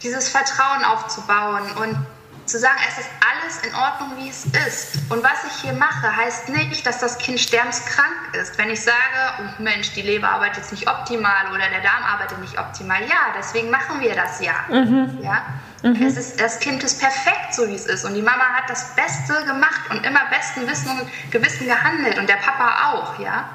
dieses 0.01 0.29
Vertrauen 0.29 0.83
aufzubauen 0.83 1.71
und 1.73 2.05
zu 2.45 2.59
sagen, 2.59 2.77
es 2.89 2.99
ist 2.99 3.09
alles 3.19 3.65
in 3.65 3.75
Ordnung, 3.75 4.17
wie 4.17 4.29
es 4.29 4.45
ist. 4.45 5.11
Und 5.11 5.23
was 5.23 5.43
ich 5.47 5.61
hier 5.61 5.73
mache, 5.73 6.15
heißt 6.15 6.49
nicht, 6.49 6.85
dass 6.85 6.99
das 6.99 7.17
Kind 7.17 7.39
sterbenskrank 7.39 8.35
ist. 8.39 8.57
Wenn 8.57 8.69
ich 8.69 8.81
sage, 8.81 8.95
oh 9.39 9.61
Mensch, 9.61 9.93
die 9.93 10.01
Leber 10.01 10.29
arbeitet 10.29 10.57
jetzt 10.57 10.71
nicht 10.71 10.87
optimal 10.87 11.47
oder 11.49 11.67
der 11.69 11.81
Darm 11.81 12.03
arbeitet 12.03 12.39
nicht 12.39 12.57
optimal, 12.59 13.01
ja, 13.01 13.33
deswegen 13.37 13.69
machen 13.69 13.99
wir 13.99 14.15
das 14.15 14.39
ja. 14.41 14.53
Mhm. 14.69 15.19
ja? 15.21 15.45
Mhm. 15.81 16.01
Es 16.01 16.17
ist, 16.17 16.39
das 16.39 16.59
Kind 16.59 16.83
ist 16.83 16.99
perfekt, 16.99 17.53
so 17.53 17.67
wie 17.67 17.75
es 17.75 17.85
ist. 17.85 18.05
Und 18.05 18.13
die 18.13 18.21
Mama 18.21 18.43
hat 18.55 18.69
das 18.69 18.95
Beste 18.95 19.33
gemacht 19.45 19.81
und 19.89 20.05
immer 20.05 20.21
besten 20.29 20.67
Wissen 20.67 20.89
und 20.99 21.31
Gewissen 21.31 21.67
gehandelt 21.67 22.17
und 22.17 22.29
der 22.29 22.37
Papa 22.37 22.91
auch, 22.91 23.19
ja. 23.19 23.49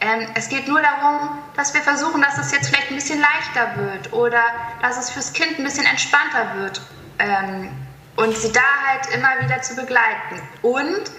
Ähm, 0.00 0.28
es 0.34 0.48
geht 0.48 0.68
nur 0.68 0.80
darum, 0.80 1.38
dass 1.56 1.74
wir 1.74 1.80
versuchen, 1.80 2.22
dass 2.22 2.38
es 2.38 2.52
jetzt 2.52 2.68
vielleicht 2.68 2.90
ein 2.90 2.94
bisschen 2.94 3.20
leichter 3.20 3.76
wird 3.76 4.12
oder 4.12 4.42
dass 4.80 4.96
es 4.96 5.10
fürs 5.10 5.32
Kind 5.32 5.58
ein 5.58 5.64
bisschen 5.64 5.86
entspannter 5.86 6.54
wird. 6.54 6.80
Ähm, 7.18 7.70
und 8.18 8.36
sie 8.36 8.50
da 8.50 8.60
halt 8.88 9.14
immer 9.14 9.44
wieder 9.44 9.62
zu 9.62 9.76
begleiten. 9.76 10.42
Und 10.62 11.10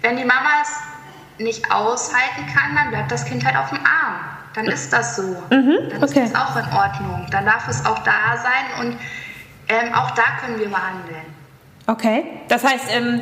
wenn 0.00 0.16
die 0.16 0.24
Mama 0.24 0.62
es 0.62 1.42
nicht 1.42 1.70
aushalten 1.70 2.46
kann, 2.46 2.74
dann 2.74 2.90
bleibt 2.90 3.12
das 3.12 3.26
Kind 3.26 3.44
halt 3.44 3.56
auf 3.56 3.68
dem 3.68 3.78
Arm. 3.78 4.20
Dann 4.54 4.66
ist 4.66 4.90
das 4.90 5.16
so. 5.16 5.22
Mhm, 5.22 5.90
dann 5.90 6.02
okay. 6.02 6.24
ist 6.24 6.34
das 6.34 6.34
auch 6.34 6.56
in 6.56 6.64
Ordnung. 6.74 7.26
Dann 7.30 7.44
darf 7.44 7.68
es 7.68 7.84
auch 7.84 7.98
da 7.98 8.38
sein 8.42 8.86
und 8.86 8.98
ähm, 9.68 9.92
auch 9.92 10.12
da 10.12 10.22
können 10.40 10.58
wir 10.58 10.68
behandeln. 10.68 11.36
Okay, 11.86 12.24
das 12.48 12.64
heißt, 12.64 12.86
ähm, 12.90 13.20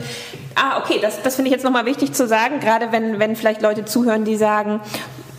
ah, 0.55 0.79
okay, 0.79 1.01
das, 1.03 1.20
das 1.23 1.35
finde 1.35 1.49
ich 1.49 1.53
jetzt 1.53 1.64
nochmal 1.64 1.87
wichtig 1.87 2.12
zu 2.12 2.29
sagen, 2.29 2.61
gerade 2.61 2.92
wenn, 2.92 3.18
wenn 3.18 3.35
vielleicht 3.35 3.62
Leute 3.62 3.85
zuhören, 3.85 4.25
die 4.25 4.37
sagen, 4.37 4.81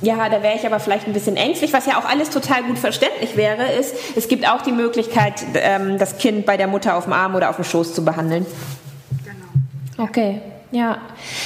ja, 0.05 0.29
da 0.29 0.43
wäre 0.43 0.55
ich 0.55 0.65
aber 0.65 0.79
vielleicht 0.79 1.07
ein 1.07 1.13
bisschen 1.13 1.35
ängstlich. 1.35 1.73
Was 1.73 1.87
ja 1.87 1.97
auch 1.97 2.05
alles 2.05 2.29
total 2.29 2.63
gut 2.63 2.77
verständlich 2.77 3.35
wäre, 3.35 3.71
ist, 3.73 3.95
es 4.15 4.27
gibt 4.27 4.47
auch 4.47 4.61
die 4.61 4.71
Möglichkeit, 4.71 5.43
ähm, 5.55 5.97
das 5.97 6.17
Kind 6.17 6.45
bei 6.45 6.57
der 6.57 6.67
Mutter 6.67 6.95
auf 6.95 7.05
dem 7.05 7.13
Arm 7.13 7.35
oder 7.35 7.49
auf 7.49 7.55
dem 7.55 7.65
Schoß 7.65 7.93
zu 7.93 8.05
behandeln. 8.05 8.45
Genau. 9.23 10.05
Okay, 10.05 10.41
ja. 10.71 10.99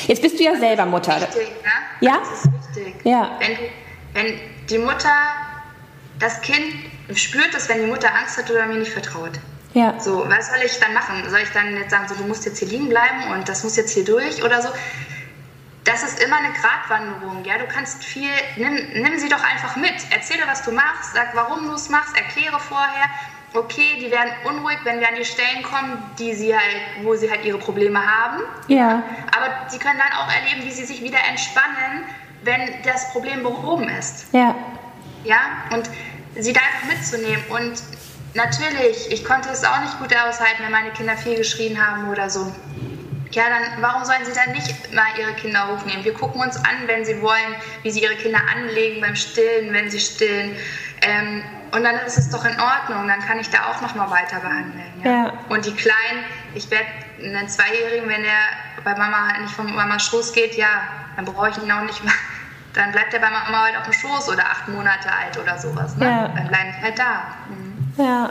Jetzt 0.08 0.22
bist 0.22 0.40
du 0.40 0.44
ja 0.44 0.58
selber 0.58 0.86
Mutter. 0.86 1.16
Wichtig, 1.22 1.50
ne? 1.64 1.72
Ja? 2.02 2.20
Das 2.20 2.46
ist 2.46 2.76
wichtig. 2.76 2.96
Ja. 3.06 3.40
Wenn, 3.40 3.58
wenn 4.14 4.40
die 4.70 4.78
Mutter, 4.78 5.14
das 6.20 6.42
Kind 6.42 6.66
spürt 7.16 7.56
es, 7.56 7.70
wenn 7.70 7.80
die 7.80 7.88
Mutter 7.88 8.10
Angst 8.14 8.38
hat 8.38 8.52
oder 8.52 8.66
mir 8.66 8.78
nicht 8.78 8.92
vertraut. 8.92 9.40
Ja. 9.74 10.00
So, 10.00 10.26
was 10.28 10.50
soll 10.50 10.58
ich 10.66 10.78
dann 10.80 10.94
machen? 10.94 11.24
Soll 11.30 11.42
ich 11.42 11.52
dann 11.52 11.78
jetzt 11.78 11.92
sagen, 11.92 12.08
so, 12.10 12.16
du 12.16 12.24
musst 12.24 12.46
jetzt 12.46 12.60
hier 12.60 12.68
liegen 12.68 12.90
bleiben 12.90 13.32
und 13.32 13.48
das 13.48 13.64
muss 13.64 13.78
jetzt 13.78 13.94
hier 13.94 14.04
durch 14.04 14.44
oder 14.44 14.62
so? 14.62 14.70
Das 15.90 16.04
ist 16.04 16.24
immer 16.24 16.38
eine 16.38 16.54
Gratwanderung. 16.54 17.44
Ja? 17.44 17.58
Du 17.58 17.66
kannst 17.66 18.04
viel, 18.04 18.30
nimm, 18.58 18.76
nimm 18.94 19.18
sie 19.18 19.30
doch 19.30 19.44
einfach 19.44 19.76
mit. 19.76 19.96
Erzähle, 20.12 20.44
was 20.46 20.64
du 20.64 20.72
machst, 20.72 21.14
sag, 21.14 21.36
warum 21.36 21.66
du 21.66 21.74
es 21.74 21.90
machst, 21.90 22.16
erkläre 22.16 22.60
vorher. 22.60 23.06
Okay, 23.54 23.98
die 24.00 24.12
werden 24.12 24.32
unruhig, 24.46 24.78
wenn 24.84 25.00
wir 25.00 25.08
an 25.08 25.16
die 25.16 25.26
Stellen 25.26 25.64
kommen, 25.64 26.04
die 26.20 26.36
sie 26.36 26.54
halt, 26.56 26.82
wo 27.02 27.16
sie 27.16 27.32
halt 27.32 27.44
ihre 27.44 27.58
Probleme 27.58 28.00
haben. 28.00 28.44
Ja. 28.68 29.02
Aber 29.36 29.70
sie 29.70 29.80
können 29.80 30.00
dann 30.00 30.20
auch 30.20 30.32
erleben, 30.32 30.68
wie 30.68 30.72
sie 30.72 30.86
sich 30.86 31.02
wieder 31.02 31.18
entspannen, 31.28 32.04
wenn 32.44 32.84
das 32.84 33.12
Problem 33.12 33.42
behoben 33.42 33.90
ist. 33.90 34.32
Ja. 34.34 34.56
Ja, 35.24 35.40
und 35.72 35.90
sie 36.38 36.54
da 36.54 36.62
einfach 36.62 36.96
mitzunehmen. 36.96 37.44
Und 37.50 37.82
natürlich, 38.36 39.12
ich 39.12 39.26
konnte 39.26 39.50
es 39.50 39.64
auch 39.64 39.80
nicht 39.82 39.98
gut 39.98 40.16
aushalten, 40.16 40.62
wenn 40.64 40.72
meine 40.72 40.92
Kinder 40.92 41.18
viel 41.18 41.36
geschrien 41.36 41.84
haben 41.84 42.10
oder 42.10 42.30
so 42.30 42.54
ja, 43.32 43.44
dann 43.50 43.82
warum 43.82 44.04
sollen 44.06 44.26
sie 44.26 44.34
dann 44.34 44.52
nicht 44.54 44.94
mal 44.94 45.08
ihre 45.20 45.34
Kinder 45.34 45.68
hochnehmen? 45.68 46.04
Wir 46.04 46.14
gucken 46.14 46.42
uns 46.42 46.56
an, 46.58 46.88
wenn 46.88 47.06
sie 47.06 47.22
wollen, 47.22 47.56
wie 47.84 47.92
sie 47.92 48.02
ihre 48.02 48.16
Kinder 48.16 48.40
anlegen 48.56 49.02
beim 49.02 49.16
Stillen, 49.16 49.72
wenn 49.74 49.90
sie 49.90 50.00
stillen. 50.00 50.56
Ähm, 51.02 51.44
und 51.72 51.84
dann 51.84 51.96
ist 52.00 52.18
es 52.18 52.30
doch 52.30 52.44
in 52.46 52.60
Ordnung, 52.60 53.08
dann 53.08 53.20
kann 53.20 53.40
ich 53.40 53.50
da 53.50 53.70
auch 53.70 53.82
nochmal 53.82 54.10
weiter 54.10 54.40
behandeln. 54.40 55.02
Ja? 55.04 55.12
ja? 55.12 55.34
Und 55.50 55.66
die 55.66 55.74
Kleinen, 55.74 56.24
ich 56.56 56.70
werde 56.72 56.88
einen 57.24 57.48
Zweijährigen, 57.48 58.10
wenn 58.10 58.24
der 58.24 58.84
bei 58.84 58.96
Mama 58.96 59.38
nicht 59.40 59.54
von 59.54 59.74
Mama 59.74 60.00
Schoß 60.00 60.34
geht, 60.34 60.56
ja, 60.56 60.68
dann 61.16 61.26
brauche 61.26 61.50
ich 61.50 61.58
ihn 61.58 61.72
auch 61.72 61.82
nicht 61.82 62.04
mehr. 62.04 62.14
Dann 62.74 62.92
bleibt 62.92 63.14
er 63.14 63.20
bei 63.20 63.30
Mama 63.30 63.64
halt 63.64 63.78
auf 63.78 63.84
dem 63.84 63.94
Schoß 63.94 64.30
oder 64.30 64.44
acht 64.44 64.68
Monate 64.68 65.10
alt 65.12 65.38
oder 65.38 65.58
sowas. 65.58 65.96
Ne? 65.98 66.06
Ja. 66.06 66.28
Dann 66.28 66.48
bleiben 66.48 66.74
sie 66.78 66.84
halt 66.84 67.00
da. 67.00 67.24
Mhm. 67.50 67.94
Ja. 67.98 68.30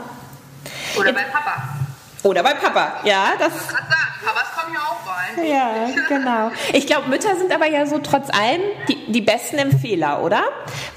Oder 0.97 1.13
bei 1.13 1.23
Papa. 1.23 1.78
Oder 2.23 2.43
bei 2.43 2.53
Papa, 2.53 2.99
ja. 3.05 3.33
Das 3.39 3.53
ich 3.55 3.61
sagen, 3.61 3.85
Papas 4.25 4.51
kommen 4.57 4.73
ja 4.73 4.81
auch 4.81 5.07
rein. 5.07 5.47
Ja, 5.47 6.03
genau. 6.07 6.51
Ich 6.73 6.85
glaube, 6.85 7.07
Mütter 7.07 7.35
sind 7.37 7.53
aber 7.53 7.67
ja 7.67 7.85
so 7.85 7.99
trotz 7.99 8.29
allem 8.29 8.61
die, 8.89 9.11
die 9.11 9.21
besten 9.21 9.57
Empfehler, 9.57 10.21
oder? 10.21 10.43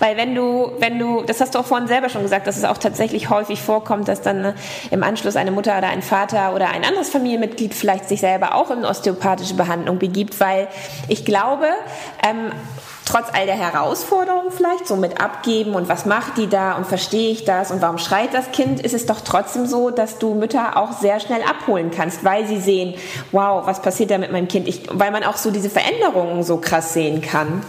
Weil 0.01 0.17
wenn 0.17 0.35
du, 0.35 0.73
wenn 0.79 0.99
du, 0.99 1.23
das 1.23 1.41
hast 1.41 1.55
du 1.55 1.61
auch 1.61 1.65
vorhin 1.65 1.87
selber 1.87 2.09
schon 2.09 2.23
gesagt, 2.23 2.49
dass 2.49 2.57
es 2.57 2.65
auch 2.65 2.79
tatsächlich 2.79 3.31
häufig 3.31 3.61
vorkommt, 3.61 4.09
dass 4.09 4.21
dann 4.21 4.45
äh, 4.45 4.55
im 4.91 5.05
Anschluss 5.05 5.37
eine 5.37 5.53
Mutter 5.53 5.79
oder 5.79 5.89
ein 5.89 6.03
Vater 6.03 6.55
oder 6.55 6.71
ein 6.71 6.85
anderes 6.85 7.09
Familienmitglied 7.11 7.73
vielleicht 7.73 8.09
sich 8.09 8.21
selber 8.21 8.57
auch 8.57 8.71
in 8.71 8.85
osteopathische 8.85 9.55
Behandlung 9.55 9.99
begibt, 9.99 10.41
weil 10.41 10.67
ich 11.09 11.25
glaube, 11.25 11.69
ähm, 12.29 12.51
trotz 13.05 13.29
all 13.33 13.47
der 13.47 13.57
Herausforderungen 13.57 14.53
vielleicht, 14.53 14.87
so 14.87 14.97
mit 14.97 15.21
abgeben 15.21 15.75
und 15.75 15.89
was 15.89 16.07
macht 16.07 16.39
die 16.39 16.49
da 16.49 16.73
und 16.73 16.87
verstehe 16.87 17.33
ich 17.33 17.45
das 17.45 17.71
und 17.71 17.83
warum 17.83 17.99
schreit 17.99 18.35
das 18.35 18.53
Kind, 18.53 18.81
ist 18.81 18.95
es 18.95 19.07
doch 19.07 19.21
trotzdem 19.21 19.67
so, 19.67 19.91
dass 19.91 20.19
du 20.19 20.35
Mütter 20.35 20.77
auch 20.77 20.93
sehr 20.93 21.21
schnell 21.21 21.43
abholen 21.43 21.91
kannst, 21.91 22.25
weil 22.25 22.47
sie 22.47 22.61
sehen, 22.61 22.95
wow, 23.33 23.67
was 23.67 23.83
passiert 23.83 24.11
da 24.11 24.19
mit 24.19 24.33
meinem 24.33 24.49
Kind, 24.49 24.69
ich, 24.69 24.87
weil 24.91 25.11
man 25.11 25.25
auch 25.25 25.37
so 25.37 25.51
diese 25.51 25.71
Veränderungen 25.71 26.43
so 26.43 26.59
krass 26.59 26.95
sehen 26.95 27.21
kann. 27.21 27.63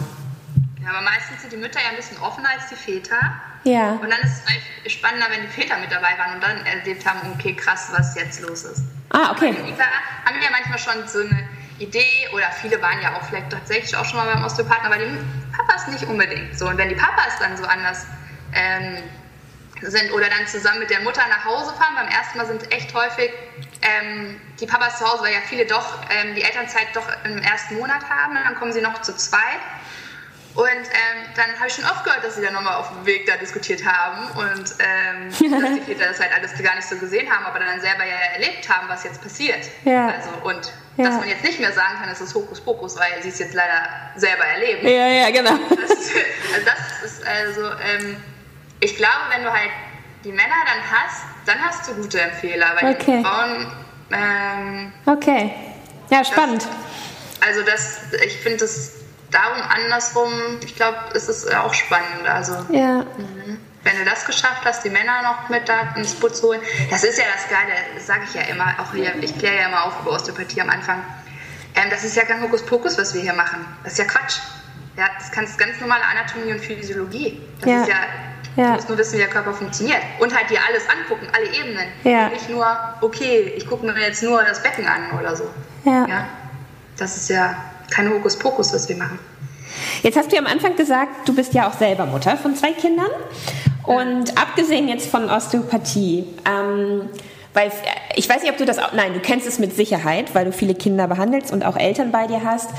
Ja, 0.82 0.90
aber 0.90 1.02
meistens 1.02 1.40
sind 1.40 1.52
die 1.52 1.56
Mütter 1.56 1.80
ja 1.80 1.90
ein 1.90 1.96
bisschen 1.96 2.18
offener 2.18 2.50
als 2.50 2.68
die 2.68 2.76
Väter. 2.76 3.16
Ja. 3.64 3.92
Und 3.92 4.10
dann 4.10 4.20
ist 4.22 4.42
es 4.42 4.46
eigentlich 4.46 4.94
spannender, 4.94 5.26
wenn 5.30 5.40
die 5.40 5.48
Väter 5.48 5.78
mit 5.78 5.90
dabei 5.90 6.18
waren 6.18 6.34
und 6.34 6.42
dann 6.42 6.64
erlebt 6.66 7.06
haben, 7.06 7.20
okay, 7.34 7.54
krass, 7.54 7.88
was 7.96 8.14
jetzt 8.14 8.42
los 8.42 8.64
ist. 8.64 8.82
Ah, 9.08 9.30
okay. 9.30 9.52
die 9.52 9.72
Väter 9.72 9.88
haben 10.24 10.42
ja 10.42 10.50
manchmal 10.50 10.78
schon 10.78 11.08
so 11.08 11.20
eine 11.20 11.48
Idee 11.78 12.28
oder 12.32 12.50
viele 12.60 12.80
waren 12.80 13.00
ja 13.02 13.16
auch 13.16 13.22
vielleicht 13.24 13.50
tatsächlich 13.50 13.96
auch 13.96 14.04
schon 14.04 14.16
mal 14.16 14.32
beim 14.32 14.44
Osteopathen, 14.44 14.86
aber 14.86 14.98
die 14.98 15.18
Papas 15.56 15.88
nicht 15.88 16.04
unbedingt. 16.04 16.58
So, 16.58 16.68
und 16.68 16.78
wenn 16.78 16.88
die 16.88 16.94
Papas 16.94 17.38
dann 17.40 17.56
so 17.56 17.64
anders 17.64 18.06
ähm, 18.52 19.02
sind 19.82 20.12
oder 20.12 20.28
dann 20.28 20.46
zusammen 20.46 20.80
mit 20.80 20.90
der 20.90 21.00
Mutter 21.00 21.22
nach 21.28 21.44
Hause 21.44 21.74
fahren. 21.74 21.94
Beim 21.94 22.08
ersten 22.08 22.38
Mal 22.38 22.46
sind 22.46 22.72
echt 22.72 22.94
häufig 22.94 23.30
ähm, 23.82 24.40
die 24.60 24.66
Papas 24.66 24.98
zu 24.98 25.04
Hause, 25.04 25.24
weil 25.24 25.32
ja 25.32 25.40
viele 25.46 25.66
doch 25.66 26.00
ähm, 26.10 26.34
die 26.34 26.42
Elternzeit 26.42 26.88
doch 26.94 27.06
im 27.24 27.38
ersten 27.38 27.76
Monat 27.78 28.08
haben. 28.08 28.34
Dann 28.34 28.54
kommen 28.54 28.72
sie 28.72 28.80
noch 28.80 29.02
zu 29.02 29.14
zweit. 29.16 29.60
Und 30.54 30.64
ähm, 30.66 31.24
dann 31.34 31.52
habe 31.56 31.66
ich 31.66 31.74
schon 31.74 31.84
oft 31.84 32.04
gehört, 32.04 32.24
dass 32.24 32.36
sie 32.36 32.42
dann 32.42 32.52
nochmal 32.52 32.76
auf 32.76 32.88
dem 32.90 33.04
Weg 33.06 33.26
da 33.26 33.36
diskutiert 33.36 33.84
haben 33.84 34.30
und 34.38 34.74
ähm, 34.78 35.28
dass 35.60 35.74
die 35.74 35.80
Väter 35.80 36.06
das 36.06 36.20
halt 36.20 36.32
alles 36.32 36.52
gar 36.62 36.76
nicht 36.76 36.88
so 36.88 36.96
gesehen 36.96 37.28
haben, 37.28 37.44
aber 37.44 37.58
dann 37.58 37.80
selber 37.80 38.04
ja 38.04 38.16
erlebt 38.34 38.68
haben, 38.68 38.88
was 38.88 39.02
jetzt 39.02 39.20
passiert. 39.20 39.68
Ja. 39.84 40.10
Also, 40.10 40.30
und 40.44 40.72
Ja. 40.96 41.06
dass 41.06 41.14
man 41.18 41.28
jetzt 41.28 41.42
nicht 41.42 41.58
mehr 41.58 41.72
sagen 41.72 41.98
kann, 42.00 42.08
es 42.08 42.20
ist 42.20 42.34
Hokuspokus, 42.34 42.96
weil 42.98 43.20
sie 43.22 43.28
es 43.30 43.38
jetzt 43.40 43.54
leider 43.54 43.82
selber 44.16 44.44
erleben. 44.44 44.86
Ja, 44.86 45.08
ja, 45.08 45.30
genau. 45.30 45.58
Das 45.70 45.90
ist, 45.90 46.12
also 46.54 46.66
das 46.66 47.02
ist 47.12 47.26
also, 47.26 47.62
ähm, 47.82 48.16
ich 48.80 48.96
glaube, 48.96 49.14
wenn 49.34 49.42
du 49.44 49.50
halt 49.52 49.70
die 50.24 50.30
Männer 50.30 50.54
dann 50.66 50.82
hast, 50.92 51.22
dann 51.46 51.58
hast 51.60 51.88
du 51.88 51.94
gute 51.94 52.20
Empfehler. 52.20 52.76
Bei 52.80 52.90
Okay. 52.92 53.04
den 53.16 53.24
Frauen, 53.24 53.66
ähm, 54.12 54.92
Okay. 55.06 55.52
Ja, 56.10 56.24
spannend. 56.24 56.66
also 57.44 57.62
das, 57.62 57.98
ich 58.24 58.36
finde 58.38 58.58
das 58.58 58.92
darum 59.30 59.60
andersrum, 59.62 60.32
ich 60.64 60.76
glaube, 60.76 60.96
es 61.14 61.28
ist 61.28 61.52
auch 61.56 61.74
spannend. 61.74 62.26
Also 62.28 62.54
Ja. 62.70 63.04
Wenn 63.84 63.96
du 63.98 64.04
das 64.04 64.24
geschafft 64.24 64.62
hast, 64.64 64.84
die 64.84 64.90
Männer 64.90 65.22
noch 65.22 65.48
mit 65.48 65.68
da 65.68 65.94
ins 65.96 66.14
Boot 66.14 66.34
zu 66.36 66.48
holen, 66.48 66.60
das 66.90 67.04
ist 67.04 67.18
ja 67.18 67.24
das 67.34 67.48
Geile, 67.48 67.72
das 67.94 68.06
sage 68.06 68.22
ich 68.28 68.34
ja 68.34 68.42
immer, 68.42 68.74
auch 68.80 68.92
hier, 68.94 69.14
ich 69.22 69.36
kläre 69.38 69.56
ja 69.56 69.68
immer 69.68 69.84
auf 69.84 70.00
über 70.00 70.12
Osteopathie 70.12 70.60
am 70.62 70.70
Anfang. 70.70 71.02
Ähm, 71.76 71.90
das 71.90 72.04
ist 72.04 72.16
ja 72.16 72.24
kein 72.24 72.40
Hokuspokus, 72.42 72.96
was 72.98 73.14
wir 73.14 73.22
hier 73.22 73.34
machen. 73.34 73.64
Das 73.82 73.92
ist 73.92 73.98
ja 73.98 74.04
Quatsch. 74.04 74.38
Ja, 74.96 75.06
das 75.18 75.24
ist 75.48 75.58
ganz 75.58 75.80
normale 75.80 76.02
Anatomie 76.04 76.52
und 76.52 76.60
Physiologie. 76.60 77.40
Das 77.60 77.68
Ja. 77.68 77.82
ist 77.82 77.88
ja, 77.88 77.94
Ja. 78.56 78.66
du 78.68 78.72
musst 78.74 78.88
nur 78.88 78.96
wissen, 78.98 79.14
wie 79.14 79.18
der 79.18 79.28
Körper 79.28 79.52
funktioniert. 79.52 79.98
Und 80.20 80.32
halt 80.34 80.48
dir 80.50 80.60
alles 80.68 80.84
angucken, 80.88 81.26
alle 81.34 81.46
Ebenen. 81.52 81.88
Ja. 82.04 82.26
Und 82.26 82.32
nicht 82.34 82.48
nur, 82.48 82.66
okay, 83.00 83.52
ich 83.56 83.66
gucke 83.66 83.84
mir 83.84 83.98
jetzt 84.00 84.22
nur 84.22 84.42
das 84.44 84.62
Becken 84.62 84.86
an 84.86 85.18
oder 85.18 85.34
so. 85.34 85.50
Ja. 85.84 86.06
ja? 86.06 86.26
Das 86.96 87.16
ist 87.16 87.28
ja 87.28 87.56
kein 87.90 88.08
Hokuspokus, 88.08 88.72
was 88.72 88.88
wir 88.88 88.96
machen. 88.96 89.18
Jetzt 90.02 90.16
hast 90.16 90.30
du 90.30 90.36
ja 90.36 90.42
am 90.42 90.46
Anfang 90.46 90.76
gesagt, 90.76 91.26
du 91.28 91.34
bist 91.34 91.52
ja 91.54 91.66
auch 91.68 91.72
selber 91.76 92.06
Mutter 92.06 92.36
von 92.36 92.54
zwei 92.54 92.70
Kindern. 92.72 93.10
Und 93.86 94.38
abgesehen 94.38 94.88
jetzt 94.88 95.10
von 95.10 95.28
Osteopathie, 95.28 96.24
ähm, 96.46 97.08
weil 97.52 97.70
ich 98.16 98.28
weiß 98.28 98.42
nicht, 98.42 98.50
ob 98.50 98.58
du 98.58 98.64
das 98.64 98.78
nein, 98.94 99.14
du 99.14 99.20
kennst 99.20 99.46
es 99.46 99.58
mit 99.58 99.74
Sicherheit, 99.76 100.34
weil 100.34 100.46
du 100.46 100.52
viele 100.52 100.74
Kinder 100.74 101.06
behandelst 101.06 101.52
und 101.52 101.64
auch 101.64 101.76
Eltern 101.76 102.10
bei 102.10 102.26
dir 102.26 102.42
hast. 102.44 102.70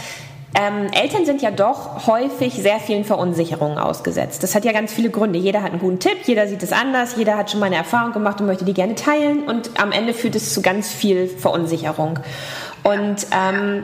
Ähm, 0.57 0.87
Eltern 0.93 1.25
sind 1.25 1.41
ja 1.41 1.51
doch 1.51 2.07
häufig 2.07 2.53
sehr 2.53 2.79
vielen 2.79 3.03
Verunsicherungen 3.03 3.77
ausgesetzt. 3.77 4.41
Das 4.41 4.55
hat 4.55 4.63
ja 4.63 4.71
ganz 4.71 4.93
viele 4.93 5.09
Gründe. 5.09 5.37
Jeder 5.37 5.61
hat 5.61 5.71
einen 5.71 5.81
guten 5.81 5.99
Tipp, 5.99 6.17
jeder 6.23 6.47
sieht 6.47 6.63
es 6.63 6.71
anders, 6.71 7.17
jeder 7.17 7.37
hat 7.37 7.51
schon 7.51 7.59
mal 7.59 7.65
eine 7.65 7.75
Erfahrung 7.75 8.13
gemacht 8.13 8.39
und 8.39 8.47
möchte 8.47 8.63
die 8.63 8.73
gerne 8.73 8.95
teilen 8.95 9.43
und 9.43 9.71
am 9.81 9.91
Ende 9.91 10.13
führt 10.13 10.35
es 10.35 10.53
zu 10.53 10.61
ganz 10.61 10.89
viel 10.89 11.27
Verunsicherung. 11.27 12.19
Und 12.83 13.27
ähm, 13.31 13.83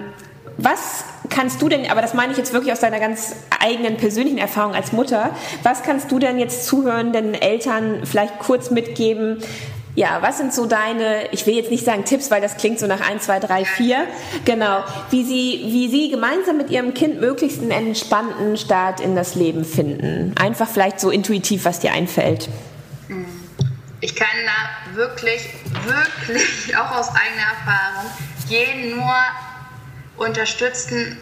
was 0.58 1.04
kannst 1.30 1.62
du 1.62 1.70
denn, 1.70 1.90
aber 1.90 2.02
das 2.02 2.14
meine 2.14 2.32
ich 2.32 2.38
jetzt 2.38 2.54
wirklich 2.54 2.72
aus 2.74 2.80
deiner 2.80 3.00
ganz 3.00 3.36
eigenen 3.60 3.98
persönlichen 3.98 4.38
Erfahrung 4.38 4.76
als 4.76 4.92
Mutter, 4.92 5.32
was 5.64 5.84
kannst 5.84 6.12
du 6.12 6.20
denn 6.20 6.40
jetzt 6.40 6.66
zuhörenden 6.66 7.34
Eltern 7.34 8.02
vielleicht 8.06 8.40
kurz 8.40 8.70
mitgeben? 8.70 9.42
Ja, 9.94 10.20
was 10.22 10.38
sind 10.38 10.54
so 10.54 10.68
deine, 10.68 11.30
ich 11.32 11.46
will 11.46 11.56
jetzt 11.56 11.70
nicht 11.70 11.84
sagen 11.84 12.06
Tipps, 12.06 12.32
weil 12.32 12.42
das 12.42 12.56
klingt 12.56 12.80
so 12.80 12.88
nach 12.88 13.02
1, 13.02 13.24
2, 13.24 13.40
3, 13.40 13.66
4, 13.66 14.08
genau, 14.46 14.84
wie 15.10 15.26
sie, 15.26 15.64
wie 15.66 15.90
sie 15.90 16.10
gemeinsam 16.10 16.58
mit 16.58 16.70
ihrem 16.70 16.94
Kind 16.94 17.20
möglichst 17.20 17.62
einen 17.62 17.72
entspannten 17.72 18.56
Start 18.56 19.02
in 19.02 19.16
das 19.16 19.36
Leben 19.36 19.66
finden? 19.66 20.34
Einfach 20.40 20.68
vielleicht 20.68 21.02
so 21.02 21.10
intuitiv, 21.10 21.66
was 21.66 21.80
dir 21.80 21.92
einfällt. 21.92 22.48
Ich 24.00 24.16
kann 24.16 24.28
da 24.46 24.96
wirklich, 24.96 25.50
wirklich 25.84 26.76
auch 26.78 26.98
aus 26.98 27.10
eigener 27.10 27.52
Erfahrung 27.52 28.10
jeden 28.48 28.96
nur 28.96 29.14
unterstützen, 30.22 31.18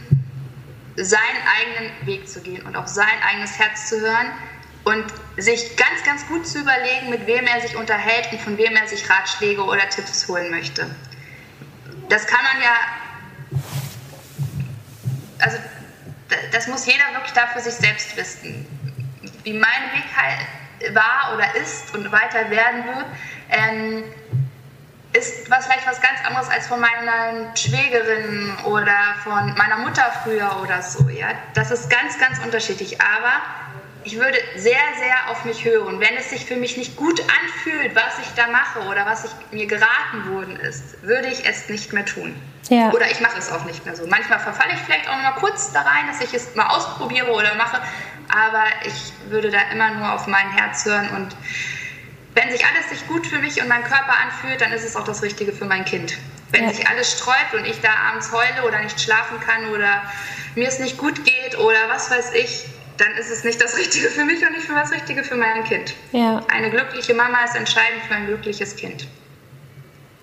seinen 0.95 1.21
eigenen 1.57 2.05
Weg 2.05 2.27
zu 2.27 2.41
gehen 2.41 2.65
und 2.65 2.75
auf 2.75 2.87
sein 2.87 3.07
eigenes 3.25 3.57
Herz 3.57 3.87
zu 3.87 3.99
hören 4.01 4.27
und 4.83 5.05
sich 5.37 5.77
ganz, 5.77 6.03
ganz 6.03 6.27
gut 6.27 6.45
zu 6.45 6.59
überlegen, 6.59 7.09
mit 7.09 7.25
wem 7.25 7.47
er 7.47 7.61
sich 7.61 7.75
unterhält 7.75 8.31
und 8.31 8.41
von 8.41 8.57
wem 8.57 8.75
er 8.75 8.87
sich 8.87 9.09
Ratschläge 9.09 9.63
oder 9.63 9.87
Tipps 9.89 10.27
holen 10.27 10.49
möchte. 10.51 10.93
Das 12.09 12.27
kann 12.27 12.39
man 12.43 12.61
ja, 12.61 12.75
also 15.39 15.57
das 16.51 16.67
muss 16.67 16.85
jeder 16.85 17.05
wirklich 17.13 17.33
da 17.33 17.47
für 17.47 17.61
sich 17.61 17.75
selbst 17.75 18.17
wissen. 18.17 18.65
Wie 19.43 19.53
mein 19.53 19.83
Weg 19.93 20.05
halt 20.15 20.95
war 20.95 21.35
oder 21.35 21.55
ist 21.55 21.93
und 21.93 22.11
weiter 22.11 22.49
werden 22.49 22.85
wird, 22.85 23.05
ähm, 23.49 24.03
ist 25.19 25.49
was 25.49 25.65
vielleicht 25.65 25.87
was 25.87 26.01
ganz 26.01 26.19
anderes 26.25 26.49
als 26.49 26.67
von 26.67 26.79
meiner 26.79 27.55
Schwägerin 27.55 28.55
oder 28.65 29.15
von 29.23 29.53
meiner 29.55 29.77
Mutter 29.77 30.11
früher 30.23 30.61
oder 30.63 30.81
so. 30.81 31.07
Ja? 31.09 31.27
Das 31.53 31.71
ist 31.71 31.89
ganz, 31.89 32.17
ganz 32.17 32.39
unterschiedlich. 32.39 32.99
Aber 33.01 33.41
ich 34.05 34.17
würde 34.17 34.37
sehr, 34.55 34.79
sehr 34.97 35.29
auf 35.29 35.43
mich 35.45 35.65
hören. 35.65 35.99
Wenn 35.99 36.15
es 36.17 36.29
sich 36.29 36.45
für 36.45 36.55
mich 36.55 36.77
nicht 36.77 36.95
gut 36.95 37.21
anfühlt, 37.21 37.95
was 37.95 38.17
ich 38.21 38.33
da 38.35 38.47
mache 38.47 38.79
oder 38.87 39.05
was 39.05 39.25
ich, 39.25 39.31
mir 39.51 39.67
geraten 39.67 40.33
worden 40.33 40.55
ist, 40.55 41.03
würde 41.03 41.27
ich 41.27 41.45
es 41.45 41.67
nicht 41.69 41.91
mehr 41.91 42.05
tun. 42.05 42.33
Ja. 42.69 42.91
Oder 42.91 43.11
ich 43.11 43.19
mache 43.19 43.37
es 43.37 43.51
auch 43.51 43.65
nicht 43.65 43.85
mehr 43.85 43.95
so. 43.95 44.07
Manchmal 44.07 44.39
verfalle 44.39 44.73
ich 44.73 44.79
vielleicht 44.79 45.09
auch 45.09 45.17
mal 45.17 45.33
kurz 45.33 45.73
da 45.73 45.81
rein, 45.81 46.07
dass 46.07 46.21
ich 46.21 46.33
es 46.33 46.55
mal 46.55 46.67
ausprobiere 46.67 47.29
oder 47.31 47.55
mache. 47.55 47.81
Aber 48.29 48.63
ich 48.85 49.13
würde 49.29 49.49
da 49.51 49.59
immer 49.71 49.91
nur 49.91 50.13
auf 50.13 50.27
mein 50.27 50.49
Herz 50.51 50.85
hören 50.85 51.09
und 51.09 51.35
wenn 52.41 52.51
sich 52.51 52.65
alles 52.65 52.89
sich 52.89 53.05
gut 53.07 53.27
für 53.27 53.39
mich 53.39 53.61
und 53.61 53.67
meinen 53.67 53.83
Körper 53.83 54.13
anfühlt, 54.23 54.61
dann 54.61 54.71
ist 54.71 54.85
es 54.85 54.95
auch 54.95 55.03
das 55.03 55.21
Richtige 55.21 55.51
für 55.51 55.65
mein 55.65 55.83
Kind. 55.83 56.17
Wenn 56.51 56.63
Ja. 56.63 56.73
sich 56.73 56.87
alles 56.87 57.11
sträubt 57.11 57.53
und 57.53 57.65
ich 57.65 57.79
da 57.81 57.89
abends 58.09 58.31
heule 58.31 58.65
oder 58.67 58.79
nicht 58.79 58.99
schlafen 58.99 59.39
kann 59.41 59.67
oder 59.69 60.01
mir 60.55 60.67
es 60.67 60.79
nicht 60.79 60.97
gut 60.97 61.23
geht 61.25 61.57
oder 61.59 61.77
was 61.89 62.09
weiß 62.09 62.33
ich, 62.33 62.65
dann 62.97 63.11
ist 63.17 63.29
es 63.29 63.43
nicht 63.43 63.61
das 63.61 63.77
Richtige 63.77 64.09
für 64.09 64.23
mich 64.25 64.41
und 64.45 64.53
nicht 64.53 64.65
für 64.65 64.73
das 64.73 64.91
Richtige 64.91 65.23
für 65.23 65.35
mein 65.35 65.63
Kind. 65.65 65.93
Ja. 66.11 66.41
Eine 66.49 66.69
glückliche 66.69 67.13
Mama 67.13 67.43
ist 67.43 67.55
entscheidend 67.55 68.03
für 68.07 68.15
ein 68.15 68.25
glückliches 68.27 68.75
Kind. 68.75 69.07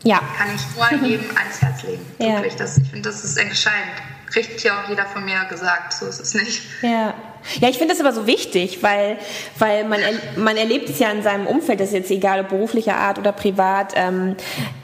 Ja. 0.02 0.20
Kann 0.38 0.48
ich 0.54 0.62
nur 1.00 1.02
jedem 1.08 1.36
ans 1.36 1.60
Herz 1.62 1.82
legen. 1.82 2.04
Ja. 2.18 2.34
Wirklich, 2.36 2.56
das, 2.56 2.78
ich 2.78 2.88
finde, 2.90 3.08
das 3.10 3.24
ist 3.24 3.36
entscheidend. 3.36 3.92
Kriegt 4.30 4.60
hier 4.60 4.74
auch 4.74 4.88
jeder 4.88 5.06
von 5.06 5.24
mir 5.24 5.44
gesagt, 5.44 5.92
so 5.92 6.06
ist 6.06 6.20
es 6.20 6.34
nicht. 6.34 6.62
Ja. 6.82 7.14
Ja, 7.60 7.68
ich 7.68 7.78
finde 7.78 7.94
das 7.94 8.00
aber 8.00 8.12
so 8.12 8.26
wichtig, 8.26 8.82
weil, 8.82 9.18
weil 9.58 9.84
man, 9.84 10.00
er, 10.00 10.12
man 10.36 10.56
erlebt 10.56 10.88
es 10.88 10.98
ja 10.98 11.10
in 11.10 11.22
seinem 11.22 11.46
Umfeld, 11.46 11.80
das 11.80 11.88
ist 11.88 11.94
jetzt 11.94 12.10
egal 12.10 12.40
ob 12.40 12.48
beruflicher 12.48 12.96
Art 12.96 13.18
oder 13.18 13.32
privat, 13.32 13.92
ähm, 13.96 14.36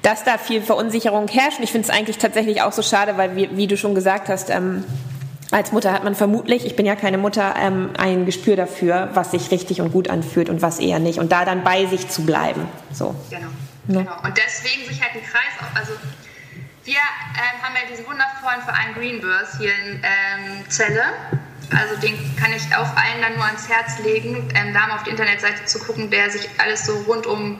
dass 0.03 0.25
da 0.25 0.38
viel 0.38 0.62
Verunsicherung 0.62 1.29
herrscht. 1.29 1.59
Und 1.59 1.64
ich 1.64 1.72
finde 1.72 1.88
es 1.88 1.94
eigentlich 1.94 2.18
tatsächlich 2.18 2.62
auch 2.62 2.72
so 2.72 2.83
schade, 2.83 3.16
weil, 3.16 3.37
wie, 3.37 3.57
wie 3.57 3.66
du 3.66 3.77
schon 3.77 3.94
gesagt 3.94 4.29
hast, 4.29 4.51
ähm, 4.51 4.85
als 5.53 5.70
Mutter 5.70 5.92
hat 5.92 6.03
man 6.03 6.14
vermutlich, 6.14 6.64
ich 6.64 6.77
bin 6.77 6.87
ja 6.87 6.96
keine 6.96 7.18
Mutter, 7.18 7.55
ähm, 7.59 7.90
ein 7.98 8.25
Gespür 8.25 8.57
dafür, 8.57 9.11
was 9.12 9.33
sich 9.33 9.51
richtig 9.51 9.83
und 9.83 9.92
gut 9.92 10.09
anfühlt 10.09 10.48
und 10.48 10.62
was 10.62 10.79
eher 10.79 10.98
nicht. 10.98 11.18
Und 11.18 11.31
da 11.31 11.44
dann 11.44 11.62
bei 11.62 11.87
sich 11.87 12.09
zu 12.09 12.25
bleiben. 12.25 12.66
So. 12.90 13.14
Genau. 13.29 13.48
Ne? 13.87 14.05
genau. 14.05 14.16
Und 14.22 14.38
deswegen 14.38 14.88
sich 14.88 15.01
halt 15.03 15.12
ein 15.14 15.22
Kreis 15.22 15.53
auf. 15.61 15.68
Also 15.75 15.92
wir 16.85 16.94
ähm, 16.94 17.62
haben 17.62 17.75
ja 17.75 17.88
diesen 17.90 18.07
wundervollen 18.07 18.62
Verein 18.62 18.94
Greenbirth 18.94 19.59
hier 19.59 19.70
in 19.85 20.03
ähm, 20.03 20.68
Celle. 20.68 21.03
Also 21.70 22.01
den 22.01 22.14
kann 22.37 22.53
ich 22.53 22.62
auch 22.75 22.96
allen 22.96 23.22
dann 23.22 23.35
nur 23.35 23.44
ans 23.44 23.68
Herz 23.68 23.98
legen, 24.03 24.48
ähm, 24.55 24.75
da 24.75 24.87
mal 24.87 24.96
auf 24.96 25.05
die 25.05 25.11
Internetseite 25.11 25.64
zu 25.64 25.79
gucken, 25.79 26.11
der 26.11 26.31
sich 26.31 26.48
alles 26.59 26.87
so 26.87 26.92
rund 27.07 27.27
um 27.27 27.59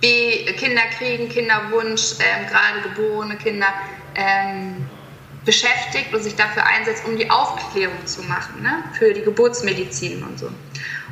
B 0.00 0.44
Kinderkriegen, 0.52 1.28
Kinderwunsch, 1.28 2.16
ähm, 2.20 2.46
gerade 2.46 2.82
geborene 2.82 3.36
Kinder 3.36 3.68
ähm, 4.14 4.86
beschäftigt 5.44 6.12
und 6.12 6.22
sich 6.22 6.34
dafür 6.34 6.66
einsetzt, 6.66 7.04
um 7.06 7.16
die 7.16 7.30
Aufklärung 7.30 8.06
zu 8.06 8.22
machen, 8.22 8.62
ne? 8.62 8.84
für 8.98 9.12
die 9.12 9.22
Geburtsmedizin 9.22 10.22
und 10.22 10.38
so. 10.38 10.48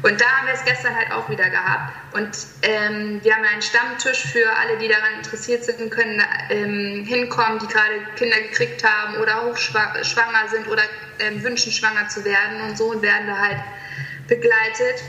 Und 0.02 0.20
da 0.20 0.26
haben 0.26 0.46
wir 0.48 0.54
es 0.54 0.64
gestern 0.64 0.96
halt 0.96 1.12
auch 1.12 1.28
wieder 1.28 1.48
gehabt. 1.48 1.92
Und 2.12 2.36
ähm, 2.62 3.20
wir 3.22 3.34
haben 3.34 3.44
einen 3.44 3.62
Stammtisch 3.62 4.24
für 4.26 4.50
alle, 4.56 4.78
die 4.78 4.88
daran 4.88 5.14
interessiert 5.18 5.64
sind, 5.64 5.90
können 5.90 6.20
ähm, 6.50 7.04
hinkommen, 7.06 7.60
die 7.60 7.68
gerade 7.68 7.94
Kinder 8.16 8.40
gekriegt 8.40 8.82
haben 8.82 9.16
oder 9.18 9.44
hochschwanger 9.44 10.48
sind 10.50 10.66
oder 10.66 10.82
ähm, 11.20 11.42
wünschen, 11.44 11.70
schwanger 11.70 12.08
zu 12.08 12.24
werden 12.24 12.62
und 12.62 12.76
so 12.76 12.90
und 12.90 13.02
werden 13.02 13.28
da 13.28 13.38
halt 13.38 13.60
begleitet. 14.26 15.02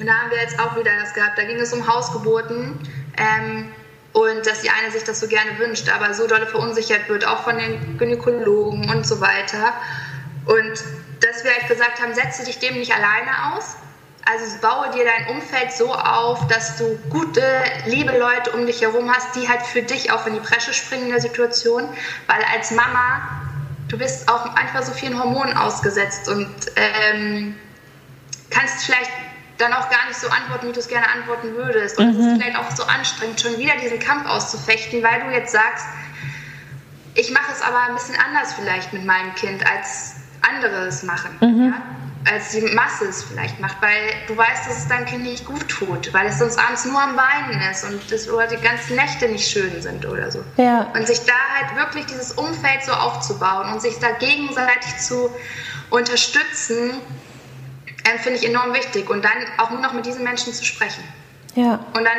Und 0.00 0.06
da 0.06 0.12
haben 0.14 0.30
wir 0.30 0.38
jetzt 0.38 0.58
auch 0.58 0.76
wieder 0.76 0.90
das 1.00 1.14
gehabt. 1.14 1.38
Da 1.38 1.44
ging 1.44 1.60
es 1.60 1.72
um 1.72 1.86
Hausgeburten. 1.86 2.78
Ähm, 3.16 3.72
und 4.12 4.44
dass 4.44 4.62
die 4.62 4.70
eine 4.70 4.90
sich 4.90 5.04
das 5.04 5.20
so 5.20 5.28
gerne 5.28 5.56
wünscht, 5.58 5.88
aber 5.88 6.12
so 6.14 6.26
dolle 6.26 6.46
verunsichert 6.46 7.08
wird, 7.08 7.24
auch 7.24 7.44
von 7.44 7.56
den 7.56 7.96
Gynäkologen 7.96 8.90
und 8.90 9.06
so 9.06 9.20
weiter. 9.20 9.72
Und 10.46 10.84
dass 11.20 11.44
wir 11.44 11.52
halt 11.52 11.68
gesagt 11.68 12.00
haben, 12.02 12.12
setze 12.12 12.44
dich 12.44 12.58
dem 12.58 12.74
nicht 12.74 12.92
alleine 12.92 13.54
aus. 13.54 13.76
Also 14.30 14.44
baue 14.60 14.90
dir 14.92 15.04
dein 15.04 15.34
Umfeld 15.34 15.72
so 15.72 15.92
auf, 15.92 16.46
dass 16.46 16.76
du 16.76 16.96
gute, 17.08 17.42
liebe 17.86 18.16
Leute 18.16 18.52
um 18.52 18.64
dich 18.64 18.80
herum 18.80 19.10
hast, 19.12 19.34
die 19.34 19.48
halt 19.48 19.62
für 19.62 19.82
dich 19.82 20.12
auch 20.12 20.24
in 20.26 20.34
die 20.34 20.40
Bresche 20.40 20.72
springen 20.72 21.06
in 21.06 21.10
der 21.10 21.20
Situation. 21.20 21.88
Weil 22.28 22.40
als 22.54 22.70
Mama, 22.70 23.28
du 23.88 23.98
bist 23.98 24.28
auch 24.28 24.54
einfach 24.54 24.82
so 24.82 24.92
vielen 24.92 25.18
Hormonen 25.18 25.56
ausgesetzt 25.56 26.28
und 26.28 26.48
ähm, 26.76 27.56
kannst 28.50 28.84
vielleicht 28.84 29.10
dann 29.58 29.72
auch 29.72 29.90
gar 29.90 30.06
nicht 30.06 30.20
so 30.20 30.28
antworten, 30.28 30.68
wie 30.68 30.72
du 30.72 30.78
es 30.78 30.88
gerne 30.88 31.10
antworten 31.10 31.54
würdest. 31.54 31.98
Und 31.98 32.14
mhm. 32.14 32.20
es 32.20 32.26
ist 32.26 32.42
vielleicht 32.42 32.56
auch 32.56 32.70
so 32.76 32.84
anstrengend, 32.84 33.40
schon 33.40 33.58
wieder 33.58 33.76
diesen 33.82 33.98
Kampf 33.98 34.28
auszufechten, 34.28 35.02
weil 35.02 35.22
du 35.22 35.30
jetzt 35.30 35.52
sagst, 35.52 35.86
ich 37.14 37.32
mache 37.32 37.50
es 37.50 37.62
aber 37.62 37.80
ein 37.88 37.94
bisschen 37.94 38.16
anders 38.16 38.54
vielleicht 38.54 38.92
mit 38.92 39.04
meinem 39.04 39.34
Kind, 39.34 39.66
als 39.68 40.14
andere 40.40 40.86
es 40.86 41.02
machen. 41.02 41.36
Mhm. 41.40 41.72
Ja? 41.72 41.82
Als 42.24 42.50
die 42.50 42.60
Masse 42.60 43.06
es 43.06 43.22
vielleicht 43.24 43.60
macht, 43.60 43.80
weil 43.80 44.12
du 44.26 44.36
weißt, 44.36 44.68
dass 44.68 44.78
es 44.78 44.88
deinem 44.88 45.06
Kind 45.06 45.22
nicht 45.22 45.46
gut 45.46 45.66
tut, 45.68 46.12
weil 46.12 46.26
es 46.26 46.38
sonst 46.38 46.58
abends 46.58 46.84
nur 46.84 47.00
am 47.00 47.16
Weinen 47.16 47.60
ist 47.70 47.84
und 47.84 48.12
das, 48.12 48.28
oder 48.28 48.46
die 48.46 48.56
ganzen 48.56 48.96
Nächte 48.96 49.28
nicht 49.28 49.48
schön 49.48 49.80
sind 49.80 50.04
oder 50.04 50.30
so. 50.30 50.44
Ja. 50.56 50.90
Und 50.94 51.06
sich 51.06 51.20
da 51.24 51.32
halt 51.58 51.76
wirklich 51.76 52.06
dieses 52.06 52.32
Umfeld 52.32 52.84
so 52.84 52.92
aufzubauen 52.92 53.72
und 53.72 53.80
sich 53.80 53.98
da 53.98 54.10
gegenseitig 54.12 54.98
zu 54.98 55.30
unterstützen, 55.88 57.00
äh, 58.04 58.18
finde 58.18 58.38
ich 58.38 58.46
enorm 58.46 58.74
wichtig. 58.74 59.08
Und 59.08 59.24
dann 59.24 59.32
auch 59.56 59.70
nur 59.70 59.80
noch 59.80 59.94
mit 59.94 60.04
diesen 60.04 60.22
Menschen 60.22 60.52
zu 60.52 60.64
sprechen. 60.64 61.02
Ja. 61.54 61.84
Und 61.94 62.04
dann 62.04 62.18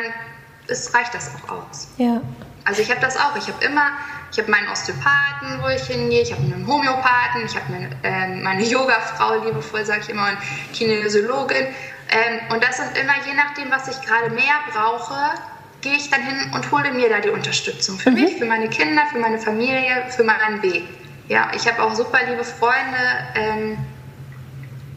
ist, 0.66 0.92
reicht 0.94 1.14
das 1.14 1.30
auch 1.34 1.52
aus. 1.52 1.88
Ja. 1.96 2.20
Also 2.64 2.82
ich 2.82 2.90
habe 2.90 3.00
das 3.00 3.16
auch. 3.16 3.36
Ich 3.36 3.46
habe 3.48 3.64
immer 3.64 3.92
ich 4.32 4.38
habe 4.38 4.50
meinen 4.50 4.68
Osteopathen, 4.68 5.62
wo 5.62 5.68
ich 5.68 5.82
hingehe, 5.82 6.22
ich 6.22 6.32
habe 6.32 6.42
einen 6.42 6.66
Homöopathen, 6.66 7.44
ich 7.44 7.54
habe 7.54 7.70
meine, 7.70 7.90
äh, 8.02 8.28
meine 8.42 8.64
Yoga-Frau, 8.64 9.44
liebevoll 9.44 9.84
sage 9.84 10.00
ich 10.02 10.08
immer, 10.08 10.28
und 10.28 10.38
Kinesiologin. 10.72 11.66
Ähm, 12.08 12.40
und 12.50 12.64
das 12.64 12.78
sind 12.78 12.96
immer, 12.96 13.12
je 13.26 13.34
nachdem, 13.34 13.70
was 13.70 13.88
ich 13.88 14.00
gerade 14.06 14.30
mehr 14.30 14.54
brauche, 14.72 15.14
gehe 15.82 15.94
ich 15.94 16.08
dann 16.08 16.22
hin 16.22 16.50
und 16.54 16.70
hole 16.72 16.92
mir 16.92 17.10
da 17.10 17.20
die 17.20 17.28
Unterstützung. 17.28 17.98
Für 17.98 18.10
mhm. 18.10 18.22
mich, 18.22 18.36
für 18.36 18.46
meine 18.46 18.68
Kinder, 18.68 19.02
für 19.10 19.18
meine 19.18 19.38
Familie, 19.38 20.06
für 20.08 20.24
meinen 20.24 20.62
Weg. 20.62 20.84
Ja, 21.28 21.50
ich 21.54 21.66
habe 21.66 21.82
auch 21.82 21.94
super 21.94 22.18
liebe 22.26 22.44
Freunde, 22.44 22.98
ähm, 23.34 23.78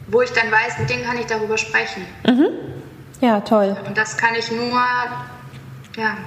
wo 0.08 0.22
ich 0.22 0.32
dann 0.32 0.50
weiß, 0.50 0.80
mit 0.80 0.90
denen 0.90 1.06
kann 1.06 1.18
ich 1.18 1.26
darüber 1.26 1.58
sprechen. 1.58 2.06
Mhm. 2.26 2.48
Ja, 3.20 3.42
toll. 3.42 3.76
Und 3.86 3.98
das 3.98 4.18
kann 4.18 4.36
ich 4.36 4.50
nur, 4.52 4.82
ja, 5.98 6.18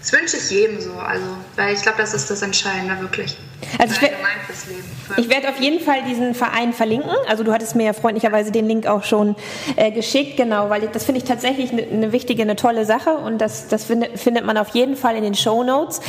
das 0.00 0.12
wünsche 0.12 0.36
ich 0.36 0.50
jedem 0.50 0.80
so, 0.80 0.92
also, 0.92 1.26
weil 1.56 1.74
ich 1.74 1.82
glaube, 1.82 1.98
das 1.98 2.14
ist 2.14 2.30
das 2.30 2.42
Entscheidende 2.42 3.00
wirklich. 3.00 3.36
Also 3.78 3.94
ich, 3.94 5.24
ich 5.24 5.28
werde 5.28 5.48
auf 5.48 5.60
jeden 5.60 5.80
Fall 5.80 6.02
diesen 6.08 6.34
Verein 6.34 6.72
verlinken. 6.72 7.10
Also 7.28 7.44
du 7.44 7.52
hattest 7.52 7.74
mir 7.74 7.84
ja 7.84 7.92
freundlicherweise 7.92 8.52
den 8.52 8.66
Link 8.66 8.86
auch 8.86 9.04
schon 9.04 9.36
äh, 9.76 9.90
geschickt, 9.90 10.36
genau, 10.36 10.70
weil 10.70 10.88
das 10.92 11.04
finde 11.04 11.20
ich 11.20 11.24
tatsächlich 11.24 11.72
eine 11.72 11.82
ne 11.82 12.12
wichtige, 12.12 12.42
eine 12.42 12.56
tolle 12.56 12.84
Sache 12.84 13.16
und 13.16 13.38
das, 13.38 13.68
das 13.68 13.84
find, 13.84 14.06
findet 14.18 14.44
man 14.44 14.56
auf 14.56 14.68
jeden 14.70 14.96
Fall 14.96 15.16
in 15.16 15.22
den 15.22 15.34
Show 15.34 15.64
Notes. 15.64 16.00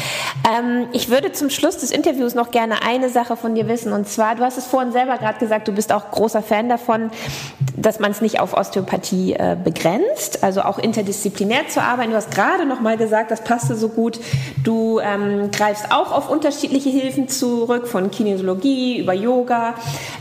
Ähm, 0.47 0.88
ich 0.93 1.10
würde 1.10 1.32
zum 1.32 1.50
Schluss 1.50 1.78
des 1.78 1.91
Interviews 1.91 2.36
noch 2.36 2.52
gerne 2.52 2.84
eine 2.84 3.10
Sache 3.10 3.36
von 3.36 3.56
dir 3.56 3.68
wissen 3.68 3.93
und 3.93 4.08
zwar, 4.08 4.36
du 4.36 4.43
hast 4.43 4.58
es 4.58 4.66
vorhin 4.66 4.91
selber 4.91 5.18
gerade 5.18 5.39
gesagt, 5.39 5.68
du 5.68 5.72
bist 5.72 5.91
auch 5.91 6.12
großer 6.12 6.41
Fan 6.41 6.70
davon, 6.70 7.12
dass 7.76 8.00
man 8.00 8.12
es 8.12 8.22
nicht 8.22 8.39
auf 8.39 8.54
Osteopathie 8.54 9.34
äh, 9.34 9.56
begrenzt, 9.62 10.43
also 10.43 10.62
auch 10.62 10.78
interdisziplinär 10.78 11.68
zu 11.68 11.82
arbeiten. 11.82 12.12
Du 12.12 12.18
hast 12.18 12.32
gerade 12.32 12.66
noch 12.66 12.82
mal 12.82 12.97
gesagt, 12.97 13.32
das 13.32 13.43
passte 13.43 13.76
so 13.76 13.89
gut. 13.89 14.20
Du 14.64 15.00
ähm, 15.00 15.52
greifst 15.52 15.91
auch 15.91 16.12
auf 16.12 16.30
unterschiedliche 16.30 16.89
Hilfen 16.89 17.28
zurück, 17.40 17.88
von 17.88 18.12
Kinesiologie 18.12 19.00
über 19.00 19.14
Yoga. 19.14 19.76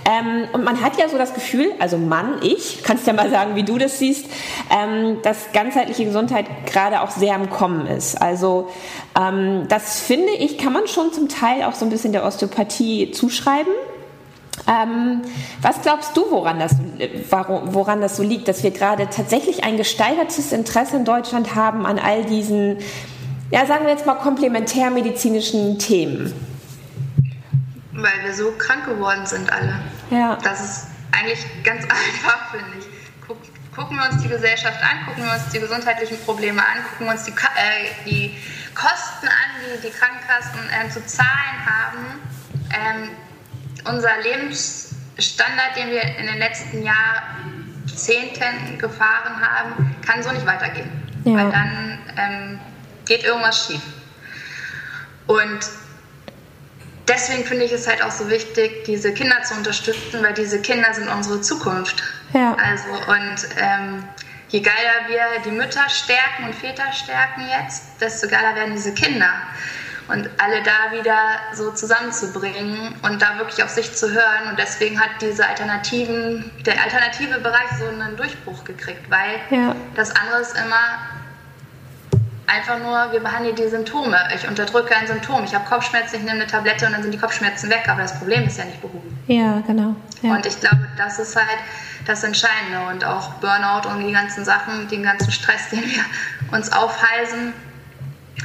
Ähm, 0.04 0.48
und 0.52 0.64
man 0.64 0.80
hat 0.80 0.98
ja 0.98 1.08
so 1.08 1.18
das 1.18 1.34
Gefühl, 1.34 1.72
also 1.78 1.98
Mann, 1.98 2.36
ich, 2.42 2.82
kannst 2.82 3.06
ja 3.06 3.12
mal 3.12 3.30
sagen, 3.30 3.56
wie 3.56 3.64
du 3.64 3.76
das 3.76 3.98
siehst, 3.98 4.26
ähm, 4.70 5.18
dass 5.22 5.52
ganzheitliche 5.52 6.04
Gesundheit 6.04 6.46
gerade 6.66 7.02
auch 7.02 7.10
sehr 7.10 7.34
im 7.34 7.50
Kommen 7.50 7.86
ist. 7.86 8.20
Also 8.20 8.68
ähm, 9.20 9.66
das 9.68 10.00
finde 10.00 10.32
ich, 10.32 10.58
kann 10.58 10.72
man 10.72 10.86
schon 10.86 11.12
zum 11.12 11.28
Teil 11.28 11.64
auch 11.64 11.74
so 11.74 11.84
ein 11.84 11.90
bisschen 11.90 12.12
der 12.12 12.24
Osteopathie 12.24 13.10
zuschreiben. 13.10 13.72
Ähm, 14.66 15.22
was 15.62 15.80
glaubst 15.82 16.16
du, 16.16 16.30
woran 16.30 16.58
das, 16.58 16.72
woran 17.30 18.00
das 18.00 18.16
so 18.16 18.22
liegt, 18.22 18.48
dass 18.48 18.62
wir 18.62 18.70
gerade 18.70 19.08
tatsächlich 19.08 19.64
ein 19.64 19.76
gesteigertes 19.76 20.52
Interesse 20.52 20.96
in 20.96 21.04
Deutschland 21.04 21.54
haben 21.54 21.86
an 21.86 21.98
all 21.98 22.24
diesen, 22.24 22.78
ja, 23.50 23.66
sagen 23.66 23.84
wir 23.84 23.92
jetzt 23.92 24.06
mal 24.06 24.14
komplementärmedizinischen 24.14 25.78
Themen? 25.78 26.57
Weil 28.00 28.24
wir 28.24 28.32
so 28.32 28.52
krank 28.52 28.84
geworden 28.86 29.26
sind 29.26 29.52
alle. 29.52 29.80
Ja. 30.10 30.36
Das 30.42 30.60
ist 30.60 30.86
eigentlich 31.10 31.44
ganz 31.64 31.82
einfach, 31.90 32.50
finde 32.52 32.78
ich. 32.78 32.86
Guck, 33.26 33.38
gucken 33.74 33.96
wir 33.96 34.08
uns 34.08 34.22
die 34.22 34.28
Gesellschaft 34.28 34.78
an, 34.82 35.06
gucken 35.06 35.24
wir 35.24 35.32
uns 35.32 35.48
die 35.52 35.58
gesundheitlichen 35.58 36.18
Probleme 36.24 36.60
an, 36.60 36.82
gucken 36.90 37.06
wir 37.06 37.12
uns 37.12 37.24
die, 37.24 37.32
äh, 37.32 38.06
die 38.06 38.36
Kosten 38.74 39.26
an, 39.26 39.50
die 39.60 39.88
die 39.88 39.92
Krankenkassen 39.92 40.60
äh, 40.70 40.88
zu 40.90 41.04
zahlen 41.06 41.66
haben. 41.66 42.20
Ähm, 42.70 43.10
unser 43.84 44.20
Lebensstandard, 44.22 45.76
den 45.76 45.90
wir 45.90 46.02
in 46.02 46.26
den 46.26 46.38
letzten 46.38 46.82
Jahrzehnten 46.82 48.78
gefahren 48.78 49.40
haben, 49.40 49.96
kann 50.06 50.22
so 50.22 50.30
nicht 50.30 50.46
weitergehen. 50.46 50.90
Ja. 51.24 51.34
Weil 51.34 51.50
dann 51.50 51.98
ähm, 52.16 52.60
geht 53.06 53.24
irgendwas 53.24 53.66
schief. 53.66 53.82
Und 55.26 55.60
deswegen 57.08 57.44
finde 57.44 57.64
ich 57.64 57.72
es 57.72 57.86
halt 57.86 58.02
auch 58.02 58.10
so 58.10 58.28
wichtig, 58.28 58.84
diese 58.84 59.12
Kinder 59.12 59.42
zu 59.42 59.54
unterstützen, 59.54 60.22
weil 60.22 60.34
diese 60.34 60.60
Kinder 60.60 60.92
sind 60.92 61.08
unsere 61.08 61.40
Zukunft. 61.40 62.02
Ja. 62.32 62.56
Also 62.62 62.88
und 63.10 63.48
ähm, 63.58 64.04
je 64.48 64.60
geiler 64.60 65.08
wir 65.08 65.42
die 65.44 65.50
Mütter 65.50 65.88
stärken 65.88 66.44
und 66.44 66.54
Väter 66.54 66.92
stärken 66.92 67.42
jetzt, 67.48 68.00
desto 68.00 68.28
geiler 68.28 68.54
werden 68.54 68.74
diese 68.74 68.92
Kinder. 68.94 69.32
Und 70.08 70.30
alle 70.38 70.62
da 70.62 70.98
wieder 70.98 71.18
so 71.52 71.70
zusammenzubringen 71.70 72.94
und 73.02 73.20
da 73.20 73.36
wirklich 73.36 73.62
auf 73.62 73.68
sich 73.68 73.94
zu 73.94 74.10
hören. 74.10 74.48
Und 74.48 74.58
deswegen 74.58 74.98
hat 74.98 75.10
diese 75.20 75.46
Alternativen, 75.46 76.50
der 76.64 76.82
alternative 76.82 77.38
Bereich 77.40 77.68
so 77.78 77.86
einen 77.86 78.16
Durchbruch 78.16 78.64
gekriegt, 78.64 79.10
weil 79.10 79.38
ja. 79.50 79.76
das 79.96 80.16
andere 80.16 80.40
ist 80.40 80.56
immer 80.56 80.98
einfach 82.48 82.78
nur, 82.78 83.12
wir 83.12 83.20
behandeln 83.20 83.54
die 83.54 83.68
Symptome. 83.68 84.16
Ich 84.34 84.48
unterdrücke 84.48 84.96
ein 84.96 85.06
Symptom. 85.06 85.44
Ich 85.44 85.54
habe 85.54 85.64
Kopfschmerzen, 85.68 86.16
ich 86.16 86.22
nehme 86.22 86.40
eine 86.40 86.46
Tablette 86.46 86.86
und 86.86 86.92
dann 86.92 87.02
sind 87.02 87.12
die 87.12 87.18
Kopfschmerzen 87.18 87.70
weg, 87.70 87.84
aber 87.88 88.02
das 88.02 88.18
Problem 88.18 88.46
ist 88.46 88.58
ja 88.58 88.64
nicht 88.64 88.80
behoben. 88.80 89.18
Ja, 89.26 89.62
genau. 89.66 89.94
Ja. 90.22 90.34
Und 90.34 90.46
ich 90.46 90.58
glaube, 90.60 90.88
das 90.96 91.18
ist 91.18 91.36
halt 91.36 91.58
das 92.06 92.24
Entscheidende 92.24 92.86
und 92.90 93.04
auch 93.04 93.34
Burnout 93.34 93.88
und 93.88 94.06
die 94.06 94.12
ganzen 94.12 94.44
Sachen, 94.44 94.88
den 94.88 95.02
ganzen 95.02 95.30
Stress, 95.30 95.68
den 95.70 95.82
wir 95.82 96.04
uns 96.56 96.72
aufhalsen, 96.72 97.52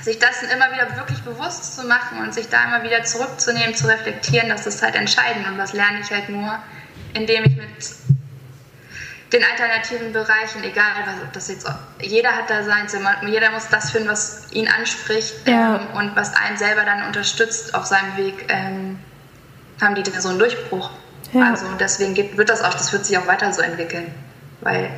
sich 0.02 0.20
das 0.20 0.44
immer 0.44 0.72
wieder 0.74 0.96
wirklich 0.98 1.22
bewusst 1.22 1.76
zu 1.76 1.88
machen 1.88 2.20
und 2.22 2.34
sich 2.34 2.50
da 2.50 2.64
immer 2.66 2.84
wieder 2.84 3.04
zurückzunehmen, 3.04 3.74
zu 3.74 3.88
reflektieren, 3.88 4.50
das 4.50 4.68
ist 4.68 4.84
halt 4.84 4.96
entscheidend 4.96 5.48
und 5.48 5.58
das 5.58 5.74
lerne 5.74 6.00
ich 6.02 6.12
halt 6.12 6.30
nur, 6.30 6.60
indem 7.14 7.46
ich 7.46 7.56
mit 7.56 7.68
den 9.34 9.44
alternativen 9.44 10.14
Bereichen, 10.14 10.64
egal 10.64 10.92
was 11.06 11.16
das 11.34 11.48
jetzt, 11.50 11.68
jeder 12.00 12.36
hat 12.36 12.50
da 12.50 12.64
sein 12.64 12.88
Zimmer, 12.88 13.16
jeder 13.26 13.52
muss 13.52 13.68
das 13.68 13.92
finden, 13.92 14.08
was 14.08 14.52
ihn 14.52 14.68
anspricht 14.68 15.48
ja. 15.48 15.78
ähm, 15.78 15.88
und 15.98 16.16
was 16.16 16.36
einen 16.36 16.58
selber 16.58 16.84
dann 16.86 17.08
unterstützt 17.08 17.74
auf 17.74 17.86
seinem 17.86 18.16
Weg, 18.16 18.46
ähm, 18.50 19.00
haben 19.82 19.96
die 19.96 20.04
so 20.20 20.30
einen 20.30 20.40
Durchbruch. 20.40 20.92
Ja. 21.34 21.50
Also 21.50 21.66
deswegen 21.80 22.14
geht, 22.14 22.38
wird 22.38 22.50
das 22.50 22.62
auch, 22.62 22.74
das 22.74 22.94
wird 22.94 23.06
sich 23.06 23.18
auch 23.18 23.26
weiter 23.26 23.52
so 23.52 23.62
entwickeln, 23.62 24.14
weil 24.62 24.92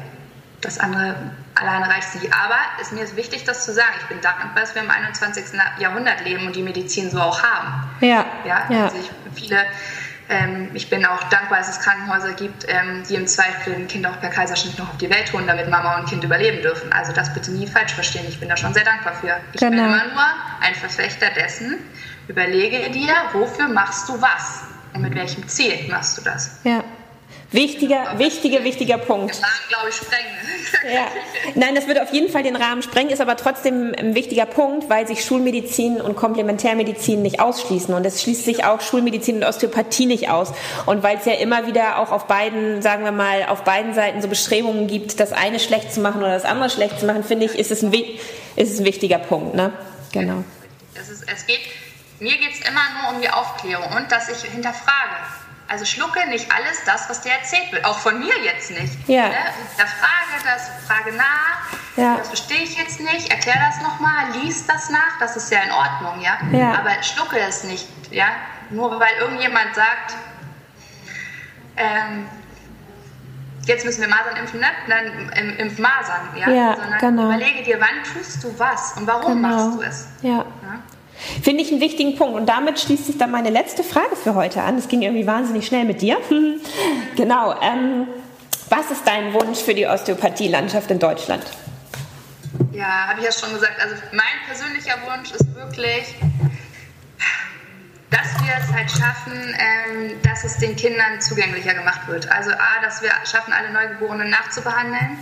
das 0.60 0.80
andere 0.80 1.16
alleine 1.56 1.88
reicht 1.90 2.14
nicht. 2.16 2.34
Aber 2.34 2.58
es, 2.82 2.92
mir 2.92 3.04
ist 3.04 3.16
wichtig, 3.16 3.46
das 3.46 3.64
zu 3.64 3.74
sagen. 3.74 3.94
Ich 4.02 4.08
bin 4.08 4.20
dankbar, 4.20 4.52
dass 4.56 4.76
wir 4.76 4.82
im 4.82 4.92
21. 4.92 5.46
Jahrhundert 5.80 6.26
leben 6.26 6.46
und 6.46 6.56
die 6.56 6.64
Medizin 6.64 7.10
so 7.10 7.20
auch 7.20 7.42
haben. 7.42 7.90
Ja. 8.02 8.26
Ja, 8.44 8.66
ja. 8.70 8.84
Also 8.86 8.98
ich, 8.98 9.10
viele 9.34 9.60
ähm, 10.28 10.70
ich 10.74 10.90
bin 10.90 11.06
auch 11.06 11.24
dankbar, 11.30 11.60
dass 11.60 11.70
es 11.70 11.80
Krankenhäuser 11.80 12.34
gibt, 12.34 12.66
ähm, 12.68 13.04
die 13.08 13.16
im 13.16 13.28
Zweifel 13.28 13.76
ein 13.76 13.88
Kind 13.88 14.08
auch 14.08 14.20
per 14.20 14.30
Kaiserschnitt 14.30 14.78
noch 14.80 14.90
auf 14.90 14.98
die 14.98 15.10
Welt 15.10 15.32
holen, 15.34 15.46
damit 15.46 15.70
Mama 15.70 16.00
und 16.00 16.10
Kind 16.10 16.24
überleben 16.24 16.62
dürfen. 16.62 16.92
Also 16.92 17.14
das 17.14 17.34
bitte 17.34 17.52
nie 17.52 17.68
falsch 17.68 17.94
verstehen. 17.94 18.26
Ich 18.28 18.40
bin 18.40 18.50
da 18.50 18.58
schon 18.58 18.74
sehr 18.74 18.84
dankbar 18.84 19.14
für. 19.16 19.38
Ich 19.54 19.60
genau. 19.60 19.72
bin 19.72 19.80
immer 19.80 20.04
nur 20.06 20.26
ein 20.62 20.74
Verfechter 20.76 21.28
dessen. 21.36 21.78
Überlege 22.28 22.90
dir, 22.90 23.14
wofür 23.34 23.68
machst 23.68 24.10
du 24.10 24.20
was 24.20 24.64
und 24.94 25.02
mit 25.02 25.14
welchem 25.14 25.48
Ziel 25.48 25.88
machst 25.90 26.18
du 26.18 26.22
das. 26.24 26.60
Ja. 26.64 26.84
Wichtiger, 27.52 28.18
wichtiger, 28.18 28.64
wichtiger 28.64 28.98
Punkt. 28.98 29.36
Den 29.36 29.44
Rahmen, 29.44 29.68
glaube 29.70 29.90
ich, 29.90 29.96
sprengen. 29.96 30.32
Ja. 30.94 31.08
Nein, 31.56 31.74
das 31.74 31.88
würde 31.88 32.04
auf 32.04 32.14
jeden 32.14 32.30
Fall 32.30 32.44
den 32.44 32.56
Rahmen 32.56 32.84
sprengen, 32.84 33.10
ist 33.10 33.22
aber 33.22 33.38
trotzdem 33.38 33.96
ein 33.98 34.14
wichtiger 34.14 34.46
Punkt, 34.46 34.88
weil 34.88 35.08
sich 35.08 35.24
Schulmedizin 35.26 36.00
und 36.00 36.16
Komplementärmedizin 36.16 37.24
nicht 37.24 37.40
ausschließen. 37.40 37.94
Und 37.94 38.06
es 38.06 38.22
schließt 38.22 38.46
sich 38.46 38.66
auch 38.66 38.82
Schulmedizin 38.82 39.38
und 39.38 39.44
Osteopathie 39.46 40.06
nicht 40.06 40.30
aus. 40.30 40.54
Und 40.86 41.02
weil 41.02 41.18
es 41.18 41.26
ja 41.26 41.34
immer 41.34 41.66
wieder 41.66 42.00
auch 42.00 42.12
auf 42.12 42.28
beiden, 42.28 42.84
sagen 42.84 43.04
wir 43.04 43.12
mal, 43.12 43.46
auf 43.46 43.64
beiden 43.64 43.96
Seiten 43.96 44.22
so 44.22 44.28
Bestrebungen 44.28 44.86
gibt, 44.86 45.20
das 45.20 45.34
eine 45.34 45.60
schlecht 45.60 45.92
zu 45.92 46.02
machen 46.02 46.22
oder 46.22 46.34
das 46.34 46.46
andere 46.46 46.70
schlecht 46.70 47.00
zu 47.00 47.08
machen, 47.08 47.24
finde 47.24 47.46
ich, 47.46 47.56
ist 47.56 47.72
es 47.72 47.82
ein, 47.82 47.92
ist 47.94 48.74
es 48.74 48.80
ein 48.80 48.86
wichtiger 48.86 49.18
Punkt. 49.18 49.56
Ne? 49.56 49.74
Genau. 50.12 50.44
Es, 50.94 51.10
ist, 51.10 51.24
es 51.28 51.48
geht, 51.48 51.62
mir 52.20 52.38
geht 52.38 52.54
es 52.54 52.68
immer 52.68 52.82
nur 53.02 53.16
um 53.16 53.22
die 53.22 53.30
Aufklärung 53.30 53.92
und 53.98 54.12
dass 54.12 54.30
ich 54.30 54.52
hinterfrage 54.52 55.16
also 55.68 55.86
schlucke 55.86 56.28
nicht 56.30 56.52
alles 56.52 56.84
das, 56.86 57.10
was 57.10 57.22
dir 57.22 57.32
erzählt 57.32 57.72
wird. 57.72 57.86
Auch 57.86 57.98
von 57.98 58.20
mir 58.20 58.38
jetzt 58.44 58.72
nicht. 58.72 58.94
Ja. 59.08 59.30
Ne? 59.30 59.36
Da 59.78 59.86
frage 59.86 60.44
das, 60.44 60.70
frage 60.88 61.16
nach. 61.16 61.96
Ja. 61.96 62.18
Das 62.18 62.28
verstehe 62.28 62.62
ich 62.62 62.78
jetzt 62.78 63.00
nicht. 63.00 63.32
Erklär 63.32 63.56
das 63.68 63.82
nochmal. 63.82 64.32
Lies 64.34 64.66
das 64.68 64.90
nach. 64.90 65.20
Das 65.20 65.36
ist 65.36 65.52
ja 65.52 65.60
in 65.60 65.72
Ordnung, 65.72 66.22
ja. 66.22 66.38
ja. 66.52 66.80
Aber 66.80 66.92
schlucke 67.02 67.40
es 67.40 67.64
nicht, 67.64 67.88
ja. 68.12 68.28
Nur 68.70 69.00
weil 69.00 69.14
irgendjemand 69.20 69.74
sagt, 69.76 70.16
ähm, 71.78 72.28
jetzt 73.66 73.86
müssen 73.86 74.02
wir 74.02 74.08
Masern 74.08 74.36
impfen, 74.38 74.60
ne? 74.60 74.68
dann 74.88 75.30
impf 75.58 75.80
Masern, 75.80 76.30
ja? 76.36 76.50
ja 76.50 76.76
sondern 76.76 77.00
genau. 77.00 77.26
überlege 77.26 77.64
dir, 77.64 77.80
wann 77.80 78.04
tust 78.04 78.44
du 78.44 78.58
was 78.58 78.94
und 78.94 79.08
warum 79.08 79.42
genau. 79.42 79.48
machst 79.48 79.78
du 79.78 79.82
es. 79.82 80.08
Ja. 80.22 80.38
ja. 80.38 80.46
Finde 81.44 81.64
ich 81.64 81.72
einen 81.72 81.82
wichtigen 81.82 82.16
Punkt. 82.16 82.36
Und 82.36 82.48
damit 82.48 82.80
schließt 82.80 83.08
sich 83.08 83.18
dann 83.18 83.32
meine 83.32 83.50
letzte 83.50 83.84
Frage 83.84 84.16
für 84.16 84.36
heute 84.36 84.62
an. 84.62 84.78
Es 84.78 84.88
ging 84.88 85.02
irgendwie 85.02 85.28
wahnsinnig 85.28 85.68
schnell 85.68 85.86
mit 85.86 86.02
dir. 86.02 86.18
genau. 87.16 87.56
Ähm, 87.62 88.08
was 88.70 88.92
ist 88.92 89.06
dein 89.06 89.34
Wunsch 89.34 89.60
für 89.60 89.74
die 89.74 89.86
Osteopathielandschaft 89.86 90.90
in 90.90 91.00
Deutschland? 91.00 91.44
Ja, 92.72 93.08
habe 93.08 93.20
ich 93.20 93.26
ja 93.26 93.32
schon 93.32 93.54
gesagt. 93.54 93.80
Also 93.80 93.96
mein 94.12 94.26
persönlicher 94.48 94.96
Wunsch 95.06 95.32
ist 95.32 95.56
wirklich, 95.56 96.16
dass 98.10 98.34
wir 98.44 98.54
es 98.60 98.74
halt 98.74 98.92
schaffen, 98.92 99.56
ähm, 99.60 100.22
dass 100.24 100.44
es 100.44 100.58
den 100.58 100.76
Kindern 100.76 101.22
zugänglicher 101.22 101.74
gemacht 101.74 102.08
wird. 102.08 102.30
Also 102.30 102.52
A, 102.52 102.82
dass 102.82 103.02
wir 103.02 103.12
schaffen, 103.26 103.54
alle 103.54 103.72
Neugeborenen 103.72 104.30
nachzubehandeln. 104.30 105.20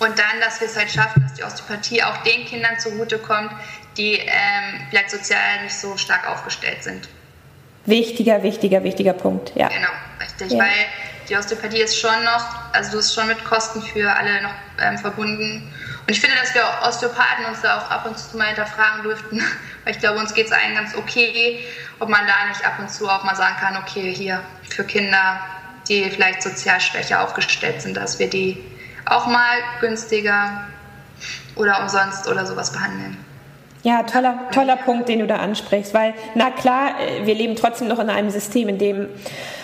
Und 0.00 0.18
dann, 0.18 0.40
dass 0.40 0.60
wir 0.60 0.66
es 0.66 0.76
halt 0.76 0.90
schaffen, 0.90 1.22
dass 1.22 1.34
die 1.34 1.44
Osteopathie 1.44 2.02
auch 2.02 2.18
den 2.18 2.44
Kindern 2.46 2.78
zugutekommt, 2.78 3.52
die 3.96 4.14
ähm, 4.14 4.86
vielleicht 4.90 5.10
sozial 5.10 5.62
nicht 5.62 5.74
so 5.74 5.96
stark 5.96 6.28
aufgestellt 6.28 6.82
sind. 6.82 7.08
Wichtiger, 7.86 8.42
wichtiger, 8.42 8.82
wichtiger 8.82 9.12
Punkt, 9.12 9.52
ja. 9.54 9.68
Genau, 9.68 9.88
richtig, 10.20 10.52
ja. 10.52 10.58
weil 10.58 10.86
die 11.28 11.36
Osteopathie 11.36 11.80
ist 11.80 11.98
schon 11.98 12.24
noch, 12.24 12.72
also 12.72 12.92
du 12.92 12.98
ist 12.98 13.14
schon 13.14 13.26
mit 13.26 13.44
Kosten 13.44 13.82
für 13.82 14.10
alle 14.14 14.42
noch 14.42 14.54
ähm, 14.82 14.98
verbunden. 14.98 15.72
Und 16.06 16.10
ich 16.10 16.20
finde, 16.20 16.36
dass 16.36 16.54
wir 16.54 16.62
Osteopathen 16.86 17.46
uns 17.46 17.62
da 17.62 17.78
auch 17.78 17.90
ab 17.90 18.06
und 18.06 18.18
zu 18.18 18.36
mal 18.36 18.48
hinterfragen 18.48 19.02
dürften, 19.02 19.42
weil 19.84 19.94
ich 19.94 20.00
glaube, 20.00 20.18
uns 20.18 20.34
geht 20.34 20.46
es 20.46 20.52
allen 20.52 20.74
ganz 20.74 20.94
okay, 20.94 21.64
ob 21.98 22.08
man 22.08 22.26
da 22.26 22.48
nicht 22.48 22.64
ab 22.64 22.78
und 22.78 22.90
zu 22.90 23.08
auch 23.08 23.24
mal 23.24 23.36
sagen 23.36 23.56
kann, 23.58 23.76
okay, 23.76 24.14
hier 24.14 24.42
für 24.68 24.84
Kinder, 24.84 25.40
die 25.88 26.10
vielleicht 26.10 26.42
sozial 26.42 26.80
schwächer 26.80 27.22
aufgestellt 27.22 27.82
sind, 27.82 27.96
dass 27.96 28.18
wir 28.18 28.28
die 28.28 28.62
auch 29.06 29.26
mal 29.26 29.58
günstiger 29.80 30.66
oder 31.56 31.80
umsonst 31.82 32.26
oder 32.28 32.46
sowas 32.46 32.72
behandeln. 32.72 33.23
Ja, 33.84 34.02
toller, 34.02 34.50
toller 34.50 34.76
Punkt, 34.76 35.10
den 35.10 35.18
du 35.18 35.26
da 35.26 35.36
ansprichst, 35.36 35.92
weil, 35.92 36.14
na 36.34 36.50
klar, 36.50 36.98
äh, 36.98 37.26
wir 37.26 37.34
leben 37.34 37.54
trotzdem 37.54 37.86
noch 37.86 37.98
in 37.98 38.08
einem 38.08 38.30
System, 38.30 38.70
in 38.70 38.78
dem 38.78 39.08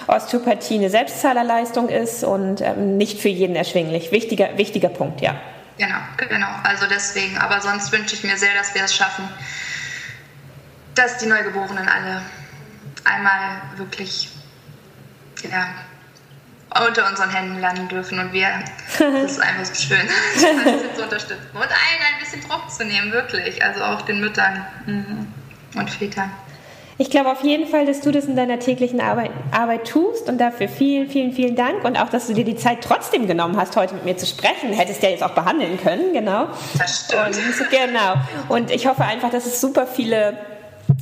Osteopathie 0.06 0.74
eine 0.74 0.90
Selbstzahlerleistung 0.90 1.88
ist 1.88 2.22
und 2.22 2.60
ähm, 2.60 2.98
nicht 2.98 3.18
für 3.18 3.30
jeden 3.30 3.56
erschwinglich. 3.56 4.12
Wichtiger, 4.12 4.58
wichtiger 4.58 4.90
Punkt, 4.90 5.22
ja. 5.22 5.40
Genau, 5.78 5.96
genau. 6.28 6.48
Also 6.64 6.84
deswegen, 6.90 7.38
aber 7.38 7.62
sonst 7.62 7.90
wünsche 7.92 8.14
ich 8.14 8.22
mir 8.22 8.36
sehr, 8.36 8.52
dass 8.58 8.74
wir 8.74 8.84
es 8.84 8.94
schaffen, 8.94 9.26
dass 10.94 11.16
die 11.16 11.26
Neugeborenen 11.26 11.88
alle 11.88 12.20
einmal 13.04 13.62
wirklich 13.76 14.28
ja, 15.50 15.66
unter 16.86 17.08
unseren 17.08 17.30
Händen 17.30 17.60
landen 17.60 17.88
dürfen 17.88 18.18
und 18.18 18.32
wir, 18.32 18.48
das 18.98 19.32
ist 19.32 19.40
einfach 19.40 19.64
so 19.64 19.74
schön, 19.74 20.08
das 20.34 20.96
zu 20.96 21.02
unterstützen 21.02 21.46
und 21.52 21.62
allen 21.62 21.70
ein 21.70 22.20
bisschen 22.20 22.42
Druck 22.48 22.70
zu 22.70 22.84
nehmen, 22.84 23.12
wirklich, 23.12 23.62
also 23.62 23.82
auch 23.82 24.02
den 24.02 24.20
Müttern 24.20 24.64
mhm. 24.86 25.26
und 25.74 25.90
Vätern. 25.90 26.30
Ich 27.00 27.08
glaube 27.08 27.32
auf 27.32 27.42
jeden 27.42 27.66
Fall, 27.66 27.86
dass 27.86 28.02
du 28.02 28.12
das 28.12 28.26
in 28.26 28.36
deiner 28.36 28.58
täglichen 28.58 29.00
Arbeit, 29.00 29.30
Arbeit, 29.52 29.88
tust 29.88 30.28
und 30.28 30.36
dafür 30.36 30.68
vielen, 30.68 31.08
vielen, 31.08 31.32
vielen 31.32 31.56
Dank 31.56 31.82
und 31.82 31.98
auch, 31.98 32.10
dass 32.10 32.26
du 32.26 32.34
dir 32.34 32.44
die 32.44 32.56
Zeit 32.56 32.82
trotzdem 32.82 33.26
genommen 33.26 33.56
hast, 33.56 33.74
heute 33.74 33.94
mit 33.94 34.04
mir 34.04 34.18
zu 34.18 34.26
sprechen. 34.26 34.74
Hättest 34.74 35.02
ja 35.02 35.08
jetzt 35.08 35.22
auch 35.22 35.34
behandeln 35.34 35.80
können, 35.80 36.12
genau. 36.12 36.48
Das 36.76 37.06
stimmt. 37.06 37.38
Und, 37.38 37.70
genau. 37.70 38.16
Und 38.50 38.70
ich 38.70 38.86
hoffe 38.86 39.02
einfach, 39.02 39.30
dass 39.30 39.46
es 39.46 39.62
super 39.62 39.86
viele 39.86 40.36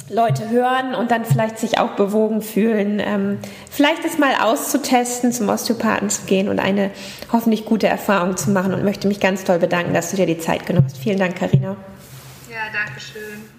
Leute 0.09 0.49
hören 0.49 0.94
und 0.94 1.11
dann 1.11 1.24
vielleicht 1.24 1.59
sich 1.59 1.78
auch 1.78 1.90
bewogen 1.90 2.42
fühlen, 2.42 3.01
ähm, 3.05 3.38
vielleicht 3.70 4.05
es 4.05 4.18
mal 4.18 4.34
auszutesten, 4.40 5.32
zum 5.32 5.49
Osteopathen 5.49 6.11
zu 6.11 6.22
gehen 6.22 6.49
und 6.49 6.59
eine 6.59 6.90
hoffentlich 7.32 7.64
gute 7.64 7.88
Erfahrung 7.88 8.36
zu 8.36 8.51
machen 8.51 8.74
und 8.74 8.84
möchte 8.84 9.09
mich 9.09 9.20
ganz 9.20 9.44
toll 9.44 9.59
bedanken, 9.59 9.94
dass 9.94 10.11
du 10.11 10.16
dir 10.16 10.26
die 10.26 10.38
Zeit 10.38 10.66
genommen 10.66 10.86
hast. 10.86 10.99
Vielen 10.99 11.18
Dank, 11.18 11.36
Karina. 11.36 11.76
Ja, 12.49 12.57
danke 12.72 13.01
schön. 13.01 13.59